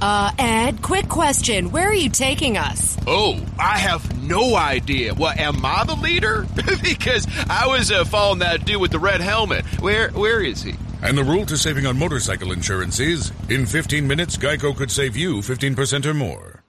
Uh, 0.00 0.32
Ed, 0.38 0.82
quick 0.82 1.08
question. 1.08 1.70
Where 1.70 1.88
are 1.88 1.94
you 1.94 2.10
taking 2.10 2.56
us? 2.56 2.96
Oh, 3.06 3.40
I 3.58 3.78
have 3.78 4.22
no 4.22 4.54
idea. 4.56 5.14
What 5.14 5.38
am 5.38 5.64
I 5.64 5.84
the 5.84 5.94
leader? 5.94 6.46
because 6.82 7.26
I 7.48 7.66
was 7.66 7.90
uh, 7.90 8.04
following 8.04 8.40
that 8.40 8.64
dude 8.64 8.80
with 8.80 8.90
the 8.90 8.98
red 8.98 9.20
helmet. 9.20 9.64
Where 9.80 10.10
where 10.10 10.42
is 10.42 10.62
he? 10.62 10.74
And 11.02 11.16
the 11.16 11.24
rule 11.24 11.46
to 11.46 11.56
saving 11.56 11.86
on 11.86 11.98
motorcycle 11.98 12.52
insurance 12.52 13.00
is 13.00 13.32
in 13.48 13.66
15 13.66 14.06
minutes, 14.06 14.36
Geico 14.36 14.76
could 14.76 14.90
save 14.90 15.16
you 15.16 15.36
15% 15.36 16.06
or 16.06 16.14
more. 16.14 16.62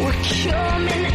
We're 0.00 0.12
coming 0.50 1.08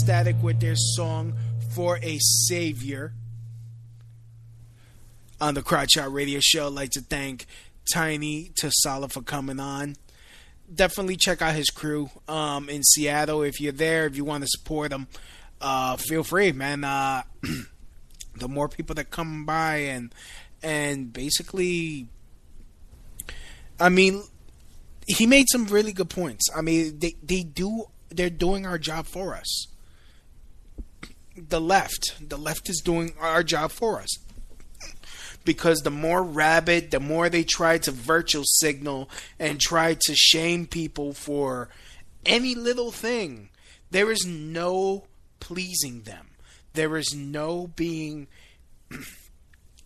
Someday 0.00 0.22
Static 0.22 0.42
with 0.42 0.60
their 0.60 0.76
song 0.76 1.34
For 1.74 1.98
a 2.02 2.18
Savior. 2.18 3.12
On 5.40 5.54
the 5.54 5.62
Crotch 5.62 5.92
Shot 5.92 6.12
Radio 6.12 6.38
Show, 6.42 6.66
I'd 6.66 6.72
like 6.72 6.90
to 6.90 7.00
thank 7.00 7.46
Tiny 7.92 8.50
Tasala 8.60 9.10
for 9.10 9.22
coming 9.22 9.58
on. 9.58 9.96
Definitely 10.72 11.16
check 11.16 11.42
out 11.42 11.54
his 11.54 11.70
crew 11.70 12.10
um, 12.28 12.68
in 12.68 12.82
Seattle. 12.82 13.42
If 13.42 13.60
you're 13.60 13.72
there, 13.72 14.06
if 14.06 14.16
you 14.16 14.24
want 14.24 14.44
to 14.44 14.48
support 14.48 14.90
them, 14.90 15.06
uh, 15.60 15.96
feel 15.96 16.22
free, 16.22 16.52
man. 16.52 16.84
Uh, 16.84 17.22
the 18.36 18.48
more 18.48 18.68
people 18.68 18.94
that 18.96 19.10
come 19.10 19.44
by 19.44 19.76
and 19.76 20.14
and 20.62 21.12
basically, 21.12 22.08
I 23.78 23.88
mean, 23.88 24.22
he 25.06 25.26
made 25.26 25.46
some 25.50 25.66
really 25.66 25.92
good 25.92 26.10
points. 26.10 26.48
I 26.54 26.60
mean, 26.60 26.98
they 26.98 27.16
they 27.22 27.42
do 27.42 27.86
they're 28.10 28.30
doing 28.30 28.66
our 28.66 28.78
job 28.78 29.06
for 29.06 29.34
us. 29.34 29.66
The 31.48 31.60
left, 31.60 32.28
the 32.28 32.36
left 32.36 32.68
is 32.68 32.82
doing 32.84 33.14
our 33.18 33.42
job 33.42 33.70
for 33.70 34.00
us. 34.00 34.10
Because 35.44 35.80
the 35.80 35.90
more 35.90 36.22
rabid, 36.22 36.90
the 36.90 37.00
more 37.00 37.28
they 37.28 37.44
try 37.44 37.78
to 37.78 37.90
virtual 37.90 38.44
signal 38.44 39.08
and 39.38 39.58
try 39.58 39.94
to 39.94 40.14
shame 40.14 40.66
people 40.66 41.14
for 41.14 41.70
any 42.26 42.54
little 42.54 42.90
thing, 42.90 43.48
there 43.90 44.10
is 44.10 44.26
no 44.26 45.06
pleasing 45.40 46.02
them. 46.02 46.28
There 46.74 46.96
is 46.96 47.14
no 47.14 47.68
being 47.68 48.28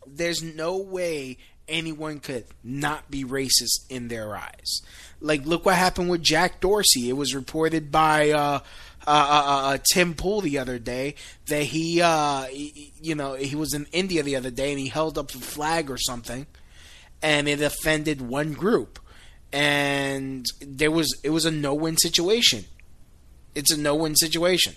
there's 0.07 0.43
no 0.43 0.77
way 0.77 1.39
anyone 1.69 2.21
could 2.21 2.45
not 2.63 3.11
be 3.11 3.25
racist 3.25 3.87
in 3.89 4.09
their 4.09 4.37
eyes. 4.37 4.83
Like, 5.21 5.47
look 5.47 5.65
what 5.65 5.77
happened 5.77 6.11
with 6.11 6.23
Jack 6.23 6.61
Dorsey. 6.61 7.09
It 7.09 7.17
was 7.17 7.35
reported 7.35 7.91
by 7.91 8.31
uh, 8.31 8.61
uh, 9.07 9.09
uh, 9.09 9.45
uh, 9.75 9.79
Tim 9.93 10.15
Pool 10.15 10.41
the 10.41 10.59
other 10.59 10.79
day 10.79 11.15
that 11.47 11.65
he, 11.65 12.01
uh, 12.03 12.45
he- 12.45 12.93
you 13.01 13.15
know, 13.15 13.35
he 13.35 13.57
was 13.57 13.73
in 13.75 13.87
India 13.93 14.23
the 14.23 14.37
other 14.37 14.51
day 14.51 14.71
and 14.71 14.79
he 14.79 14.89
held 14.89 15.17
up 15.17 15.35
a 15.35 15.39
flag 15.39 15.91
or 15.91 15.97
something, 15.99 16.47
and 17.23 17.49
it 17.49 17.61
offended 17.63 18.21
one 18.21 18.53
group, 18.53 18.99
and 19.53 20.47
there 20.61 20.91
was 20.91 21.17
it 21.23 21.31
was 21.31 21.45
a 21.45 21.51
no-win 21.51 21.97
situation. 21.97 22.65
It's 23.55 23.71
a 23.73 23.79
no-win 23.79 24.17
situation 24.17 24.75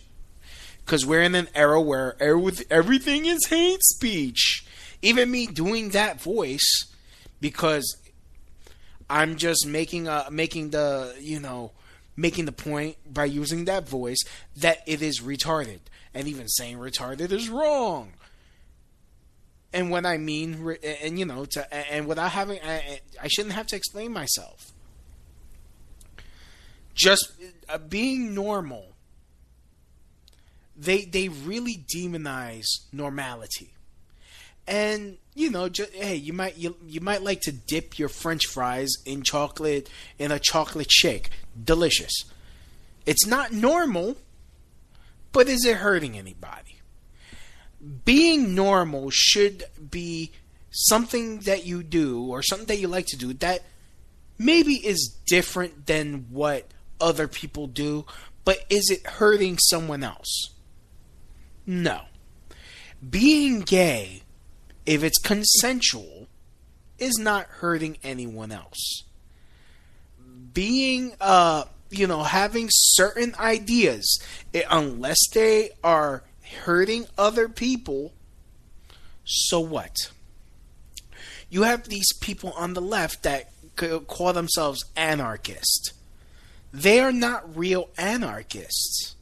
because 0.85 1.05
we're 1.05 1.23
in 1.23 1.35
an 1.35 1.49
era 1.55 1.81
where 1.81 2.15
every- 2.21 2.65
everything 2.69 3.25
is 3.25 3.47
hate 3.47 3.83
speech. 3.83 4.63
Even 5.01 5.29
me 5.29 5.47
doing 5.47 5.89
that 5.89 6.21
voice 6.21 6.85
because 7.39 7.97
I'm 9.09 9.37
just 9.37 9.65
making 9.65 10.07
a 10.07 10.27
making 10.31 10.71
the 10.71 11.15
you 11.19 11.39
know 11.39 11.71
making 12.15 12.45
the 12.45 12.51
point 12.51 12.97
by 13.11 13.25
using 13.25 13.65
that 13.65 13.87
voice 13.87 14.17
that 14.57 14.79
it 14.87 15.01
is 15.01 15.21
retarded, 15.21 15.79
and 16.13 16.27
even 16.27 16.47
saying 16.47 16.77
retarded 16.77 17.31
is 17.31 17.49
wrong. 17.49 18.13
And 19.71 19.91
when 19.91 20.05
I 20.05 20.17
mean, 20.17 20.77
and 21.03 21.19
you 21.19 21.25
know, 21.25 21.45
to 21.45 21.73
and 21.93 22.07
without 22.07 22.31
having, 22.31 22.59
I, 22.65 23.01
I 23.21 23.27
shouldn't 23.27 23.53
have 23.53 23.67
to 23.67 23.75
explain 23.75 24.11
myself. 24.11 24.71
Just 26.95 27.31
uh, 27.69 27.77
being 27.77 28.33
normal 28.33 28.97
they 30.77 31.05
they 31.05 31.27
really 31.27 31.75
demonize 31.75 32.67
normality 32.91 33.73
and 34.67 35.17
you 35.37 35.51
know, 35.51 35.69
just, 35.69 35.93
hey, 35.93 36.15
you 36.15 36.33
might 36.33 36.57
you, 36.57 36.75
you 36.87 36.99
might 36.99 37.21
like 37.21 37.41
to 37.41 37.51
dip 37.51 37.99
your 37.99 38.09
French 38.09 38.47
fries 38.47 38.89
in 39.05 39.21
chocolate 39.21 39.89
in 40.17 40.31
a 40.31 40.39
chocolate 40.39 40.91
shake. 40.91 41.29
Delicious. 41.63 42.11
It's 43.05 43.25
not 43.27 43.51
normal, 43.53 44.17
but 45.31 45.47
is 45.47 45.63
it 45.63 45.77
hurting 45.77 46.17
anybody? 46.17 46.79
Being 48.03 48.55
normal 48.55 49.11
should 49.11 49.63
be 49.91 50.31
something 50.71 51.39
that 51.41 51.65
you 51.65 51.83
do 51.83 52.25
or 52.25 52.41
something 52.41 52.67
that 52.67 52.79
you 52.79 52.87
like 52.87 53.05
to 53.07 53.17
do 53.17 53.33
that 53.33 53.63
maybe 54.37 54.73
is 54.73 55.15
different 55.27 55.85
than 55.85 56.25
what 56.29 56.67
other 56.99 57.27
people 57.27 57.67
do, 57.67 58.05
but 58.43 58.65
is 58.69 58.89
it 58.89 59.05
hurting 59.05 59.57
someone 59.59 60.03
else? 60.03 60.49
No. 61.65 62.01
Being 63.07 63.61
gay, 63.61 64.23
if 64.87 65.03
it's 65.03 65.19
consensual, 65.19 66.27
is 66.97 67.19
not 67.19 67.45
hurting 67.45 67.97
anyone 68.03 68.51
else. 68.51 69.03
Being, 70.53 71.13
uh, 71.21 71.65
you 71.91 72.07
know, 72.07 72.23
having 72.23 72.69
certain 72.71 73.35
ideas, 73.35 74.19
it, 74.53 74.65
unless 74.71 75.19
they 75.33 75.71
are 75.83 76.23
hurting 76.63 77.05
other 77.17 77.49
people, 77.49 78.13
so 79.25 79.59
what? 79.59 79.95
You 81.49 81.63
have 81.63 81.89
these 81.89 82.11
people 82.19 82.53
on 82.53 82.73
the 82.73 82.81
left 82.81 83.23
that 83.23 83.51
call 84.07 84.33
themselves 84.33 84.83
anarchists. 84.95 85.91
They 86.73 86.99
are 87.01 87.11
not 87.11 87.57
real 87.57 87.89
anarchists. 87.97 89.16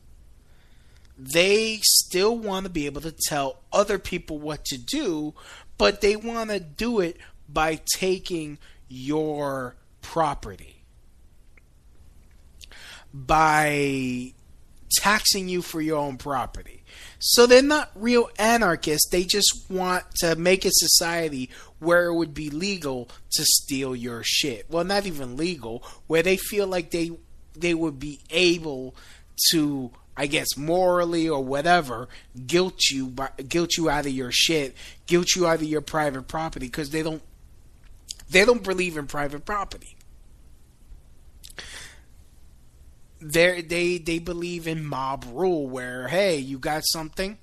They 1.18 1.80
still 1.82 2.38
want 2.38 2.66
to 2.66 2.70
be 2.70 2.86
able 2.86 3.02
to 3.02 3.12
tell 3.28 3.60
other 3.72 3.98
people 3.98 4.38
what 4.38 4.66
to 4.66 4.78
do, 4.78 5.34
but 5.78 6.02
they 6.02 6.16
want 6.16 6.50
to 6.50 6.60
do 6.60 7.00
it 7.00 7.18
by 7.48 7.80
taking 7.86 8.58
your 8.88 9.76
property, 10.02 10.84
by 13.14 14.34
taxing 14.92 15.48
you 15.48 15.62
for 15.62 15.82
your 15.82 15.98
own 15.98 16.18
property. 16.18 16.84
So 17.20 17.48
they're 17.48 17.62
not 17.62 17.92
real 17.96 18.30
anarchists. 18.38 19.10
They 19.10 19.24
just 19.24 19.66
want 19.70 20.04
to 20.18 20.36
make 20.36 20.66
a 20.66 20.72
society 20.72 21.50
where 21.80 22.06
it 22.06 22.14
would 22.14 22.34
be 22.34 22.50
legal 22.50 23.10
to 23.32 23.46
steal 23.46 23.96
your 23.96 24.22
shit. 24.24 24.66
Well, 24.70 24.84
not 24.84 25.06
even 25.06 25.38
legal, 25.38 25.84
where 26.08 26.24
they 26.24 26.38
feel 26.38 26.68
like 26.68 26.92
they 26.92 27.12
they 27.56 27.74
would 27.74 28.00
be 28.00 28.20
able 28.30 28.96
to 29.52 29.92
I 30.18 30.28
guess 30.28 30.56
morally 30.56 31.28
or 31.28 31.44
whatever, 31.44 32.08
guilt 32.48 32.90
you 32.90 33.08
by, 33.08 33.30
guilt 33.48 33.78
you 33.78 33.90
out 33.90 34.06
of 34.06 34.14
your 34.14 34.32
shit, 34.32 34.76
guilt 35.08 35.36
you 35.36 35.46
out 35.46 35.56
of 35.56 35.64
your 35.64 35.82
private 35.82 36.28
property 36.28 36.68
because 36.68 36.92
they 36.92 37.04
don't 37.04 37.22
they 38.30 38.46
don't 38.46 38.64
believe 38.64 38.98
in 38.98 39.08
private 39.08 39.46
property. 39.46 39.98
They 43.20 43.62
they 43.62 43.98
they 43.98 44.20
believe 44.20 44.68
in 44.68 44.86
mob 44.86 45.26
rule 45.30 45.68
where 45.68 46.08
hey, 46.08 46.38
you 46.38 46.60
got 46.60 46.84
something, 46.86 47.38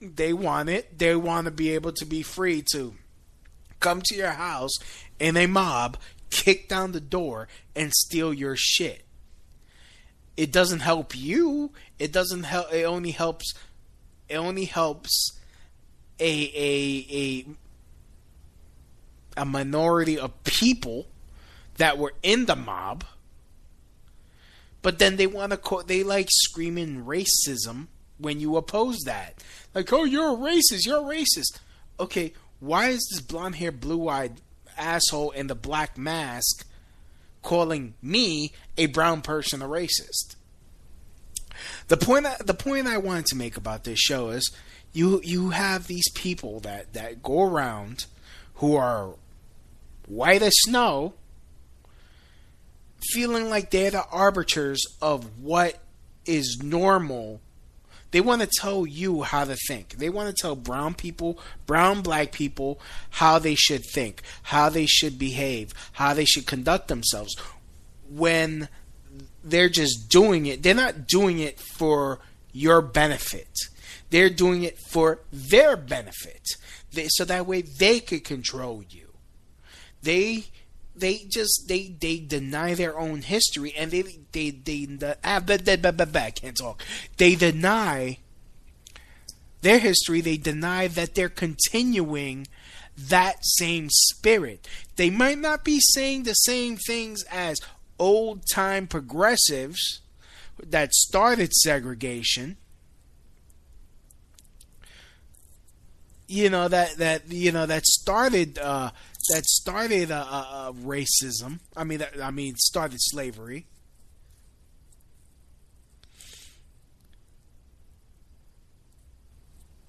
they 0.00 0.34
want 0.34 0.68
it, 0.68 0.98
they 0.98 1.16
want 1.16 1.46
to 1.46 1.50
be 1.50 1.70
able 1.70 1.92
to 1.92 2.04
be 2.04 2.22
free 2.22 2.62
to 2.72 2.94
come 3.80 4.02
to 4.04 4.14
your 4.14 4.32
house 4.32 4.72
in 5.18 5.38
a 5.38 5.46
mob, 5.46 5.96
kick 6.28 6.68
down 6.68 6.92
the 6.92 7.00
door 7.00 7.48
and 7.74 7.92
steal 7.94 8.34
your 8.34 8.56
shit 8.56 9.06
it 10.36 10.52
doesn't 10.52 10.80
help 10.80 11.16
you. 11.16 11.72
It 11.98 12.12
doesn't 12.12 12.44
help. 12.44 12.72
It 12.72 12.84
only 12.84 13.10
helps. 13.10 13.54
It 14.28 14.36
only 14.36 14.64
helps 14.64 15.38
a 16.18 16.52
a 16.54 17.06
a 17.10 17.46
a 19.42 19.44
minority 19.44 20.18
of 20.18 20.42
people 20.44 21.06
that 21.76 21.98
were 21.98 22.14
in 22.22 22.46
the 22.46 22.56
mob. 22.56 23.04
But 24.82 24.98
then 24.98 25.16
they 25.16 25.26
want 25.26 25.50
to. 25.50 25.56
Co- 25.56 25.82
they 25.82 26.02
like 26.02 26.28
screaming 26.30 27.04
racism 27.04 27.88
when 28.18 28.40
you 28.40 28.56
oppose 28.56 28.98
that. 29.04 29.42
Like, 29.74 29.92
oh, 29.92 30.04
you're 30.04 30.32
a 30.32 30.36
racist. 30.36 30.86
You're 30.86 31.00
a 31.00 31.16
racist. 31.16 31.58
Okay, 31.98 32.32
why 32.60 32.88
is 32.88 33.06
this 33.10 33.20
blonde 33.20 33.56
hair, 33.56 33.72
blue 33.72 34.08
eyed 34.08 34.40
asshole 34.76 35.30
in 35.32 35.48
the 35.48 35.54
black 35.54 35.98
mask 35.98 36.66
calling 37.42 37.94
me 38.02 38.52
a 38.76 38.86
brown 38.86 39.22
person 39.22 39.62
a 39.62 39.68
racist. 39.68 40.36
The 41.88 41.96
point 41.96 42.26
the 42.44 42.54
point 42.54 42.86
I 42.86 42.98
wanted 42.98 43.26
to 43.26 43.36
make 43.36 43.56
about 43.56 43.84
this 43.84 43.98
show 43.98 44.30
is 44.30 44.50
you 44.92 45.20
you 45.22 45.50
have 45.50 45.86
these 45.86 46.10
people 46.12 46.60
that 46.60 46.92
that 46.94 47.22
go 47.22 47.42
around 47.42 48.06
who 48.56 48.76
are 48.76 49.14
white 50.06 50.42
as 50.42 50.52
snow 50.62 51.14
feeling 53.12 53.48
like 53.48 53.70
they're 53.70 53.90
the 53.90 54.04
arbiters 54.10 54.82
of 55.00 55.40
what 55.42 55.78
is 56.26 56.60
normal 56.62 57.40
they 58.10 58.20
want 58.20 58.42
to 58.42 58.48
tell 58.48 58.86
you 58.86 59.22
how 59.22 59.44
to 59.44 59.56
think. 59.68 59.96
They 59.96 60.08
want 60.08 60.34
to 60.34 60.40
tell 60.40 60.56
brown 60.56 60.94
people, 60.94 61.38
brown 61.66 62.02
black 62.02 62.32
people, 62.32 62.80
how 63.10 63.38
they 63.38 63.54
should 63.54 63.84
think, 63.84 64.22
how 64.44 64.68
they 64.68 64.86
should 64.86 65.18
behave, 65.18 65.72
how 65.92 66.14
they 66.14 66.24
should 66.24 66.46
conduct 66.46 66.88
themselves. 66.88 67.36
When 68.08 68.68
they're 69.44 69.68
just 69.68 70.08
doing 70.08 70.46
it, 70.46 70.62
they're 70.62 70.74
not 70.74 71.06
doing 71.06 71.38
it 71.38 71.60
for 71.60 72.18
your 72.52 72.82
benefit. 72.82 73.48
They're 74.10 74.30
doing 74.30 74.64
it 74.64 74.78
for 74.78 75.20
their 75.32 75.76
benefit. 75.76 76.42
They, 76.92 77.06
so 77.08 77.24
that 77.24 77.46
way 77.46 77.62
they 77.62 78.00
could 78.00 78.24
control 78.24 78.82
you. 78.88 79.06
They 80.02 80.46
they 81.00 81.24
just 81.28 81.64
they 81.68 81.94
they 82.00 82.18
deny 82.18 82.74
their 82.74 82.98
own 82.98 83.22
history 83.22 83.74
and 83.76 83.90
they 83.90 84.02
they 84.32 84.50
they, 84.50 84.84
they 84.86 85.14
ah, 85.24 85.40
blah, 85.40 86.30
can't 86.30 86.56
talk. 86.56 86.82
They 87.16 87.34
deny 87.34 88.18
their 89.62 89.78
history. 89.78 90.20
They 90.20 90.36
deny 90.36 90.88
that 90.88 91.14
they're 91.14 91.28
continuing 91.28 92.46
that 92.96 93.38
same 93.42 93.88
spirit. 93.90 94.68
They 94.96 95.10
might 95.10 95.38
not 95.38 95.64
be 95.64 95.80
saying 95.80 96.24
the 96.24 96.34
same 96.34 96.76
things 96.76 97.24
as 97.30 97.60
old 97.98 98.42
time 98.52 98.86
progressives 98.86 100.00
that 100.62 100.92
started 100.92 101.52
segregation. 101.52 102.56
You 106.26 106.48
know 106.48 106.68
that 106.68 106.96
that 106.98 107.30
you 107.30 107.50
know 107.50 107.66
that 107.66 107.84
started 107.86 108.58
uh, 108.58 108.90
that 109.28 109.44
started 109.44 110.10
uh, 110.10 110.24
uh, 110.28 110.72
racism. 110.72 111.60
I 111.76 111.84
mean, 111.84 111.98
that, 111.98 112.20
I 112.22 112.30
mean, 112.30 112.56
started 112.56 112.98
slavery. 113.00 113.66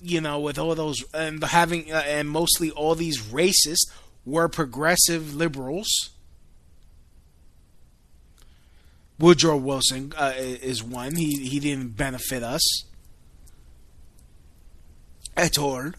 You 0.04 0.20
know, 0.20 0.40
with 0.40 0.58
all 0.58 0.74
those 0.74 1.04
and 1.14 1.44
having 1.44 1.92
uh, 1.92 2.04
and 2.08 2.28
mostly 2.28 2.72
all 2.72 2.96
these 2.96 3.22
racists 3.22 3.92
were 4.26 4.50
progressive 4.50 5.36
liberals. 5.36 6.10
Woodrow 9.20 9.58
Wilson 9.58 10.14
uh, 10.18 10.34
is 10.36 10.84
one. 10.84 11.16
He 11.16 11.48
he 11.48 11.60
didn't 11.60 11.96
benefit 11.96 12.42
us 12.42 12.86
at 15.38 15.60
all. 15.60 15.92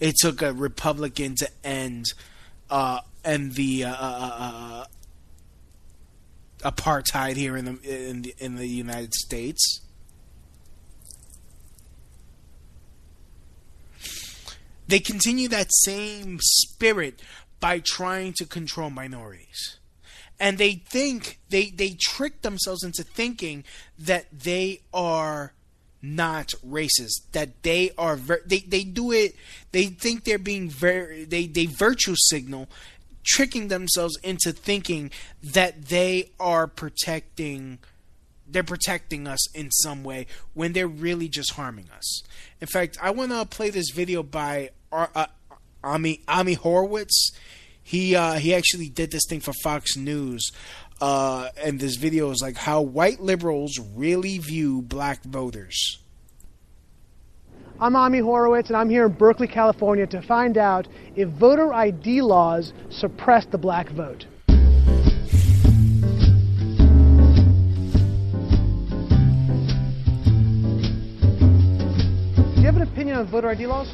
It 0.00 0.16
took 0.16 0.40
a 0.42 0.52
Republican 0.52 1.34
to 1.36 1.48
end 1.62 2.06
uh, 2.70 3.00
end 3.24 3.54
the 3.54 3.84
uh, 3.84 3.94
uh, 3.94 4.84
uh, 6.62 6.70
apartheid 6.70 7.36
here 7.36 7.56
in 7.56 7.64
the 7.66 8.08
in 8.08 8.22
the 8.22 8.34
in 8.38 8.56
the 8.56 8.66
United 8.66 9.14
States. 9.14 9.82
They 14.88 14.98
continue 14.98 15.46
that 15.48 15.68
same 15.84 16.38
spirit 16.40 17.22
by 17.60 17.78
trying 17.78 18.32
to 18.38 18.46
control 18.46 18.90
minorities. 18.90 19.78
And 20.40 20.58
they 20.58 20.72
think 20.72 21.38
they 21.50 21.66
they 21.66 21.96
trick 22.00 22.42
themselves 22.42 22.82
into 22.82 23.04
thinking 23.04 23.64
that 23.98 24.26
they 24.32 24.80
are 24.92 25.52
not 26.02 26.54
racist 26.66 27.20
that 27.32 27.62
they 27.62 27.90
are 27.98 28.16
ver- 28.16 28.42
they 28.46 28.60
they 28.60 28.82
do 28.82 29.12
it 29.12 29.34
they 29.72 29.86
think 29.86 30.24
they're 30.24 30.38
being 30.38 30.68
very 30.68 31.24
they 31.24 31.46
they 31.46 31.66
virtue 31.66 32.14
signal 32.16 32.68
tricking 33.22 33.68
themselves 33.68 34.16
into 34.22 34.52
thinking 34.52 35.10
that 35.42 35.86
they 35.86 36.30
are 36.38 36.66
protecting 36.66 37.78
they're 38.48 38.62
protecting 38.62 39.28
us 39.28 39.54
in 39.54 39.70
some 39.70 40.02
way 40.02 40.26
when 40.54 40.72
they're 40.72 40.88
really 40.88 41.28
just 41.28 41.52
harming 41.52 41.86
us. 41.96 42.22
In 42.60 42.66
fact 42.66 42.98
i 43.00 43.10
want 43.10 43.30
to 43.30 43.44
play 43.44 43.70
this 43.70 43.90
video 43.90 44.22
by 44.22 44.70
uh, 44.92 45.06
uh, 45.14 45.26
ami 45.84 46.20
ami 46.28 46.54
horowitz. 46.54 47.32
He 47.82 48.14
uh, 48.14 48.34
he 48.34 48.54
actually 48.54 48.88
did 48.88 49.10
this 49.10 49.22
thing 49.28 49.40
for 49.40 49.52
fox 49.62 49.96
news 49.96 50.50
uh, 51.00 51.48
and 51.62 51.80
this 51.80 51.96
video 51.96 52.30
is 52.30 52.42
like 52.42 52.56
how 52.56 52.82
white 52.82 53.20
liberals 53.20 53.78
really 53.94 54.38
view 54.38 54.82
black 54.82 55.22
voters. 55.24 55.98
I'm 57.80 57.96
Ami 57.96 58.18
Horowitz, 58.18 58.68
and 58.68 58.76
I'm 58.76 58.90
here 58.90 59.06
in 59.06 59.12
Berkeley, 59.12 59.48
California 59.48 60.06
to 60.08 60.20
find 60.20 60.58
out 60.58 60.86
if 61.16 61.30
voter 61.30 61.72
ID 61.72 62.20
laws 62.20 62.74
suppress 62.90 63.46
the 63.46 63.56
black 63.56 63.88
vote. 63.90 64.26
Do 64.48 64.56
you 72.56 72.66
have 72.66 72.76
an 72.76 72.82
opinion 72.82 73.16
on 73.16 73.26
voter 73.28 73.48
ID 73.48 73.66
laws? 73.66 73.88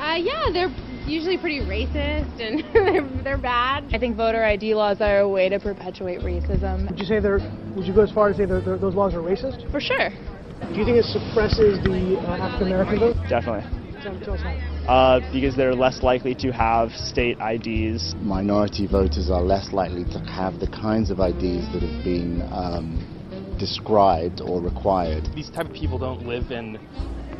Uh, 0.00 0.16
yeah, 0.20 0.50
they're 0.52 0.74
usually 1.08 1.38
pretty 1.38 1.60
racist 1.60 2.40
and 2.40 2.62
they're, 2.72 3.22
they're 3.24 3.38
bad. 3.38 3.84
I 3.92 3.98
think 3.98 4.16
voter 4.16 4.44
ID 4.44 4.74
laws 4.74 5.00
are 5.00 5.20
a 5.20 5.28
way 5.28 5.48
to 5.48 5.58
perpetuate 5.58 6.20
racism. 6.20 6.88
Would 6.90 6.98
you 6.98 7.06
say 7.06 7.20
they're? 7.20 7.40
Would 7.76 7.86
you 7.86 7.94
go 7.94 8.02
as 8.02 8.12
far 8.12 8.28
as 8.28 8.36
say 8.36 8.44
they're, 8.44 8.60
they're, 8.60 8.78
those 8.78 8.94
laws 8.94 9.14
are 9.14 9.20
racist? 9.20 9.70
For 9.70 9.80
sure. 9.80 10.10
Do 10.10 10.74
you 10.74 10.84
think 10.84 10.98
it 10.98 11.04
suppresses 11.04 11.82
the 11.84 12.18
uh, 12.18 12.36
African 12.36 12.66
American 12.68 12.98
vote? 12.98 13.16
Definitely. 13.28 13.64
Tell, 14.02 14.20
tell 14.20 14.34
us 14.34 14.40
how. 14.40 14.52
Uh, 14.88 15.32
because 15.32 15.56
they're 15.56 15.74
less 15.74 16.02
likely 16.02 16.34
to 16.36 16.50
have 16.52 16.90
state 16.92 17.36
IDs. 17.40 18.14
Minority 18.20 18.86
voters 18.86 19.30
are 19.30 19.42
less 19.42 19.72
likely 19.72 20.04
to 20.04 20.18
have 20.20 20.60
the 20.60 20.68
kinds 20.68 21.10
of 21.10 21.20
IDs 21.20 21.70
that 21.72 21.82
have 21.82 22.04
been 22.04 22.42
um, 22.50 23.56
described 23.58 24.40
or 24.40 24.60
required. 24.60 25.28
These 25.34 25.50
type 25.50 25.66
of 25.66 25.72
people 25.72 25.98
don't 25.98 26.26
live 26.26 26.50
in 26.50 26.78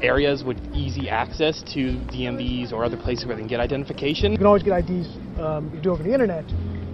areas 0.03 0.45
with 0.45 0.59
easy 0.75 1.09
access 1.09 1.63
to 1.75 1.99
DMVs 2.13 2.73
or 2.73 2.85
other 2.85 2.97
places 2.97 3.27
where 3.27 3.37
they 3.37 3.43
can 3.43 3.49
get 3.49 3.61
identification. 3.61 4.33
You 4.33 4.39
can 4.39 4.47
always 4.47 4.63
get 4.63 4.79
IDs 4.79 5.09
um, 5.39 5.71
you 5.75 5.81
do 5.81 5.91
over 5.91 6.03
the 6.03 6.13
internet. 6.13 6.45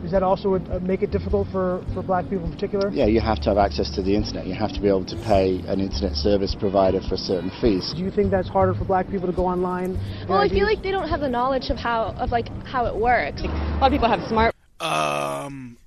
Does 0.02 0.12
that 0.12 0.22
also 0.22 0.50
would, 0.50 0.68
uh, 0.70 0.80
make 0.80 1.02
it 1.02 1.10
difficult 1.10 1.48
for, 1.50 1.82
for 1.94 2.02
black 2.02 2.28
people 2.28 2.44
in 2.44 2.52
particular? 2.52 2.90
Yeah, 2.90 3.06
you 3.06 3.20
have 3.20 3.40
to 3.40 3.48
have 3.48 3.56
access 3.56 3.88
to 3.94 4.02
the 4.02 4.14
internet. 4.14 4.46
You 4.46 4.54
have 4.54 4.72
to 4.74 4.80
be 4.80 4.88
able 4.88 5.06
to 5.06 5.16
pay 5.24 5.60
an 5.66 5.80
internet 5.80 6.14
service 6.14 6.54
provider 6.54 7.00
for 7.08 7.16
certain 7.16 7.50
fees. 7.60 7.94
Do 7.96 8.02
you 8.02 8.10
think 8.10 8.30
that's 8.30 8.48
harder 8.48 8.74
for 8.74 8.84
black 8.84 9.08
people 9.08 9.26
to 9.26 9.32
go 9.32 9.46
online? 9.46 9.98
Well, 10.28 10.38
I 10.38 10.48
feel 10.48 10.66
like 10.66 10.82
they 10.82 10.90
don't 10.90 11.08
have 11.08 11.20
the 11.20 11.28
knowledge 11.28 11.70
of 11.70 11.78
how 11.78 12.14
of 12.18 12.30
like 12.30 12.48
how 12.66 12.84
it 12.84 12.94
works. 12.94 13.40
a 13.42 13.46
lot 13.46 13.86
of 13.86 13.92
people 13.92 14.08
have 14.08 14.28
smart. 14.28 14.54
Um, 14.78 15.78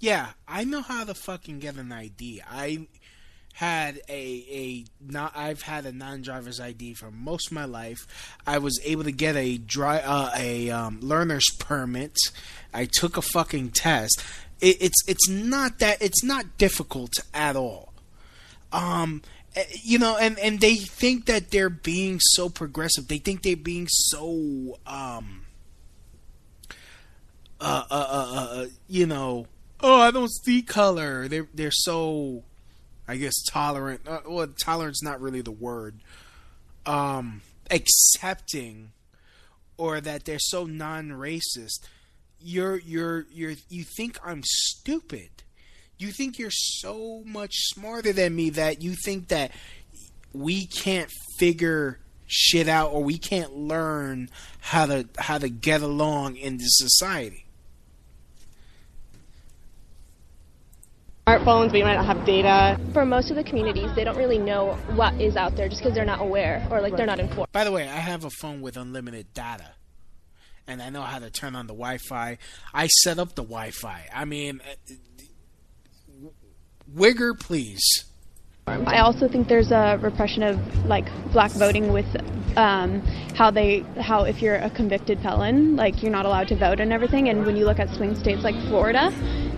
yeah, 0.00 0.32
I 0.48 0.64
know 0.64 0.82
how 0.82 1.04
to 1.04 1.14
fucking 1.14 1.60
get 1.60 1.76
an 1.76 1.92
ID. 1.92 2.42
I 2.44 2.88
had 3.62 4.00
a 4.08 4.44
a 4.50 4.84
not 5.00 5.32
I've 5.36 5.62
had 5.62 5.86
a 5.86 5.92
non-driver's 5.92 6.58
ID 6.58 6.94
for 6.94 7.12
most 7.12 7.46
of 7.46 7.52
my 7.52 7.64
life. 7.64 8.00
I 8.44 8.58
was 8.58 8.80
able 8.82 9.04
to 9.04 9.12
get 9.12 9.36
a 9.36 9.56
dry 9.56 9.98
uh, 9.98 10.30
a 10.36 10.70
um, 10.70 10.98
learner's 11.00 11.46
permit. 11.60 12.16
I 12.74 12.88
took 12.90 13.16
a 13.16 13.22
fucking 13.22 13.70
test. 13.70 14.20
It, 14.60 14.78
it's 14.80 15.00
it's 15.06 15.28
not 15.28 15.78
that 15.78 16.02
it's 16.02 16.24
not 16.24 16.58
difficult 16.58 17.12
at 17.32 17.54
all. 17.54 17.92
Um, 18.72 19.22
eh, 19.54 19.62
you 19.84 20.00
know, 20.00 20.16
and 20.16 20.40
and 20.40 20.60
they 20.60 20.74
think 20.74 21.26
that 21.26 21.52
they're 21.52 21.70
being 21.70 22.18
so 22.20 22.48
progressive. 22.48 23.06
They 23.06 23.18
think 23.18 23.42
they're 23.42 23.54
being 23.54 23.86
so 23.88 24.80
um 24.88 25.42
uh, 27.60 27.84
uh, 27.88 27.94
uh, 27.94 28.46
uh, 28.50 28.66
you 28.88 29.06
know, 29.06 29.46
oh, 29.80 30.00
I 30.00 30.10
don't 30.10 30.32
see 30.32 30.62
color. 30.62 31.28
They're 31.28 31.46
they're 31.54 31.70
so, 31.70 32.42
I 33.12 33.16
guess, 33.16 33.42
tolerant. 33.42 34.08
Uh, 34.08 34.20
well, 34.26 34.48
tolerant's 34.58 35.02
not 35.02 35.20
really 35.20 35.42
the 35.42 35.52
word. 35.52 35.96
Um, 36.86 37.42
accepting, 37.70 38.92
or 39.76 40.00
that 40.00 40.24
they're 40.24 40.38
so 40.38 40.64
non-racist. 40.64 41.80
You're 42.40 42.78
you're 42.78 43.26
you're 43.30 43.52
you 43.68 43.84
think 43.84 44.18
I'm 44.24 44.40
stupid. 44.44 45.28
You 45.98 46.10
think 46.10 46.38
you're 46.38 46.50
so 46.50 47.22
much 47.26 47.52
smarter 47.54 48.14
than 48.14 48.34
me 48.34 48.48
that 48.48 48.80
you 48.80 48.94
think 48.94 49.28
that 49.28 49.52
we 50.32 50.64
can't 50.64 51.10
figure 51.38 51.98
shit 52.26 52.66
out 52.66 52.92
or 52.92 53.04
we 53.04 53.18
can't 53.18 53.54
learn 53.54 54.30
how 54.60 54.86
to 54.86 55.06
how 55.18 55.36
to 55.36 55.50
get 55.50 55.82
along 55.82 56.36
in 56.36 56.56
this 56.56 56.78
society. 56.78 57.41
Smartphones, 61.32 61.70
but 61.70 61.78
you 61.78 61.84
might 61.84 61.94
not 61.94 62.04
have 62.04 62.26
data. 62.26 62.78
For 62.92 63.06
most 63.06 63.30
of 63.30 63.36
the 63.36 63.44
communities, 63.44 63.90
they 63.94 64.04
don't 64.04 64.18
really 64.18 64.38
know 64.38 64.74
what 64.94 65.18
is 65.20 65.36
out 65.36 65.56
there 65.56 65.68
just 65.68 65.80
because 65.80 65.94
they're 65.94 66.04
not 66.04 66.20
aware 66.20 66.66
or 66.70 66.80
like 66.80 66.96
they're 66.96 67.06
not 67.06 67.20
informed. 67.20 67.50
By 67.52 67.64
the 67.64 67.72
way, 67.72 67.88
I 67.88 67.96
have 67.96 68.24
a 68.24 68.30
phone 68.30 68.60
with 68.60 68.76
unlimited 68.76 69.32
data. 69.32 69.70
And 70.66 70.82
I 70.82 70.90
know 70.90 71.02
how 71.02 71.18
to 71.18 71.30
turn 71.30 71.56
on 71.56 71.66
the 71.66 71.72
Wi-Fi. 71.72 72.38
I 72.72 72.86
set 72.86 73.18
up 73.18 73.34
the 73.34 73.42
Wi-Fi. 73.42 74.08
I 74.14 74.24
mean, 74.24 74.60
uh, 74.60 76.28
Wigger, 76.94 77.38
please. 77.38 78.04
I 78.66 78.98
also 78.98 79.26
think 79.26 79.48
there's 79.48 79.72
a 79.72 79.98
repression 80.00 80.44
of 80.44 80.86
like 80.86 81.06
black 81.32 81.50
voting 81.52 81.92
with 81.92 82.06
um, 82.56 83.00
how 83.34 83.50
they 83.50 83.80
how 84.00 84.22
if 84.22 84.40
you're 84.40 84.54
a 84.56 84.70
convicted 84.70 85.18
felon, 85.20 85.74
like 85.74 86.00
you're 86.00 86.12
not 86.12 86.26
allowed 86.26 86.46
to 86.48 86.56
vote 86.56 86.78
and 86.78 86.92
everything. 86.92 87.28
And 87.28 87.44
when 87.44 87.56
you 87.56 87.64
look 87.64 87.80
at 87.80 87.92
swing 87.96 88.14
states 88.14 88.44
like 88.44 88.54
Florida, 88.68 89.10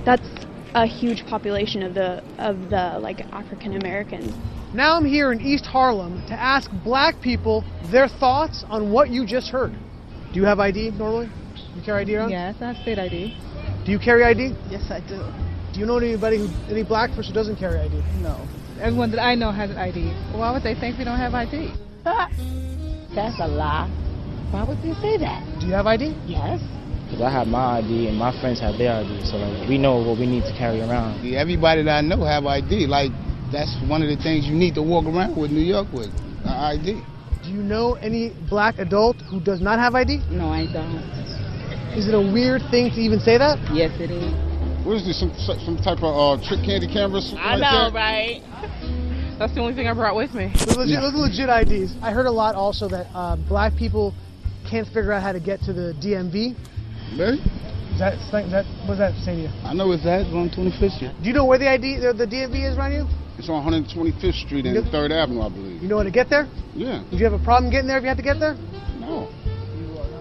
that's 0.07 0.44
a 0.75 0.87
huge 0.87 1.25
population 1.27 1.83
of 1.83 1.95
the 1.95 2.23
of 2.39 2.71
the 2.71 2.99
like 3.01 3.21
African 3.33 3.77
Americans. 3.77 4.35
Now 4.75 4.97
I'm 4.97 5.05
here 5.05 5.33
in 5.33 5.41
East 5.41 5.67
Harlem 5.67 6.27
to 6.27 6.35
ask 6.35 6.71
black 6.83 7.21
people 7.21 7.65
their 7.93 8.09
thoughts 8.09 8.65
on 8.69 8.91
what 8.91 9.09
you 9.09 9.25
just 9.25 9.49
heard. 9.49 9.73
Do 10.33 10.41
you 10.41 10.45
have 10.47 10.59
ID 10.59 10.91
normally? 10.93 11.31
You 11.77 11.83
carry 11.83 12.03
ID 12.03 12.17
around? 12.17 12.31
Yes, 12.31 12.57
I 12.61 12.73
have 12.73 12.77
state 12.83 12.99
ID. 12.99 13.37
Do 13.85 13.93
you 13.93 13.99
carry 14.01 14.25
ID? 14.25 14.55
Yes, 14.71 14.91
I 14.91 15.01
do. 15.01 15.23
Do 15.73 15.81
you 15.81 15.87
know 15.87 15.99
anybody 15.99 16.39
who 16.39 16.49
any 16.69 16.83
black 16.83 17.11
person 17.11 17.33
who 17.33 17.35
doesn't 17.35 17.57
carry 17.57 17.79
ID? 17.79 18.03
No. 18.21 18.37
Everyone 18.81 19.11
that 19.13 19.21
I 19.23 19.37
know 19.37 19.53
has 19.53 19.71
an 19.71 19.77
ID. 19.77 20.11
Why 20.37 20.53
would 20.53 20.65
they 20.65 20.75
think 20.75 20.99
we 20.99 21.05
don't 21.05 21.19
have 21.19 21.35
ID? 21.35 21.73
That's 22.05 23.39
a 23.39 23.47
lie. 23.47 23.89
Why 24.51 24.65
would 24.65 24.79
they 24.83 24.95
say 25.01 25.17
that? 25.19 25.61
Do 25.61 25.67
you 25.67 25.73
have 25.73 25.87
ID? 25.87 26.17
Yes. 26.27 26.61
Because 27.15 27.31
I 27.31 27.39
have 27.39 27.47
my 27.47 27.79
ID 27.79 28.09
and 28.09 28.19
my 28.19 28.35
friends 28.41 28.59
have 28.59 28.77
their 28.77 28.91
ID, 28.91 29.25
so 29.25 29.37
like 29.37 29.69
we 29.69 29.79
know 29.79 30.03
what 30.03 30.19
we 30.19 30.27
need 30.27 30.43
to 30.51 30.55
carry 30.59 30.81
around. 30.81 31.23
Everybody 31.23 31.85
that 31.85 31.99
I 31.99 32.01
know 32.01 32.25
have 32.25 32.45
ID. 32.45 32.89
Like 32.89 33.13
that's 33.53 33.71
one 33.87 34.03
of 34.03 34.09
the 34.09 34.17
things 34.17 34.47
you 34.47 34.55
need 34.55 34.75
to 34.75 34.83
walk 34.83 35.07
around 35.07 35.39
with 35.39 35.53
New 35.53 35.63
York 35.63 35.87
with 35.93 36.11
an 36.43 36.83
ID. 36.83 36.99
Do 37.45 37.51
you 37.51 37.63
know 37.63 37.95
any 38.03 38.35
black 38.51 38.81
adult 38.81 39.15
who 39.31 39.39
does 39.39 39.61
not 39.61 39.79
have 39.79 39.95
ID? 39.95 40.27
No, 40.29 40.49
I 40.49 40.67
don't. 40.67 40.99
Is 41.95 42.09
it 42.09 42.15
a 42.15 42.21
weird 42.35 42.63
thing 42.73 42.91
to 42.91 42.99
even 42.99 43.21
say 43.21 43.39
that? 43.39 43.63
Yes, 43.71 43.95
it 44.01 44.11
is. 44.11 44.35
What 44.85 44.97
is 44.97 45.07
this? 45.07 45.21
Some 45.21 45.31
some 45.39 45.77
type 45.77 46.03
of 46.03 46.11
uh, 46.19 46.43
trick 46.43 46.67
candy 46.67 46.91
camera? 46.91 47.23
I 47.39 47.55
like 47.55 47.63
know, 47.63 47.91
that? 47.91 47.95
right? 47.95 48.43
That's 49.39 49.55
the 49.55 49.61
only 49.61 49.75
thing 49.75 49.87
I 49.87 49.95
brought 49.95 50.17
with 50.17 50.35
me. 50.35 50.51
Those 50.67 50.91
legit, 50.91 50.99
those 50.99 51.15
legit 51.15 51.47
IDs. 51.47 51.95
I 52.03 52.11
heard 52.11 52.27
a 52.27 52.35
lot 52.35 52.57
also 52.57 52.89
that 52.89 53.07
uh, 53.15 53.37
black 53.37 53.77
people 53.79 54.13
can't 54.69 54.89
figure 54.89 55.13
out 55.13 55.23
how 55.23 55.31
to 55.31 55.39
get 55.39 55.61
to 55.63 55.73
the 55.73 55.95
DMV. 56.03 56.74
Really? 57.19 57.39
Is 57.95 58.01
that, 58.03 58.15
is 58.19 58.31
that 58.51 58.67
what 58.91 58.99
does 58.99 58.99
that 58.99 59.15
say 59.23 59.37
to 59.37 59.43
you? 59.47 59.51
I 59.63 59.73
know 59.73 59.93
it's 59.93 60.03
that. 60.03 60.27
It's 60.27 60.35
on 60.35 60.51
25th 60.51 60.97
Street. 60.99 61.13
Do 61.23 61.29
you 61.29 61.35
know 61.35 61.45
where 61.47 61.59
the 61.59 61.71
ID 61.71 62.01
the, 62.03 62.13
the 62.13 62.27
DMV 62.27 62.73
is 62.73 62.77
right 62.77 62.91
here? 62.91 63.07
It's 63.39 63.49
on 63.49 63.63
125th 63.63 64.35
Street 64.47 64.67
and 64.67 64.75
Yep. 64.75 64.91
3rd 64.93 65.11
Avenue, 65.15 65.43
I 65.43 65.49
believe. 65.49 65.83
You 65.83 65.89
know 65.89 65.99
how 65.99 66.03
to 66.03 66.11
get 66.11 66.29
there? 66.29 66.51
Yeah. 66.75 67.07
Would 67.11 67.19
you 67.19 67.25
have 67.25 67.39
a 67.39 67.45
problem 67.45 67.71
getting 67.71 67.87
there 67.87 67.99
if 67.99 68.03
you 68.03 68.09
had 68.11 68.17
to 68.19 68.23
get 68.27 68.41
there? 68.41 68.55
No. 68.99 69.31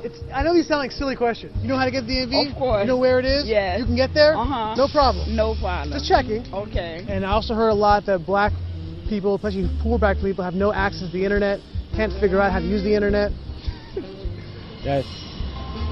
It's. 0.06 0.22
I 0.34 0.44
know 0.44 0.54
these 0.54 0.68
sound 0.68 0.86
like 0.86 0.92
silly 0.92 1.16
questions. 1.16 1.54
You 1.62 1.68
know 1.68 1.78
how 1.78 1.86
to 1.86 1.92
get 1.92 2.06
the 2.06 2.14
DMV? 2.14 2.52
Of 2.54 2.58
course. 2.58 2.82
You 2.82 2.88
know 2.88 2.98
where 2.98 3.18
it 3.20 3.26
is? 3.26 3.48
Yes. 3.48 3.80
You 3.80 3.86
can 3.86 3.96
get 3.96 4.14
there? 4.14 4.38
Uh-huh. 4.38 4.76
No 4.78 4.86
problem. 4.92 5.36
No 5.36 5.56
problem. 5.58 5.98
Just 5.98 6.06
checking. 6.06 6.46
Okay. 6.54 7.06
And 7.10 7.26
I 7.26 7.32
also 7.32 7.56
heard 7.56 7.70
a 7.70 7.74
lot 7.74 8.06
that 8.06 8.26
black 8.26 8.52
people, 9.10 9.34
especially 9.34 9.66
poor 9.82 9.98
black 9.98 10.18
people, 10.22 10.44
have 10.44 10.54
no 10.54 10.74
access 10.74 11.10
to 11.10 11.14
the 11.14 11.24
internet, 11.24 11.58
can't 11.96 12.14
figure 12.22 12.40
out 12.42 12.52
how 12.52 12.60
to 12.60 12.66
use 12.66 12.84
the 12.84 12.94
internet. 12.94 13.32
That's 14.86 15.08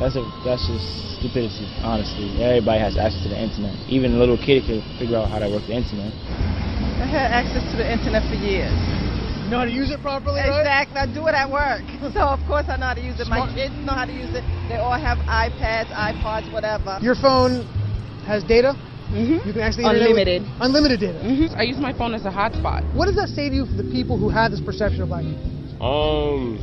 that's 0.01 0.17
a 0.17 0.25
that's 0.43 0.65
just 0.65 1.21
stupidity, 1.21 1.69
honestly. 1.85 2.25
Everybody 2.41 2.81
has 2.81 2.97
access 2.97 3.21
to 3.23 3.29
the 3.29 3.37
internet. 3.37 3.77
Even 3.85 4.17
a 4.17 4.19
little 4.19 4.37
kid 4.37 4.65
can 4.65 4.81
figure 4.97 5.17
out 5.21 5.29
how 5.29 5.37
to 5.37 5.45
work 5.45 5.61
the 5.69 5.77
internet. 5.77 6.09
I 6.97 7.05
had 7.05 7.29
access 7.29 7.61
to 7.69 7.77
the 7.77 7.85
internet 7.85 8.25
for 8.25 8.33
years. 8.33 8.73
You 9.45 9.53
know 9.53 9.61
how 9.61 9.69
to 9.69 9.75
use 9.77 9.91
it 9.93 10.01
properly, 10.01 10.41
right? 10.41 10.65
Exactly. 10.65 10.97
I 10.97 11.05
do 11.05 11.27
it 11.29 11.35
at 11.37 11.45
work. 11.49 11.85
So, 12.17 12.19
of 12.27 12.41
course, 12.49 12.65
I 12.67 12.75
know 12.81 12.87
how 12.91 12.97
to 12.97 13.01
use 13.05 13.19
it. 13.21 13.27
My 13.29 13.45
kids 13.53 13.71
know 13.85 13.93
how 13.93 14.03
to 14.05 14.11
use 14.11 14.33
it. 14.35 14.43
They 14.67 14.75
all 14.81 14.97
have 14.99 15.19
iPads, 15.29 15.93
iPods, 15.93 16.51
whatever. 16.51 16.97
Your 16.99 17.15
phone 17.15 17.63
has 18.25 18.43
data. 18.43 18.73
Mm-hmm. 19.13 19.47
You 19.47 19.53
can 19.53 19.61
actually 19.61 19.85
internet 19.85 20.09
with- 20.11 20.27
Unlimited. 20.27 20.41
unlimited 20.59 20.99
data. 20.99 21.19
Mm-hmm. 21.23 21.55
I 21.55 21.63
use 21.63 21.77
my 21.77 21.93
phone 21.93 22.13
as 22.15 22.25
a 22.25 22.31
hotspot. 22.31 22.83
What 22.95 23.05
does 23.05 23.15
that 23.15 23.29
say 23.29 23.49
to 23.49 23.55
you 23.55 23.65
for 23.65 23.75
the 23.77 23.87
people 23.91 24.17
who 24.17 24.29
have 24.29 24.51
this 24.51 24.59
perception 24.61 25.03
of 25.03 25.09
black 25.09 25.23
people? 25.23 25.45
Um, 25.79 26.57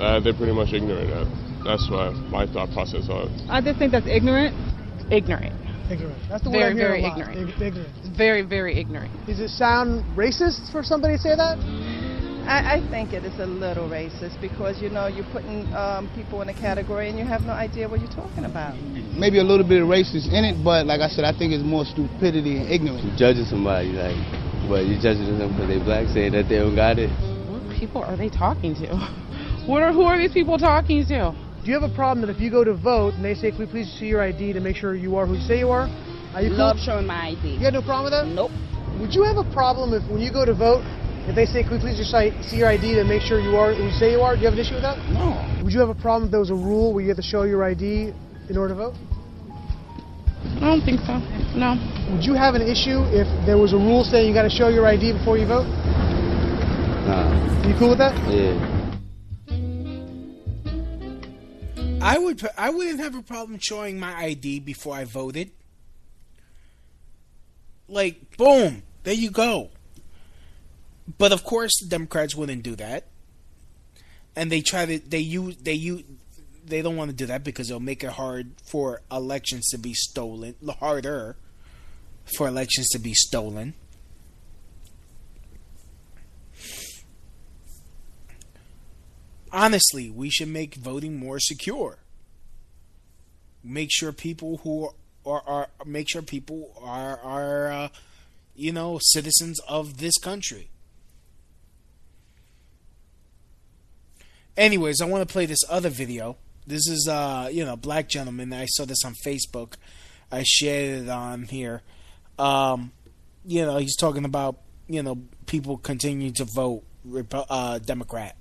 uh, 0.00 0.20
they're 0.20 0.34
pretty 0.34 0.52
much 0.52 0.72
ignorant. 0.72 1.08
Uh, 1.12 1.24
that's 1.64 1.88
what 1.90 2.12
my 2.30 2.46
thought 2.46 2.70
process 2.70 3.08
on 3.08 3.28
it. 3.28 3.42
I 3.48 3.60
just 3.60 3.78
think 3.78 3.92
that's 3.92 4.06
ignorant. 4.06 4.54
Ignorant. 5.10 5.52
Ignorant. 5.90 6.20
That's 6.28 6.44
the 6.44 6.50
word 6.50 6.60
Very, 6.60 6.70
I'm 6.70 6.76
hearing 6.76 7.02
very 7.02 7.04
a 7.04 7.08
lot. 7.08 7.18
ignorant. 7.18 7.50
Ig- 7.50 7.62
ignorant. 7.62 8.16
Very, 8.16 8.42
very 8.42 8.78
ignorant. 8.78 9.12
Does 9.26 9.40
it 9.40 9.48
sound 9.50 10.04
racist 10.16 10.70
for 10.72 10.82
somebody 10.82 11.16
to 11.16 11.20
say 11.20 11.36
that? 11.36 11.58
I, 12.44 12.76
I 12.76 12.90
think 12.90 13.12
it 13.12 13.24
is 13.24 13.38
a 13.40 13.46
little 13.46 13.88
racist 13.88 14.38
because 14.40 14.80
you 14.80 14.90
know 14.90 15.06
you're 15.06 15.28
putting 15.32 15.64
um, 15.72 16.12
people 16.14 16.42
in 16.42 16.48
a 16.48 16.54
category 16.54 17.08
and 17.08 17.18
you 17.18 17.24
have 17.24 17.42
no 17.42 17.52
idea 17.52 17.88
what 17.88 18.00
you're 18.00 18.12
talking 18.12 18.44
about. 18.44 18.76
Maybe 19.16 19.38
a 19.40 19.44
little 19.44 19.66
bit 19.66 19.80
of 19.80 19.88
racist 19.88 20.28
in 20.28 20.44
it, 20.44 20.62
but 20.62 20.84
like 20.84 21.00
I 21.00 21.08
said, 21.08 21.24
I 21.24 21.32
think 21.32 21.52
it's 21.52 21.64
more 21.64 21.84
stupidity 21.84 22.60
and 22.60 22.68
ignorance. 22.68 23.04
You're 23.04 23.16
judging 23.16 23.44
somebody 23.44 23.96
like, 23.96 24.16
but 24.68 24.84
you're 24.84 25.00
judging 25.00 25.24
them 25.38 25.52
because 25.56 25.68
they're 25.68 25.84
black, 25.84 26.08
saying 26.12 26.32
that 26.32 26.48
they 26.48 26.60
don't 26.60 26.76
got 26.76 26.98
it. 26.98 27.08
What 27.48 27.64
people 27.80 28.02
are 28.04 28.16
they 28.16 28.28
talking 28.28 28.74
to? 28.84 28.92
What 29.64 29.82
are 29.82 29.94
who 29.94 30.02
are 30.02 30.18
these 30.18 30.32
people 30.32 30.58
talking 30.58 31.06
to? 31.06 31.32
Do 31.64 31.70
you 31.70 31.80
have 31.80 31.90
a 31.90 31.94
problem 31.94 32.26
that 32.26 32.30
if 32.30 32.42
you 32.42 32.50
go 32.50 32.62
to 32.62 32.74
vote 32.74 33.14
and 33.14 33.24
they 33.24 33.34
say, 33.34 33.50
"Can 33.50 33.60
we 33.60 33.64
please 33.64 33.90
see 33.98 34.04
your 34.04 34.20
ID 34.20 34.52
to 34.52 34.60
make 34.60 34.76
sure 34.76 34.94
you 34.94 35.16
are 35.16 35.24
who 35.24 35.36
you 35.36 35.40
say 35.40 35.58
you 35.58 35.70
are"? 35.70 35.88
Are 36.34 36.42
you 36.42 36.50
cool? 36.50 36.58
Love 36.58 36.78
showing 36.78 37.06
my 37.06 37.28
ID. 37.28 37.54
You 37.56 37.60
got 37.60 37.72
no 37.72 37.80
problem 37.80 38.04
with 38.04 38.12
that? 38.12 38.26
Nope. 38.26 38.50
Would 39.00 39.14
you 39.14 39.22
have 39.22 39.38
a 39.38 39.44
problem 39.50 39.94
if 39.94 40.02
when 40.10 40.20
you 40.20 40.30
go 40.30 40.44
to 40.44 40.52
vote, 40.52 40.84
if 41.26 41.34
they 41.34 41.46
say, 41.46 41.62
"Can 41.62 41.72
we 41.72 41.78
please 41.78 41.96
just 41.96 42.12
see 42.50 42.58
your 42.58 42.68
ID 42.68 42.92
to 42.96 43.04
make 43.04 43.22
sure 43.22 43.40
you 43.40 43.56
are 43.56 43.72
who 43.72 43.84
you 43.84 43.92
say 43.92 44.12
you 44.12 44.20
are"? 44.20 44.34
Do 44.34 44.42
you 44.42 44.44
have 44.44 44.52
an 44.52 44.60
issue 44.60 44.74
with 44.74 44.82
that? 44.82 44.98
No. 45.10 45.40
Would 45.62 45.72
you 45.72 45.80
have 45.80 45.88
a 45.88 45.94
problem 45.94 46.24
if 46.26 46.32
there 46.32 46.40
was 46.40 46.50
a 46.50 46.54
rule 46.54 46.92
where 46.92 47.02
you 47.02 47.08
had 47.08 47.16
to 47.16 47.22
show 47.22 47.44
your 47.44 47.64
ID 47.64 48.12
in 48.50 48.58
order 48.58 48.74
to 48.74 48.80
vote? 48.84 48.94
I 50.60 50.68
don't 50.68 50.84
think 50.84 51.00
so. 51.00 51.16
No. 51.56 51.78
Would 52.12 52.26
you 52.26 52.34
have 52.34 52.54
an 52.56 52.62
issue 52.62 53.00
if 53.08 53.26
there 53.46 53.56
was 53.56 53.72
a 53.72 53.78
rule 53.78 54.04
saying 54.04 54.28
you 54.28 54.34
got 54.34 54.42
to 54.42 54.50
show 54.50 54.68
your 54.68 54.86
ID 54.86 55.12
before 55.12 55.38
you 55.38 55.46
vote? 55.46 55.66
Nah. 57.08 57.66
You 57.66 57.74
cool 57.78 57.88
with 57.88 57.98
that? 57.98 58.12
Yeah. 58.28 58.73
I 62.04 62.18
would. 62.18 62.46
I 62.58 62.70
wouldn't 62.70 63.00
have 63.00 63.14
a 63.14 63.22
problem 63.22 63.58
showing 63.60 63.98
my 63.98 64.14
ID 64.14 64.60
before 64.60 64.94
I 64.94 65.04
voted. 65.04 65.50
Like, 67.88 68.36
boom, 68.36 68.82
there 69.04 69.14
you 69.14 69.30
go. 69.30 69.70
But 71.18 71.32
of 71.32 71.44
course, 71.44 71.72
the 71.80 71.88
Democrats 71.88 72.34
wouldn't 72.34 72.62
do 72.62 72.76
that, 72.76 73.06
and 74.36 74.52
they 74.52 74.60
try 74.60 74.84
to. 74.84 74.98
They 74.98 75.18
use. 75.18 75.56
They 75.56 75.72
use. 75.72 76.02
They 76.66 76.82
don't 76.82 76.96
want 76.96 77.10
to 77.10 77.16
do 77.16 77.26
that 77.26 77.42
because 77.42 77.70
it'll 77.70 77.80
make 77.80 78.04
it 78.04 78.10
hard 78.10 78.52
for 78.62 79.00
elections 79.10 79.68
to 79.70 79.78
be 79.78 79.94
stolen. 79.94 80.54
Harder 80.78 81.36
for 82.36 82.48
elections 82.48 82.88
to 82.90 82.98
be 82.98 83.14
stolen. 83.14 83.74
Honestly, 89.54 90.10
we 90.10 90.28
should 90.28 90.48
make 90.48 90.74
voting 90.74 91.16
more 91.16 91.38
secure. 91.38 91.98
Make 93.62 93.88
sure 93.90 94.12
people 94.12 94.58
who 94.58 94.90
are, 95.24 95.42
are 95.46 95.68
make 95.86 96.10
sure 96.10 96.20
people 96.20 96.74
are 96.82 97.18
are 97.20 97.72
uh, 97.72 97.88
you 98.54 98.72
know 98.72 98.98
citizens 99.00 99.60
of 99.60 99.98
this 99.98 100.18
country. 100.18 100.68
Anyways, 104.56 105.00
I 105.00 105.06
want 105.06 105.26
to 105.26 105.32
play 105.32 105.46
this 105.46 105.64
other 105.68 105.88
video. 105.88 106.36
This 106.66 106.86
is 106.86 107.08
uh 107.08 107.48
you 107.50 107.64
know 107.64 107.76
black 107.76 108.08
gentleman. 108.08 108.52
I 108.52 108.66
saw 108.66 108.84
this 108.84 109.04
on 109.04 109.14
Facebook. 109.24 109.74
I 110.30 110.42
shared 110.44 111.04
it 111.04 111.08
on 111.08 111.44
here. 111.44 111.82
Um, 112.38 112.92
you 113.46 113.64
know 113.64 113.78
he's 113.78 113.96
talking 113.96 114.24
about 114.24 114.58
you 114.88 115.02
know 115.02 115.22
people 115.46 115.78
continue 115.78 116.32
to 116.32 116.44
vote 116.44 116.82
uh, 117.32 117.78
Democrat. 117.78 118.36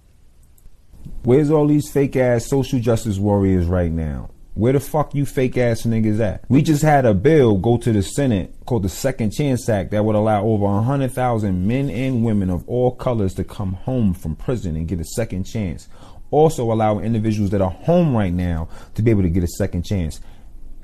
Where's 1.23 1.51
all 1.51 1.67
these 1.67 1.89
fake 1.89 2.15
ass 2.15 2.47
social 2.47 2.79
justice 2.79 3.17
warriors 3.17 3.65
right 3.65 3.91
now? 3.91 4.29
Where 4.55 4.73
the 4.73 4.79
fuck 4.79 5.15
you 5.15 5.25
fake 5.25 5.57
ass 5.57 5.81
niggas 5.81 6.19
at? 6.19 6.43
We 6.47 6.61
just 6.61 6.83
had 6.83 7.05
a 7.05 7.13
bill 7.15 7.57
go 7.57 7.77
to 7.77 7.91
the 7.91 8.03
Senate 8.03 8.53
called 8.67 8.83
the 8.83 8.89
Second 8.89 9.31
Chance 9.31 9.67
Act 9.67 9.89
that 9.91 10.05
would 10.05 10.15
allow 10.15 10.43
over 10.43 10.65
100,000 10.65 11.67
men 11.67 11.89
and 11.89 12.23
women 12.23 12.51
of 12.51 12.67
all 12.67 12.91
colors 12.91 13.33
to 13.35 13.43
come 13.43 13.73
home 13.73 14.13
from 14.13 14.35
prison 14.35 14.75
and 14.75 14.87
get 14.87 14.99
a 14.99 15.05
second 15.05 15.45
chance. 15.45 15.87
Also 16.29 16.71
allow 16.71 16.99
individuals 16.99 17.49
that 17.49 17.61
are 17.61 17.71
home 17.71 18.15
right 18.15 18.33
now 18.33 18.67
to 18.93 19.01
be 19.01 19.09
able 19.09 19.23
to 19.23 19.29
get 19.29 19.43
a 19.43 19.47
second 19.47 19.83
chance. 19.83 20.21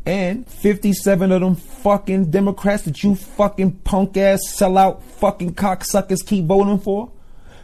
And 0.04 0.48
57 0.48 1.32
of 1.32 1.42
them 1.42 1.56
fucking 1.56 2.32
Democrats 2.32 2.84
that 2.84 3.04
you 3.04 3.14
fucking 3.14 3.80
punk 3.82 4.18
ass 4.18 4.40
sellout 4.48 5.04
fucking 5.04 5.54
cocksuckers 5.54 6.26
keep 6.26 6.46
voting 6.46 6.80
for. 6.80 7.12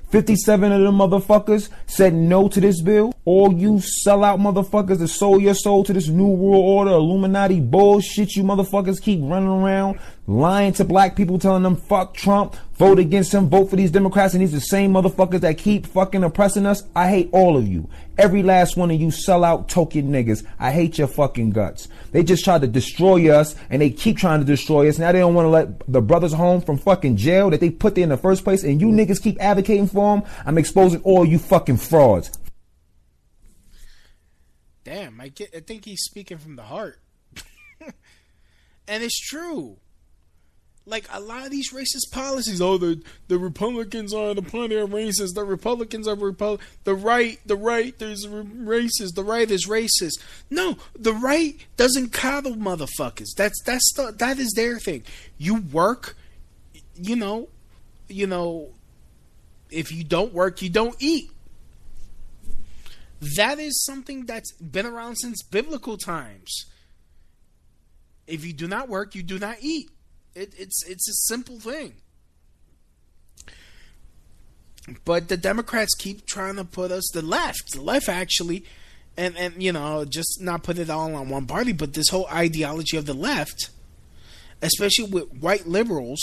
57 0.09 0.71
of 0.71 0.81
them 0.81 0.95
motherfuckers 0.95 1.69
said 1.87 2.13
no 2.13 2.47
to 2.47 2.61
this 2.61 2.81
bill. 2.81 3.13
All 3.25 3.51
you 3.51 3.81
sellout 4.05 4.39
motherfuckers 4.39 4.99
that 4.99 5.07
sold 5.07 5.41
your 5.41 5.55
soul 5.55 5.83
to 5.83 5.93
this 5.93 6.07
New 6.07 6.27
World 6.27 6.63
Order, 6.65 6.91
Illuminati 6.91 7.59
bullshit 7.59 8.35
you 8.35 8.43
motherfuckers 8.43 9.01
keep 9.01 9.19
running 9.23 9.49
around, 9.49 9.99
lying 10.27 10.73
to 10.73 10.83
black 10.83 11.15
people, 11.15 11.37
telling 11.37 11.63
them 11.63 11.75
fuck 11.75 12.13
Trump, 12.13 12.55
vote 12.77 12.99
against 12.99 13.33
him, 13.33 13.47
vote 13.49 13.69
for 13.69 13.75
these 13.75 13.91
Democrats, 13.91 14.33
and 14.33 14.41
these 14.41 14.51
the 14.51 14.59
same 14.59 14.93
motherfuckers 14.93 15.41
that 15.41 15.57
keep 15.57 15.85
fucking 15.85 16.23
oppressing 16.23 16.65
us. 16.65 16.83
I 16.95 17.09
hate 17.09 17.29
all 17.31 17.57
of 17.57 17.67
you. 17.67 17.89
Every 18.17 18.43
last 18.43 18.77
one 18.77 18.91
of 18.91 18.99
you 18.99 19.07
sellout 19.07 19.67
token 19.67 20.09
niggas. 20.09 20.45
I 20.59 20.71
hate 20.71 20.97
your 20.97 21.07
fucking 21.07 21.51
guts. 21.51 21.87
They 22.11 22.23
just 22.23 22.43
tried 22.43 22.61
to 22.61 22.67
destroy 22.67 23.29
us 23.29 23.55
and 23.69 23.81
they 23.81 23.89
keep 23.89 24.17
trying 24.17 24.39
to 24.39 24.45
destroy 24.45 24.87
us. 24.87 24.97
Now 24.97 25.11
they 25.11 25.19
don't 25.19 25.33
want 25.33 25.45
to 25.45 25.49
let 25.49 25.91
the 25.91 26.01
brothers 26.01 26.33
home 26.33 26.61
from 26.61 26.77
fucking 26.77 27.17
jail 27.17 27.49
that 27.49 27.59
they 27.59 27.69
put 27.69 27.95
there 27.95 28.03
in 28.03 28.09
the 28.09 28.17
first 28.17 28.43
place 28.43 28.63
and 28.63 28.79
you 28.79 28.87
niggas 28.87 29.21
keep 29.21 29.41
advocating 29.41 29.87
for 29.87 30.15
them. 30.15 30.27
I'm 30.45 30.57
exposing 30.57 31.01
all 31.03 31.25
you 31.25 31.39
fucking 31.39 31.77
frauds. 31.77 32.31
Damn, 34.85 35.19
I 35.19 35.29
get. 35.29 35.49
I 35.55 35.61
think 35.61 35.83
he's 35.83 36.03
speaking 36.03 36.37
from 36.37 36.55
the 36.55 36.61
heart, 36.61 36.99
and 38.87 39.03
it's 39.03 39.19
true. 39.19 39.77
Like 40.87 41.07
a 41.11 41.19
lot 41.19 41.45
of 41.45 41.51
these 41.51 41.73
racist 41.73 42.11
policies, 42.11 42.61
oh 42.61 42.77
the 42.77 43.01
the 43.27 43.39
Republicans 43.39 44.13
are 44.13 44.35
the 44.35 44.43
plenty 44.43 44.75
of 44.75 44.91
racist. 44.91 45.33
The 45.33 45.43
Republicans 45.43 46.07
are 46.07 46.15
Repub- 46.15 46.61
The 46.83 46.93
right, 46.93 47.39
the 47.43 47.55
right, 47.55 47.95
r- 47.99 48.07
racist. 48.07 49.15
The 49.15 49.23
right 49.23 49.49
is 49.49 49.67
racist. 49.67 50.19
No, 50.51 50.77
the 50.97 51.13
right 51.13 51.55
doesn't 51.75 52.13
coddle 52.13 52.53
motherfuckers. 52.53 53.29
That's 53.35 53.59
that's 53.63 53.93
the, 53.95 54.13
that 54.19 54.37
is 54.37 54.53
their 54.55 54.77
thing. 54.77 55.03
You 55.39 55.61
work, 55.61 56.15
you 56.95 57.15
know, 57.15 57.49
you 58.07 58.27
know. 58.27 58.69
If 59.71 59.91
you 59.91 60.03
don't 60.03 60.31
work, 60.33 60.61
you 60.61 60.69
don't 60.69 60.95
eat. 60.99 61.31
That 63.35 63.57
is 63.57 63.83
something 63.83 64.25
that's 64.25 64.51
been 64.53 64.85
around 64.85 65.15
since 65.15 65.41
biblical 65.41 65.97
times. 65.97 66.65
If 68.27 68.45
you 68.45 68.53
do 68.53 68.67
not 68.67 68.87
work, 68.87 69.15
you 69.15 69.23
do 69.23 69.39
not 69.39 69.57
eat. 69.61 69.89
It, 70.35 70.53
it's 70.57 70.85
it's 70.85 71.07
a 71.09 71.13
simple 71.13 71.59
thing. 71.59 71.93
But 75.03 75.29
the 75.29 75.37
Democrats 75.37 75.95
keep 75.95 76.25
trying 76.27 76.57
to 76.57 76.65
put 76.65 76.91
us 76.91 77.09
the 77.11 77.23
left, 77.23 77.71
the 77.71 77.81
left 77.81 78.09
actually, 78.09 78.65
and 79.17 79.37
and 79.37 79.61
you 79.61 79.71
know 79.71 80.05
just 80.05 80.41
not 80.41 80.63
put 80.63 80.77
it 80.77 80.89
all 80.89 81.15
on 81.15 81.29
one 81.29 81.47
party, 81.47 81.71
but 81.71 81.93
this 81.93 82.09
whole 82.09 82.27
ideology 82.27 82.97
of 82.97 83.05
the 83.05 83.13
left, 83.13 83.69
especially 84.61 85.05
with 85.05 85.31
white 85.39 85.67
liberals. 85.67 86.21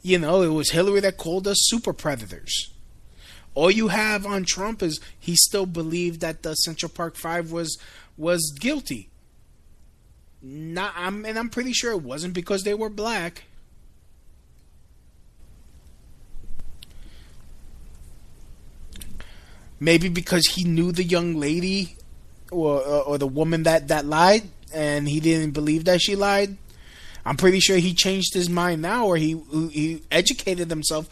You 0.00 0.18
know, 0.18 0.42
it 0.42 0.48
was 0.48 0.70
Hillary 0.70 1.00
that 1.00 1.16
called 1.16 1.48
us 1.48 1.58
super 1.62 1.92
predators. 1.92 2.72
All 3.54 3.70
you 3.70 3.88
have 3.88 4.24
on 4.24 4.44
Trump 4.44 4.84
is 4.84 5.00
he 5.18 5.34
still 5.34 5.66
believed 5.66 6.20
that 6.20 6.44
the 6.44 6.54
Central 6.54 6.88
Park 6.88 7.16
Five 7.16 7.50
was 7.50 7.76
was 8.16 8.56
guilty. 8.58 9.10
Not, 10.40 10.94
I'm, 10.96 11.24
and 11.24 11.38
I'm 11.38 11.48
pretty 11.48 11.72
sure 11.72 11.92
it 11.92 12.02
wasn't 12.02 12.34
because 12.34 12.62
they 12.62 12.74
were 12.74 12.90
black. 12.90 13.44
Maybe 19.80 20.08
because 20.08 20.46
he 20.46 20.64
knew 20.64 20.92
the 20.92 21.04
young 21.04 21.36
lady, 21.36 21.96
or 22.50 22.82
or 22.82 23.18
the 23.18 23.26
woman 23.26 23.62
that 23.64 23.88
that 23.88 24.06
lied, 24.06 24.42
and 24.74 25.08
he 25.08 25.20
didn't 25.20 25.52
believe 25.52 25.84
that 25.84 26.00
she 26.00 26.16
lied. 26.16 26.56
I'm 27.24 27.36
pretty 27.36 27.60
sure 27.60 27.76
he 27.76 27.94
changed 27.94 28.34
his 28.34 28.48
mind 28.48 28.82
now, 28.82 29.06
or 29.06 29.16
he 29.16 29.40
he 29.70 30.02
educated 30.10 30.70
himself 30.70 31.08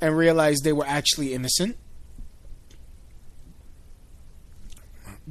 and 0.00 0.16
realized 0.16 0.64
they 0.64 0.72
were 0.72 0.86
actually 0.86 1.32
innocent. 1.32 1.76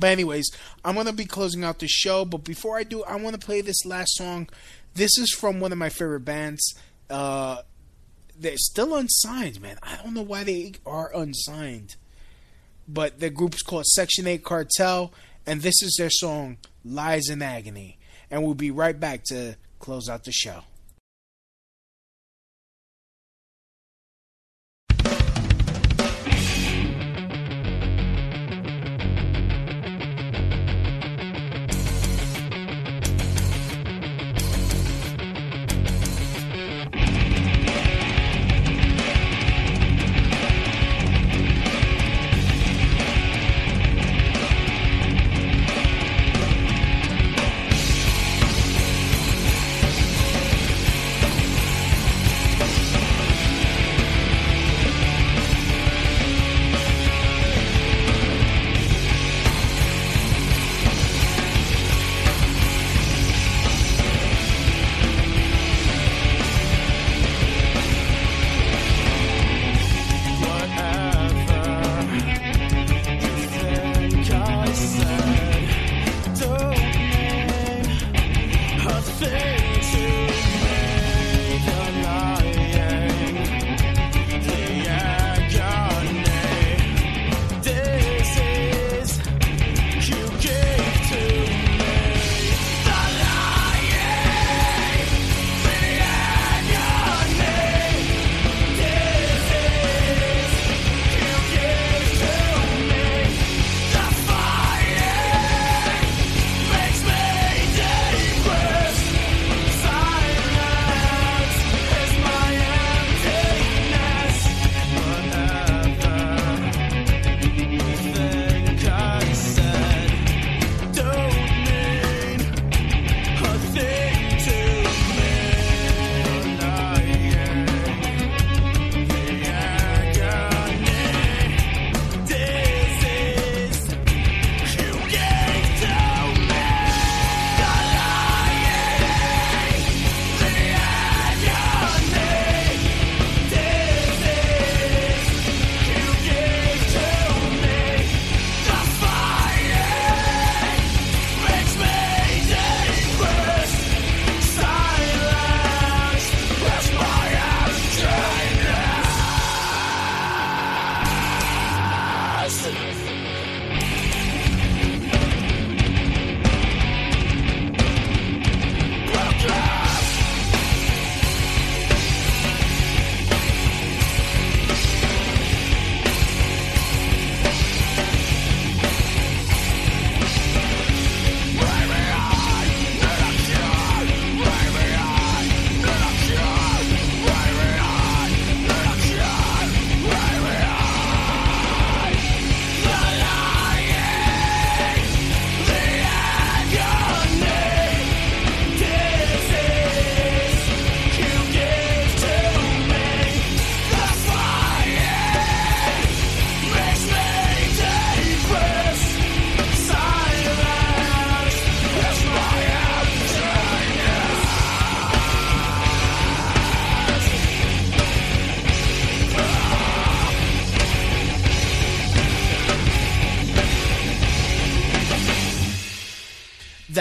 But 0.01 0.09
anyways, 0.09 0.49
I'm 0.83 0.95
gonna 0.95 1.13
be 1.13 1.25
closing 1.25 1.63
out 1.63 1.77
the 1.77 1.87
show. 1.87 2.25
But 2.25 2.43
before 2.43 2.75
I 2.75 2.83
do, 2.83 3.03
I 3.03 3.15
want 3.17 3.39
to 3.39 3.45
play 3.45 3.61
this 3.61 3.85
last 3.85 4.15
song. 4.15 4.49
This 4.95 5.15
is 5.17 5.31
from 5.31 5.59
one 5.59 5.71
of 5.71 5.77
my 5.77 5.89
favorite 5.89 6.25
bands. 6.25 6.73
Uh, 7.07 7.61
they're 8.37 8.57
still 8.57 8.95
unsigned, 8.95 9.61
man. 9.61 9.77
I 9.83 9.97
don't 9.97 10.15
know 10.15 10.23
why 10.23 10.43
they 10.43 10.73
are 10.87 11.15
unsigned, 11.15 11.97
but 12.87 13.19
the 13.19 13.29
group's 13.29 13.61
called 13.61 13.85
Section 13.85 14.25
Eight 14.25 14.43
Cartel, 14.43 15.13
and 15.45 15.61
this 15.61 15.83
is 15.83 15.95
their 15.99 16.09
song 16.09 16.57
"Lies 16.83 17.29
in 17.29 17.43
Agony." 17.43 17.99
And 18.31 18.43
we'll 18.43 18.55
be 18.55 18.71
right 18.71 18.99
back 18.99 19.23
to 19.25 19.55
close 19.77 20.09
out 20.09 20.23
the 20.23 20.31
show. 20.31 20.63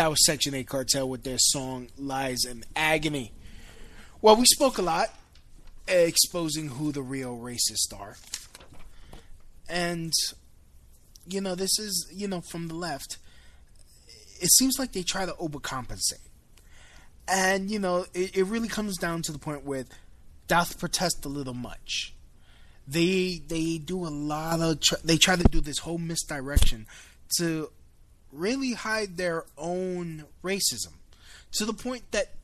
That 0.01 0.09
was 0.09 0.25
Section 0.25 0.55
8 0.55 0.67
Cartel 0.67 1.11
with 1.11 1.25
their 1.25 1.37
song 1.39 1.89
Lies 1.99 2.47
and 2.49 2.65
Agony. 2.75 3.33
Well, 4.23 4.35
we 4.35 4.47
spoke 4.47 4.79
a 4.79 4.83
lot, 4.83 5.15
eh, 5.89 6.07
exposing 6.07 6.69
who 6.69 6.91
the 6.91 7.03
real 7.03 7.37
racists 7.37 7.93
are. 7.95 8.17
And, 9.69 10.11
you 11.29 11.43
know, 11.43 11.55
this 11.55 11.79
is, 11.79 12.11
you 12.11 12.29
know, 12.29 12.41
from 12.41 12.69
the 12.69 12.75
left. 12.75 13.19
It 14.41 14.51
seems 14.53 14.79
like 14.79 14.93
they 14.93 15.03
try 15.03 15.27
to 15.27 15.33
overcompensate. 15.33 16.27
And, 17.29 17.71
you 17.71 17.79
know, 17.79 18.07
it, 18.15 18.35
it 18.35 18.45
really 18.45 18.69
comes 18.69 18.97
down 18.97 19.21
to 19.25 19.33
the 19.33 19.39
point 19.39 19.67
where 19.67 19.85
doth 20.49 20.79
protest 20.79 21.27
a 21.27 21.29
little 21.29 21.53
much. 21.53 22.15
They 22.89 23.43
they 23.47 23.77
do 23.77 24.07
a 24.07 24.09
lot 24.09 24.61
of 24.63 24.81
tr- 24.81 24.95
they 25.05 25.19
try 25.19 25.37
to 25.37 25.45
do 25.45 25.61
this 25.61 25.77
whole 25.81 25.99
misdirection 25.99 26.87
to 27.37 27.71
really 28.33 28.73
hide 28.73 29.17
their 29.17 29.45
own 29.59 30.25
racism 30.43 30.93
to 31.53 31.65
the 31.65 31.73
point 31.73 32.03
that 32.13 32.35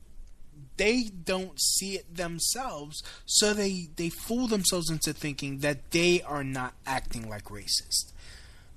they 0.76 1.04
don't 1.04 1.60
see 1.60 1.94
it 1.94 2.16
themselves 2.16 3.02
so 3.24 3.54
they 3.54 3.88
they 3.96 4.10
fool 4.10 4.46
themselves 4.46 4.90
into 4.90 5.12
thinking 5.12 5.58
that 5.58 5.90
they 5.90 6.20
are 6.22 6.44
not 6.44 6.74
acting 6.86 7.28
like 7.28 7.44
racist. 7.44 8.12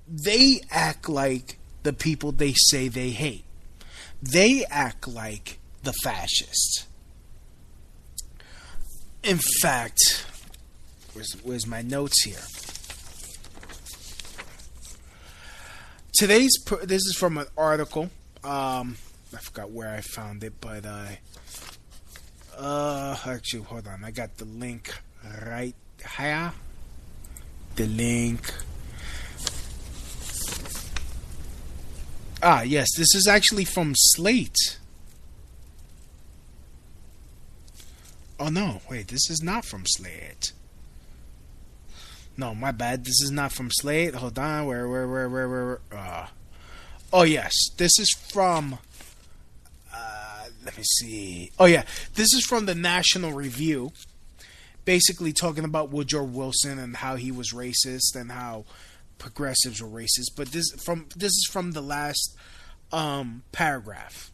They 0.07 0.61
act 0.71 1.09
like 1.09 1.59
the 1.83 1.93
people 1.93 2.31
they 2.31 2.53
say 2.53 2.87
they 2.87 3.09
hate. 3.09 3.45
They 4.21 4.65
act 4.69 5.07
like 5.07 5.59
the 5.83 5.93
fascists. 6.03 6.85
In 9.23 9.39
fact 9.61 10.25
where's, 11.13 11.33
where's 11.43 11.67
my 11.67 11.81
notes 11.81 12.23
here 12.23 12.39
today's 16.19 16.51
this 16.83 17.05
is 17.05 17.15
from 17.17 17.37
an 17.37 17.47
article. 17.57 18.09
Um 18.43 18.97
i 19.33 19.37
forgot 19.37 19.71
where 19.71 19.89
i 19.89 20.01
found 20.01 20.43
it 20.43 20.51
but 20.59 20.85
i 20.85 21.19
uh 22.57 23.15
actually 23.25 23.63
hold 23.63 23.87
on. 23.87 24.03
I 24.03 24.11
got 24.11 24.35
the 24.37 24.43
link 24.43 24.93
right 25.47 25.75
here. 26.17 26.51
The 27.77 27.85
link. 27.85 28.53
Ah 32.43 32.63
yes 32.63 32.89
this 32.97 33.15
is 33.15 33.25
actually 33.25 33.63
from 33.63 33.93
slate. 33.95 34.77
Oh 38.37 38.49
no. 38.49 38.81
Wait 38.89 39.07
this 39.07 39.29
is 39.29 39.41
not 39.41 39.63
from 39.63 39.83
slate 39.85 40.51
no, 42.39 42.55
my 42.55 42.71
bad. 42.71 43.03
This 43.03 43.21
is 43.21 43.31
not 43.31 43.51
from 43.51 43.69
Slate. 43.69 44.15
Hold 44.15 44.39
on. 44.39 44.65
Where, 44.65 44.87
where, 44.87 45.07
where, 45.07 45.29
where, 45.29 45.49
where? 45.49 45.81
Uh, 45.91 46.27
oh, 47.11 47.23
yes. 47.23 47.53
This 47.75 47.99
is 47.99 48.09
from. 48.31 48.79
Uh, 49.93 50.45
let 50.63 50.77
me 50.77 50.83
see. 50.83 51.51
Oh, 51.59 51.65
yeah. 51.65 51.83
This 52.15 52.33
is 52.33 52.45
from 52.45 52.65
the 52.65 52.75
National 52.75 53.33
Review. 53.33 53.91
Basically 54.85 55.33
talking 55.33 55.65
about 55.65 55.91
Woodrow 55.91 56.23
Wilson 56.23 56.79
and 56.79 56.95
how 56.95 57.17
he 57.17 57.29
was 57.29 57.51
racist 57.51 58.15
and 58.15 58.31
how 58.31 58.63
progressives 59.17 59.81
were 59.81 59.89
racist. 59.89 60.35
But 60.35 60.47
this 60.47 60.71
from 60.83 61.07
this 61.15 61.33
is 61.33 61.47
from 61.51 61.73
the 61.73 61.81
last 61.81 62.35
um, 62.91 63.43
paragraph. 63.51 64.31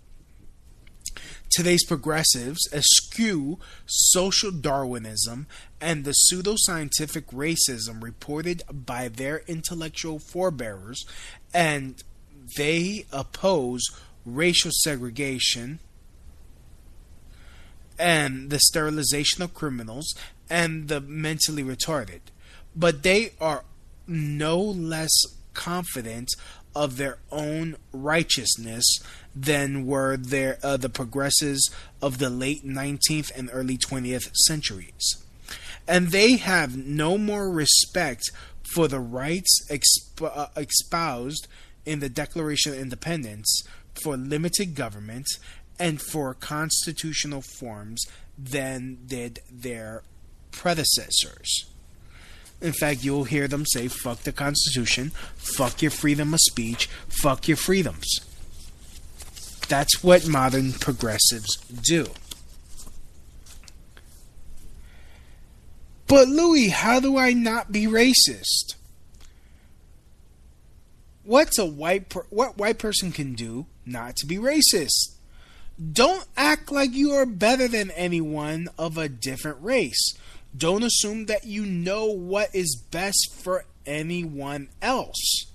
Today's 1.50 1.86
progressives 1.86 2.60
eschew 2.72 3.60
social 3.86 4.52
Darwinism 4.52 5.48
and 5.86 6.04
the 6.04 6.16
pseudoscientific 6.32 7.26
racism 7.28 8.02
reported 8.02 8.64
by 8.72 9.08
their 9.08 9.44
intellectual 9.46 10.18
forebears, 10.18 11.06
and 11.54 12.04
they 12.58 13.06
oppose 13.12 13.84
racial 14.26 14.72
segregation 14.82 15.78
and 18.00 18.50
the 18.50 18.58
sterilization 18.58 19.44
of 19.44 19.54
criminals 19.54 20.16
and 20.50 20.88
the 20.88 21.00
mentally 21.00 21.64
retarded. 21.64 22.22
But 22.76 23.04
they 23.04 23.34
are 23.40 23.64
no 24.08 24.60
less 24.60 25.14
confident 25.54 26.30
of 26.76 26.98
their 26.98 27.20
own 27.32 27.76
righteousness 27.94 28.84
than 29.36 29.86
were 29.86 30.18
their 30.18 30.58
uh, 30.64 30.78
the 30.78 30.90
progressives 30.90 31.70
of 32.02 32.18
the 32.18 32.32
late 32.32 32.66
19th 32.66 33.30
and 33.36 33.52
early 33.54 33.78
20th 33.78 34.34
centuries. 34.48 35.25
And 35.88 36.08
they 36.08 36.38
have 36.38 36.76
no 36.76 37.18
more 37.18 37.50
respect 37.50 38.32
for 38.74 38.88
the 38.88 39.00
rights 39.00 39.60
exp- 39.70 40.22
uh, 40.22 40.48
espoused 40.58 41.48
in 41.86 42.00
the 42.00 42.10
Declaration 42.10 42.74
of 42.74 42.80
Independence 42.80 43.64
for 44.04 44.18
limited 44.18 44.76
government 44.76 45.28
and 45.80 46.02
for 46.02 46.34
constitutional 46.34 47.42
forms 47.42 48.04
than 48.38 48.98
did 49.06 49.40
their 49.52 50.04
predecessors. 50.52 51.66
In 52.62 52.74
fact, 52.74 53.04
you'll 53.04 53.26
hear 53.26 53.48
them 53.48 53.66
say, 53.66 53.88
fuck 53.88 54.20
the 54.20 54.32
Constitution, 54.32 55.12
fuck 55.36 55.82
your 55.82 55.92
freedom 55.92 56.34
of 56.34 56.40
speech, 56.40 56.88
fuck 57.22 57.48
your 57.48 57.58
freedoms. 57.58 58.20
That's 59.68 60.04
what 60.04 60.28
modern 60.28 60.74
progressives 60.74 61.58
do. 61.68 62.08
But 66.08 66.28
Louis, 66.28 66.70
how 66.70 67.00
do 67.00 67.18
I 67.18 67.34
not 67.34 67.72
be 67.72 67.86
racist? 67.86 68.76
What's 71.24 71.58
a 71.58 71.66
white 71.66 72.10
per- 72.10 72.28
what 72.30 72.58
white 72.58 72.78
person 72.78 73.12
can 73.12 73.34
do 73.34 73.66
not 73.86 74.16
to 74.18 74.28
be 74.28 74.38
racist? 74.38 75.16
Don't 75.92 76.26
act 76.38 76.72
like 76.72 76.94
you 76.94 77.12
are 77.14 77.26
better 77.26 77.68
than 77.68 77.92
anyone 77.92 78.70
of 78.78 78.98
a 78.98 79.10
different 79.10 79.58
race. 79.62 80.14
Don't 80.56 80.84
assume 80.84 81.26
that 81.26 81.46
you 81.46 81.66
know 81.66 82.06
what 82.06 82.54
is 82.54 82.82
best 82.92 83.34
for 83.34 83.66
anyone 83.86 84.70
else. 84.82 85.48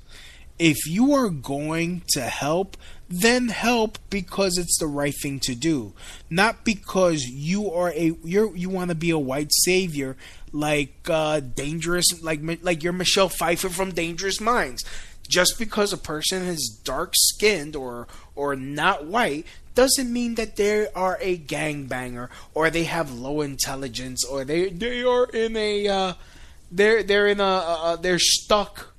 If 0.58 0.86
you 0.86 1.14
are 1.14 1.30
going 1.30 2.02
to 2.08 2.22
help, 2.22 2.76
then 3.10 3.48
help 3.48 3.98
because 4.08 4.56
it's 4.56 4.78
the 4.78 4.86
right 4.86 5.14
thing 5.20 5.40
to 5.40 5.56
do, 5.56 5.92
not 6.30 6.64
because 6.64 7.24
you 7.24 7.70
are 7.72 7.90
a 7.90 8.16
you 8.22 8.54
you 8.54 8.70
want 8.70 8.90
to 8.90 8.94
be 8.94 9.10
a 9.10 9.18
white 9.18 9.52
savior 9.52 10.16
like 10.52 10.94
uh, 11.08 11.40
dangerous 11.40 12.22
like 12.22 12.40
like 12.62 12.84
you're 12.84 12.92
Michelle 12.92 13.28
Pfeiffer 13.28 13.68
from 13.68 13.90
Dangerous 13.90 14.40
Minds. 14.40 14.84
Just 15.28 15.58
because 15.58 15.92
a 15.92 15.98
person 15.98 16.42
is 16.42 16.80
dark 16.84 17.12
skinned 17.16 17.74
or 17.74 18.06
or 18.36 18.54
not 18.54 19.06
white 19.06 19.44
doesn't 19.74 20.12
mean 20.12 20.36
that 20.36 20.56
they 20.56 20.88
are 20.88 21.18
a 21.20 21.38
gangbanger 21.38 22.28
or 22.54 22.70
they 22.70 22.84
have 22.84 23.12
low 23.12 23.40
intelligence 23.40 24.24
or 24.24 24.44
they 24.44 24.68
they 24.68 25.02
are 25.02 25.24
in 25.26 25.56
a 25.56 25.88
uh, 25.88 26.12
they're 26.70 27.02
they're 27.02 27.26
in 27.26 27.40
a 27.40 27.98
they're 28.00 28.20
stuck. 28.20 28.89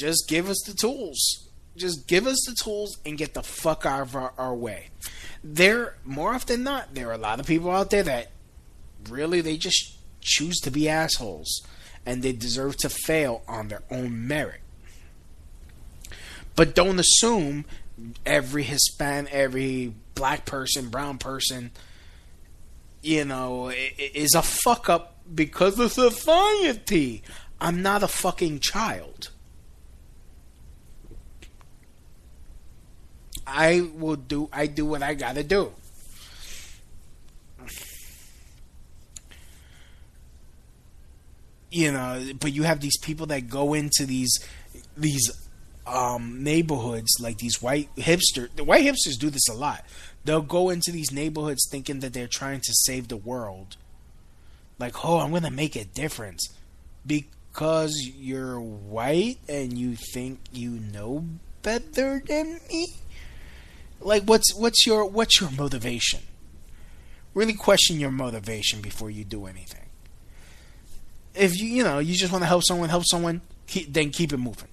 Just 0.00 0.28
give 0.28 0.48
us 0.48 0.62
the 0.64 0.72
tools. 0.72 1.50
Just 1.76 2.08
give 2.08 2.26
us 2.26 2.38
the 2.46 2.54
tools 2.54 2.96
and 3.04 3.18
get 3.18 3.34
the 3.34 3.42
fuck 3.42 3.84
out 3.84 4.00
of 4.00 4.16
our, 4.16 4.32
our 4.38 4.54
way. 4.54 4.88
There, 5.44 5.96
more 6.06 6.32
often 6.32 6.56
than 6.56 6.64
not, 6.64 6.94
there 6.94 7.10
are 7.10 7.12
a 7.12 7.18
lot 7.18 7.38
of 7.38 7.46
people 7.46 7.70
out 7.70 7.90
there 7.90 8.02
that 8.04 8.30
really 9.10 9.42
they 9.42 9.58
just 9.58 9.98
choose 10.22 10.58
to 10.60 10.70
be 10.70 10.88
assholes 10.88 11.60
and 12.06 12.22
they 12.22 12.32
deserve 12.32 12.78
to 12.78 12.88
fail 12.88 13.42
on 13.46 13.68
their 13.68 13.82
own 13.90 14.26
merit. 14.26 14.62
But 16.56 16.74
don't 16.74 16.98
assume 16.98 17.66
every 18.24 18.62
Hispanic, 18.62 19.30
every 19.34 19.92
black 20.14 20.46
person, 20.46 20.88
brown 20.88 21.18
person, 21.18 21.72
you 23.02 23.26
know, 23.26 23.70
is 23.70 24.34
a 24.34 24.40
fuck 24.40 24.88
up 24.88 25.18
because 25.34 25.78
of 25.78 25.92
society. 25.92 27.22
I'm 27.60 27.82
not 27.82 28.02
a 28.02 28.08
fucking 28.08 28.60
child. 28.60 29.28
I 33.50 33.88
will 33.94 34.16
do 34.16 34.48
I 34.52 34.66
do 34.66 34.86
what 34.86 35.02
I 35.02 35.14
gotta 35.14 35.42
do. 35.42 35.72
You 41.70 41.92
know, 41.92 42.32
but 42.40 42.52
you 42.52 42.64
have 42.64 42.80
these 42.80 42.98
people 42.98 43.26
that 43.26 43.48
go 43.48 43.74
into 43.74 44.06
these 44.06 44.38
these 44.96 45.30
um, 45.86 46.42
neighborhoods 46.42 47.16
like 47.20 47.38
these 47.38 47.60
white 47.60 47.88
hipster 47.96 48.48
the 48.54 48.64
white 48.64 48.84
hipsters 48.84 49.18
do 49.18 49.30
this 49.30 49.48
a 49.48 49.54
lot. 49.54 49.84
They'll 50.24 50.42
go 50.42 50.70
into 50.70 50.90
these 50.92 51.12
neighborhoods 51.12 51.66
thinking 51.70 52.00
that 52.00 52.12
they're 52.12 52.28
trying 52.28 52.60
to 52.60 52.72
save 52.72 53.08
the 53.08 53.16
world. 53.16 53.76
Like, 54.78 55.04
oh, 55.04 55.18
I'm 55.18 55.32
gonna 55.32 55.50
make 55.50 55.76
a 55.76 55.84
difference. 55.84 56.48
Because 57.06 57.94
you're 58.14 58.60
white 58.60 59.38
and 59.48 59.76
you 59.76 59.96
think 59.96 60.40
you 60.52 60.70
know 60.70 61.24
better 61.62 62.22
than 62.26 62.60
me? 62.68 62.88
Like 64.00 64.24
what's 64.24 64.54
what's 64.54 64.86
your 64.86 65.04
what's 65.04 65.40
your 65.40 65.50
motivation? 65.50 66.20
Really 67.34 67.54
question 67.54 68.00
your 68.00 68.10
motivation 68.10 68.80
before 68.80 69.10
you 69.10 69.24
do 69.24 69.46
anything. 69.46 69.86
If 71.34 71.60
you 71.60 71.66
you 71.66 71.84
know 71.84 71.98
you 71.98 72.14
just 72.14 72.32
want 72.32 72.42
to 72.42 72.48
help 72.48 72.64
someone, 72.64 72.88
help 72.88 73.04
someone, 73.06 73.40
keep, 73.66 73.92
then 73.92 74.10
keep 74.10 74.32
it 74.32 74.38
moving. 74.38 74.68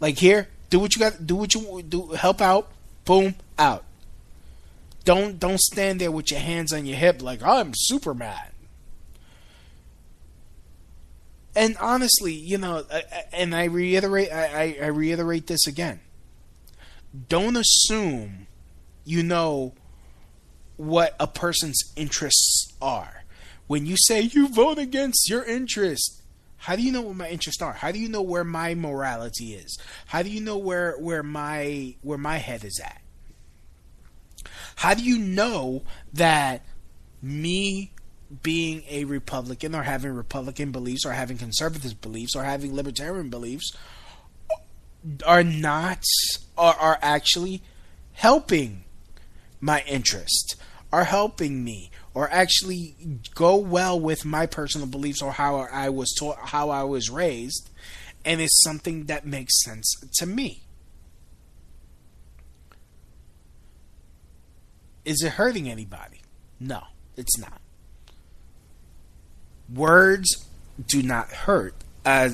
Like 0.00 0.18
here, 0.18 0.48
do 0.70 0.78
what 0.80 0.94
you 0.94 1.00
got. 1.00 1.26
Do 1.26 1.36
what 1.36 1.54
you 1.54 1.82
do. 1.82 2.08
Help 2.08 2.40
out. 2.40 2.70
Boom, 3.04 3.36
out. 3.58 3.84
Don't 5.04 5.38
don't 5.38 5.60
stand 5.60 6.00
there 6.00 6.10
with 6.10 6.30
your 6.30 6.40
hands 6.40 6.72
on 6.72 6.84
your 6.84 6.96
hip 6.96 7.22
like 7.22 7.42
I'm 7.42 7.72
Superman. 7.74 8.50
And 11.54 11.76
honestly, 11.78 12.34
you 12.34 12.58
know, 12.58 12.84
and 13.32 13.54
I 13.54 13.64
reiterate, 13.64 14.30
I, 14.30 14.44
I, 14.44 14.84
I 14.84 14.86
reiterate 14.88 15.46
this 15.46 15.66
again. 15.66 16.00
Don't 17.28 17.56
assume 17.56 18.46
you 19.04 19.22
know 19.22 19.72
what 20.76 21.14
a 21.18 21.26
person's 21.26 21.92
interests 21.96 22.74
are. 22.80 23.24
When 23.66 23.86
you 23.86 23.96
say 23.96 24.20
you 24.20 24.48
vote 24.48 24.78
against 24.78 25.28
your 25.28 25.42
interest, 25.44 26.22
how 26.58 26.76
do 26.76 26.82
you 26.82 26.92
know 26.92 27.02
what 27.02 27.16
my 27.16 27.28
interests 27.28 27.62
are? 27.62 27.72
How 27.72 27.92
do 27.92 27.98
you 27.98 28.08
know 28.08 28.22
where 28.22 28.44
my 28.44 28.74
morality 28.74 29.54
is? 29.54 29.78
How 30.06 30.22
do 30.22 30.30
you 30.30 30.40
know 30.40 30.56
where 30.56 30.96
where 30.98 31.22
my 31.22 31.94
where 32.02 32.18
my 32.18 32.38
head 32.38 32.64
is 32.64 32.80
at? 32.80 33.00
How 34.76 34.94
do 34.94 35.02
you 35.02 35.18
know 35.18 35.82
that 36.12 36.64
me 37.22 37.92
being 38.42 38.82
a 38.88 39.04
Republican 39.04 39.74
or 39.74 39.82
having 39.82 40.12
Republican 40.12 40.72
beliefs 40.72 41.06
or 41.06 41.12
having 41.12 41.38
conservative 41.38 42.00
beliefs 42.00 42.34
or 42.34 42.42
having 42.44 42.74
libertarian 42.74 43.30
beliefs 43.30 43.72
are 45.24 45.44
not 45.44 46.02
are, 46.56 46.74
are 46.74 46.98
actually 47.02 47.62
helping 48.12 48.84
my 49.60 49.82
interest 49.86 50.56
are 50.92 51.04
helping 51.04 51.64
me 51.64 51.90
or 52.14 52.30
actually 52.30 52.94
go 53.34 53.56
well 53.56 53.98
with 53.98 54.24
my 54.24 54.46
personal 54.46 54.86
beliefs 54.86 55.20
or 55.20 55.32
how 55.32 55.56
I 55.56 55.88
was 55.88 56.14
taught 56.18 56.38
how 56.38 56.70
I 56.70 56.84
was 56.84 57.10
raised 57.10 57.70
and 58.24 58.40
it's 58.40 58.62
something 58.62 59.04
that 59.04 59.24
makes 59.24 59.62
sense 59.62 59.94
to 60.14 60.26
me. 60.26 60.64
Is 65.04 65.22
it 65.22 65.32
hurting 65.32 65.68
anybody? 65.70 66.22
No, 66.58 66.82
it's 67.16 67.38
not. 67.38 67.60
Words 69.72 70.44
do 70.84 71.02
not 71.02 71.28
hurt 71.28 71.74
uh, 72.04 72.30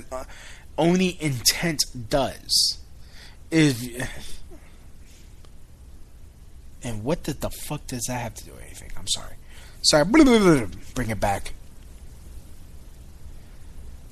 only 0.78 1.16
intent 1.20 1.82
does. 2.08 2.78
If 3.50 4.42
and 6.84 7.04
what 7.04 7.24
the, 7.24 7.32
the 7.34 7.50
fuck 7.50 7.86
does 7.86 8.04
that 8.08 8.20
have 8.20 8.34
to 8.34 8.44
do 8.44 8.52
with 8.52 8.62
anything? 8.62 8.90
I'm 8.96 9.06
sorry. 9.08 9.34
Sorry. 9.82 10.04
Bring 10.04 11.10
it 11.10 11.20
back. 11.20 11.52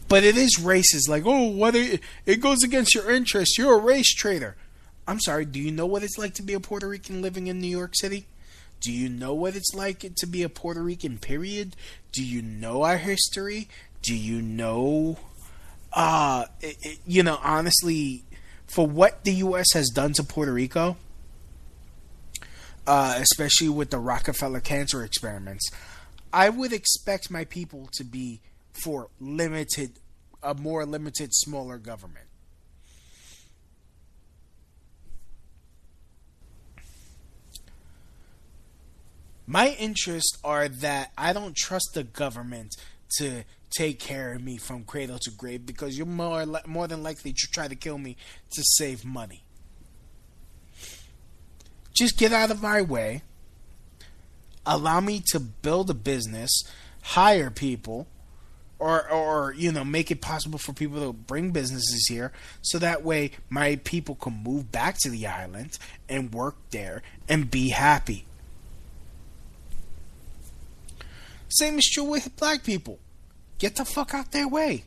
But 0.08 0.24
it 0.24 0.36
is 0.36 0.58
racist. 0.60 1.08
Like, 1.08 1.24
oh? 1.26 1.64
It, 1.66 2.00
it 2.26 2.36
goes 2.36 2.62
against 2.62 2.94
your 2.94 3.10
interests. 3.10 3.58
You're 3.58 3.76
a 3.76 3.80
race 3.80 4.12
traitor. 4.14 4.56
I'm 5.06 5.20
sorry. 5.20 5.44
Do 5.44 5.58
you 5.58 5.70
know 5.70 5.86
what 5.86 6.02
it's 6.02 6.18
like 6.18 6.34
to 6.34 6.42
be 6.42 6.52
a 6.52 6.60
Puerto 6.60 6.88
Rican 6.88 7.22
living 7.22 7.46
in 7.48 7.60
New 7.60 7.68
York 7.68 7.92
City? 7.94 8.26
Do 8.80 8.92
you 8.92 9.08
know 9.08 9.34
what 9.34 9.54
it's 9.54 9.74
like 9.74 10.14
to 10.16 10.26
be 10.26 10.42
a 10.42 10.48
Puerto 10.48 10.82
Rican, 10.82 11.18
period? 11.18 11.76
Do 12.12 12.24
you 12.24 12.40
know 12.40 12.82
our 12.82 12.96
history? 12.96 13.68
Do 14.02 14.16
you 14.16 14.40
know, 14.40 15.18
uh, 15.92 16.46
it, 16.60 16.76
it, 16.82 16.98
you 17.06 17.22
know, 17.22 17.38
honestly, 17.42 18.24
for 18.66 18.86
what 18.86 19.24
the 19.24 19.32
U.S. 19.34 19.72
has 19.74 19.88
done 19.88 20.12
to 20.14 20.22
Puerto 20.22 20.52
Rico, 20.52 20.96
uh, 22.86 23.16
especially 23.18 23.68
with 23.68 23.90
the 23.90 23.98
Rockefeller 23.98 24.60
cancer 24.60 25.02
experiments, 25.02 25.70
I 26.32 26.48
would 26.48 26.72
expect 26.72 27.30
my 27.30 27.44
people 27.44 27.88
to 27.92 28.04
be 28.04 28.40
for 28.72 29.08
limited, 29.20 29.92
a 30.42 30.54
more 30.54 30.86
limited, 30.86 31.34
smaller 31.34 31.78
government. 31.78 32.26
My 39.46 39.70
interests 39.70 40.38
are 40.44 40.68
that 40.68 41.10
I 41.18 41.32
don't 41.32 41.56
trust 41.56 41.90
the 41.94 42.04
government 42.04 42.76
to 43.18 43.42
take 43.70 43.98
care 43.98 44.32
of 44.32 44.42
me 44.42 44.56
from 44.56 44.84
cradle 44.84 45.18
to 45.18 45.30
grave 45.30 45.64
because 45.64 45.96
you're 45.96 46.06
more 46.06 46.44
li- 46.44 46.60
more 46.66 46.88
than 46.88 47.02
likely 47.02 47.32
to 47.32 47.46
try 47.50 47.68
to 47.68 47.74
kill 47.74 47.98
me 47.98 48.16
to 48.50 48.62
save 48.64 49.04
money. 49.04 49.42
Just 51.94 52.18
get 52.18 52.32
out 52.32 52.50
of 52.50 52.62
my 52.62 52.82
way. 52.82 53.22
Allow 54.66 55.00
me 55.00 55.22
to 55.32 55.40
build 55.40 55.90
a 55.90 55.94
business, 55.94 56.62
hire 57.02 57.50
people, 57.50 58.06
or 58.78 59.08
or 59.10 59.52
you 59.52 59.70
know 59.70 59.84
make 59.84 60.10
it 60.10 60.20
possible 60.20 60.58
for 60.58 60.72
people 60.72 61.00
to 61.00 61.12
bring 61.12 61.50
businesses 61.50 62.06
here 62.08 62.32
so 62.62 62.78
that 62.78 63.04
way 63.04 63.30
my 63.48 63.76
people 63.84 64.14
can 64.14 64.42
move 64.42 64.72
back 64.72 64.96
to 65.00 65.10
the 65.10 65.26
island 65.26 65.78
and 66.08 66.32
work 66.32 66.56
there 66.70 67.02
and 67.28 67.50
be 67.50 67.68
happy. 67.68 68.24
Same 71.48 71.78
is 71.78 71.90
true 71.92 72.04
with 72.04 72.34
black 72.36 72.62
people. 72.62 72.98
Get 73.60 73.76
the 73.76 73.84
fuck 73.84 74.14
out 74.14 74.32
their 74.32 74.48
way. 74.48 74.84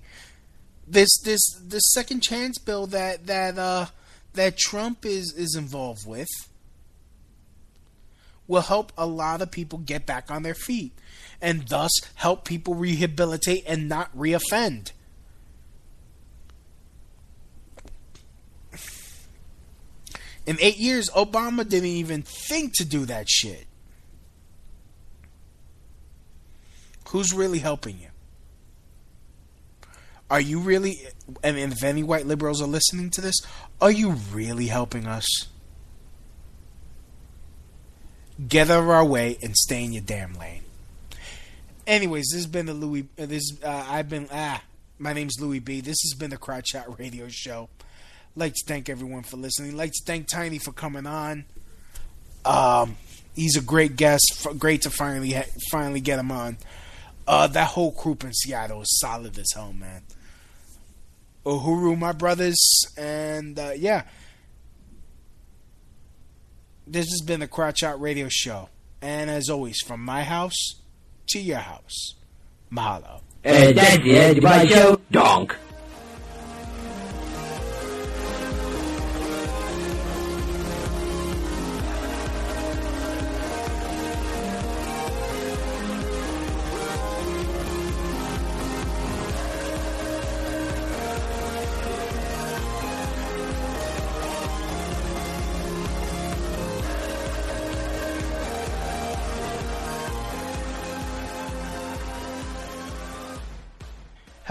This 0.85 1.17
this 1.23 1.41
this 1.63 1.91
second 1.93 2.21
chance 2.21 2.57
bill 2.57 2.87
that 2.87 3.27
that 3.27 3.57
uh 3.57 3.85
that 4.33 4.57
Trump 4.57 5.05
is 5.05 5.31
is 5.31 5.55
involved 5.55 6.05
with 6.05 6.27
will 8.47 8.61
help 8.61 8.91
a 8.97 9.05
lot 9.05 9.41
of 9.41 9.51
people 9.51 9.79
get 9.79 10.05
back 10.05 10.29
on 10.29 10.43
their 10.43 10.55
feet 10.55 10.91
and 11.39 11.67
thus 11.67 11.91
help 12.15 12.43
people 12.45 12.73
rehabilitate 12.73 13.63
and 13.67 13.87
not 13.87 14.15
reoffend. 14.17 14.91
In 20.45 20.57
eight 20.59 20.77
years, 20.77 21.09
Obama 21.11 21.67
didn't 21.67 21.89
even 21.89 22.21
think 22.23 22.73
to 22.75 22.85
do 22.85 23.05
that 23.05 23.29
shit. 23.29 23.65
Who's 27.09 27.33
really 27.33 27.59
helping 27.59 27.99
you? 27.99 28.07
Are 30.29 30.41
you 30.41 30.59
really, 30.59 30.99
and 31.43 31.57
if 31.57 31.83
any 31.83 32.03
white 32.03 32.25
liberals 32.25 32.61
are 32.61 32.67
listening 32.67 33.09
to 33.11 33.21
this, 33.21 33.35
are 33.81 33.91
you 33.91 34.11
really 34.31 34.67
helping 34.67 35.05
us? 35.05 35.25
Get 38.47 38.69
out 38.69 38.83
of 38.83 38.89
our 38.89 39.05
way 39.05 39.37
and 39.43 39.55
stay 39.55 39.83
in 39.83 39.93
your 39.93 40.01
damn 40.01 40.33
lane. 40.33 40.63
Anyways, 41.85 42.29
this 42.31 42.43
has 42.43 42.47
been 42.47 42.65
the 42.65 42.73
Louis. 42.73 43.07
Uh, 43.19 43.25
this 43.25 43.57
uh, 43.63 43.85
I've 43.87 44.09
been 44.09 44.27
ah. 44.31 44.61
My 44.99 45.13
name's 45.13 45.39
Louis 45.39 45.59
B. 45.59 45.81
This 45.81 45.97
has 46.03 46.17
been 46.17 46.29
the 46.29 46.61
Shot 46.65 46.99
Radio 46.99 47.27
Show. 47.27 47.69
Like 48.35 48.53
to 48.53 48.63
thank 48.65 48.89
everyone 48.89 49.23
for 49.23 49.37
listening. 49.37 49.75
Like 49.75 49.91
to 49.91 50.03
thank 50.05 50.27
Tiny 50.27 50.59
for 50.59 50.71
coming 50.71 51.05
on. 51.05 51.45
Um, 52.45 52.95
he's 53.35 53.57
a 53.57 53.61
great 53.61 53.95
guest. 53.95 54.47
Great 54.57 54.83
to 54.83 54.89
finally 54.89 55.31
ha- 55.31 55.49
finally 55.71 55.99
get 55.99 56.19
him 56.19 56.31
on. 56.31 56.57
Uh, 57.27 57.47
that 57.47 57.69
whole 57.69 57.91
group 57.91 58.23
in 58.23 58.33
Seattle 58.33 58.81
is 58.81 58.99
solid 58.99 59.37
as 59.37 59.51
hell, 59.53 59.73
man. 59.73 60.01
Uhuru, 61.45 61.97
my 61.97 62.11
brothers, 62.11 62.57
and 62.97 63.57
uh, 63.59 63.71
yeah. 63.75 64.03
This 66.85 67.05
has 67.05 67.21
been 67.21 67.39
the 67.39 67.47
Crotch 67.47 67.79
Shot 67.79 67.99
Radio 67.99 68.27
Show. 68.29 68.69
And 69.01 69.29
as 69.29 69.49
always, 69.49 69.79
from 69.81 70.03
my 70.03 70.23
house 70.23 70.81
to 71.29 71.39
your 71.39 71.59
house. 71.59 72.15
Mahalo. 72.71 73.21
And 73.43 73.77
that's 73.77 74.03
the 74.03 74.17
end 74.17 74.37
of 74.37 74.43
my 74.43 74.65
show. 74.65 74.99
Donk. 75.11 75.55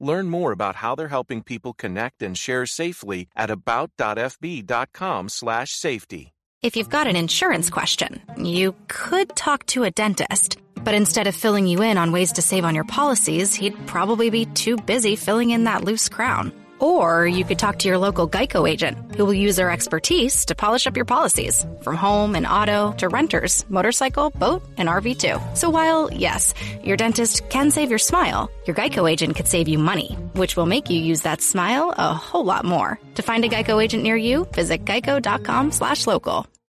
Learn 0.00 0.30
more 0.30 0.52
about 0.52 0.76
how 0.76 0.94
they're 0.94 1.08
helping 1.08 1.42
people 1.42 1.74
connect 1.74 2.22
and 2.22 2.36
share 2.36 2.66
safely 2.66 3.28
at 3.36 3.50
about.fb.com/safety. 3.50 6.32
If 6.62 6.76
you've 6.76 6.90
got 6.90 7.06
an 7.06 7.16
insurance 7.16 7.70
question, 7.70 8.20
you 8.36 8.74
could 8.88 9.34
talk 9.34 9.64
to 9.66 9.84
a 9.84 9.90
dentist. 9.90 10.58
But 10.84 10.94
instead 10.94 11.26
of 11.26 11.34
filling 11.34 11.66
you 11.66 11.82
in 11.82 11.96
on 11.96 12.12
ways 12.12 12.32
to 12.32 12.42
save 12.42 12.66
on 12.66 12.74
your 12.74 12.84
policies, 12.84 13.54
he'd 13.54 13.86
probably 13.86 14.28
be 14.30 14.44
too 14.46 14.76
busy 14.76 15.16
filling 15.16 15.50
in 15.50 15.64
that 15.64 15.84
loose 15.84 16.08
crown. 16.08 16.52
Or 16.80 17.26
you 17.26 17.44
could 17.44 17.58
talk 17.58 17.80
to 17.80 17.88
your 17.88 17.98
local 17.98 18.28
Geico 18.28 18.68
agent, 18.68 19.14
who 19.16 19.24
will 19.24 19.34
use 19.34 19.56
their 19.56 19.70
expertise 19.70 20.44
to 20.46 20.54
polish 20.54 20.86
up 20.86 20.96
your 20.96 21.04
policies, 21.04 21.66
from 21.82 21.96
home 21.96 22.34
and 22.34 22.46
auto 22.46 22.92
to 22.98 23.08
renters, 23.08 23.64
motorcycle, 23.68 24.30
boat, 24.30 24.62
and 24.76 24.88
RV 24.88 25.18
too. 25.18 25.38
So 25.54 25.70
while, 25.70 26.12
yes, 26.12 26.54
your 26.82 26.96
dentist 26.96 27.48
can 27.48 27.70
save 27.70 27.90
your 27.90 27.98
smile, 27.98 28.50
your 28.66 28.76
Geico 28.76 29.10
agent 29.10 29.36
could 29.36 29.48
save 29.48 29.68
you 29.68 29.78
money, 29.78 30.14
which 30.34 30.56
will 30.56 30.66
make 30.66 30.90
you 30.90 31.00
use 31.00 31.22
that 31.22 31.42
smile 31.42 31.94
a 31.96 32.14
whole 32.14 32.44
lot 32.44 32.64
more. 32.64 32.98
To 33.16 33.22
find 33.22 33.44
a 33.44 33.48
Geico 33.48 33.82
agent 33.82 34.02
near 34.02 34.16
you, 34.16 34.46
visit 34.52 34.84
geico.com 34.84 35.72
slash 35.72 36.06
local. 36.06 36.46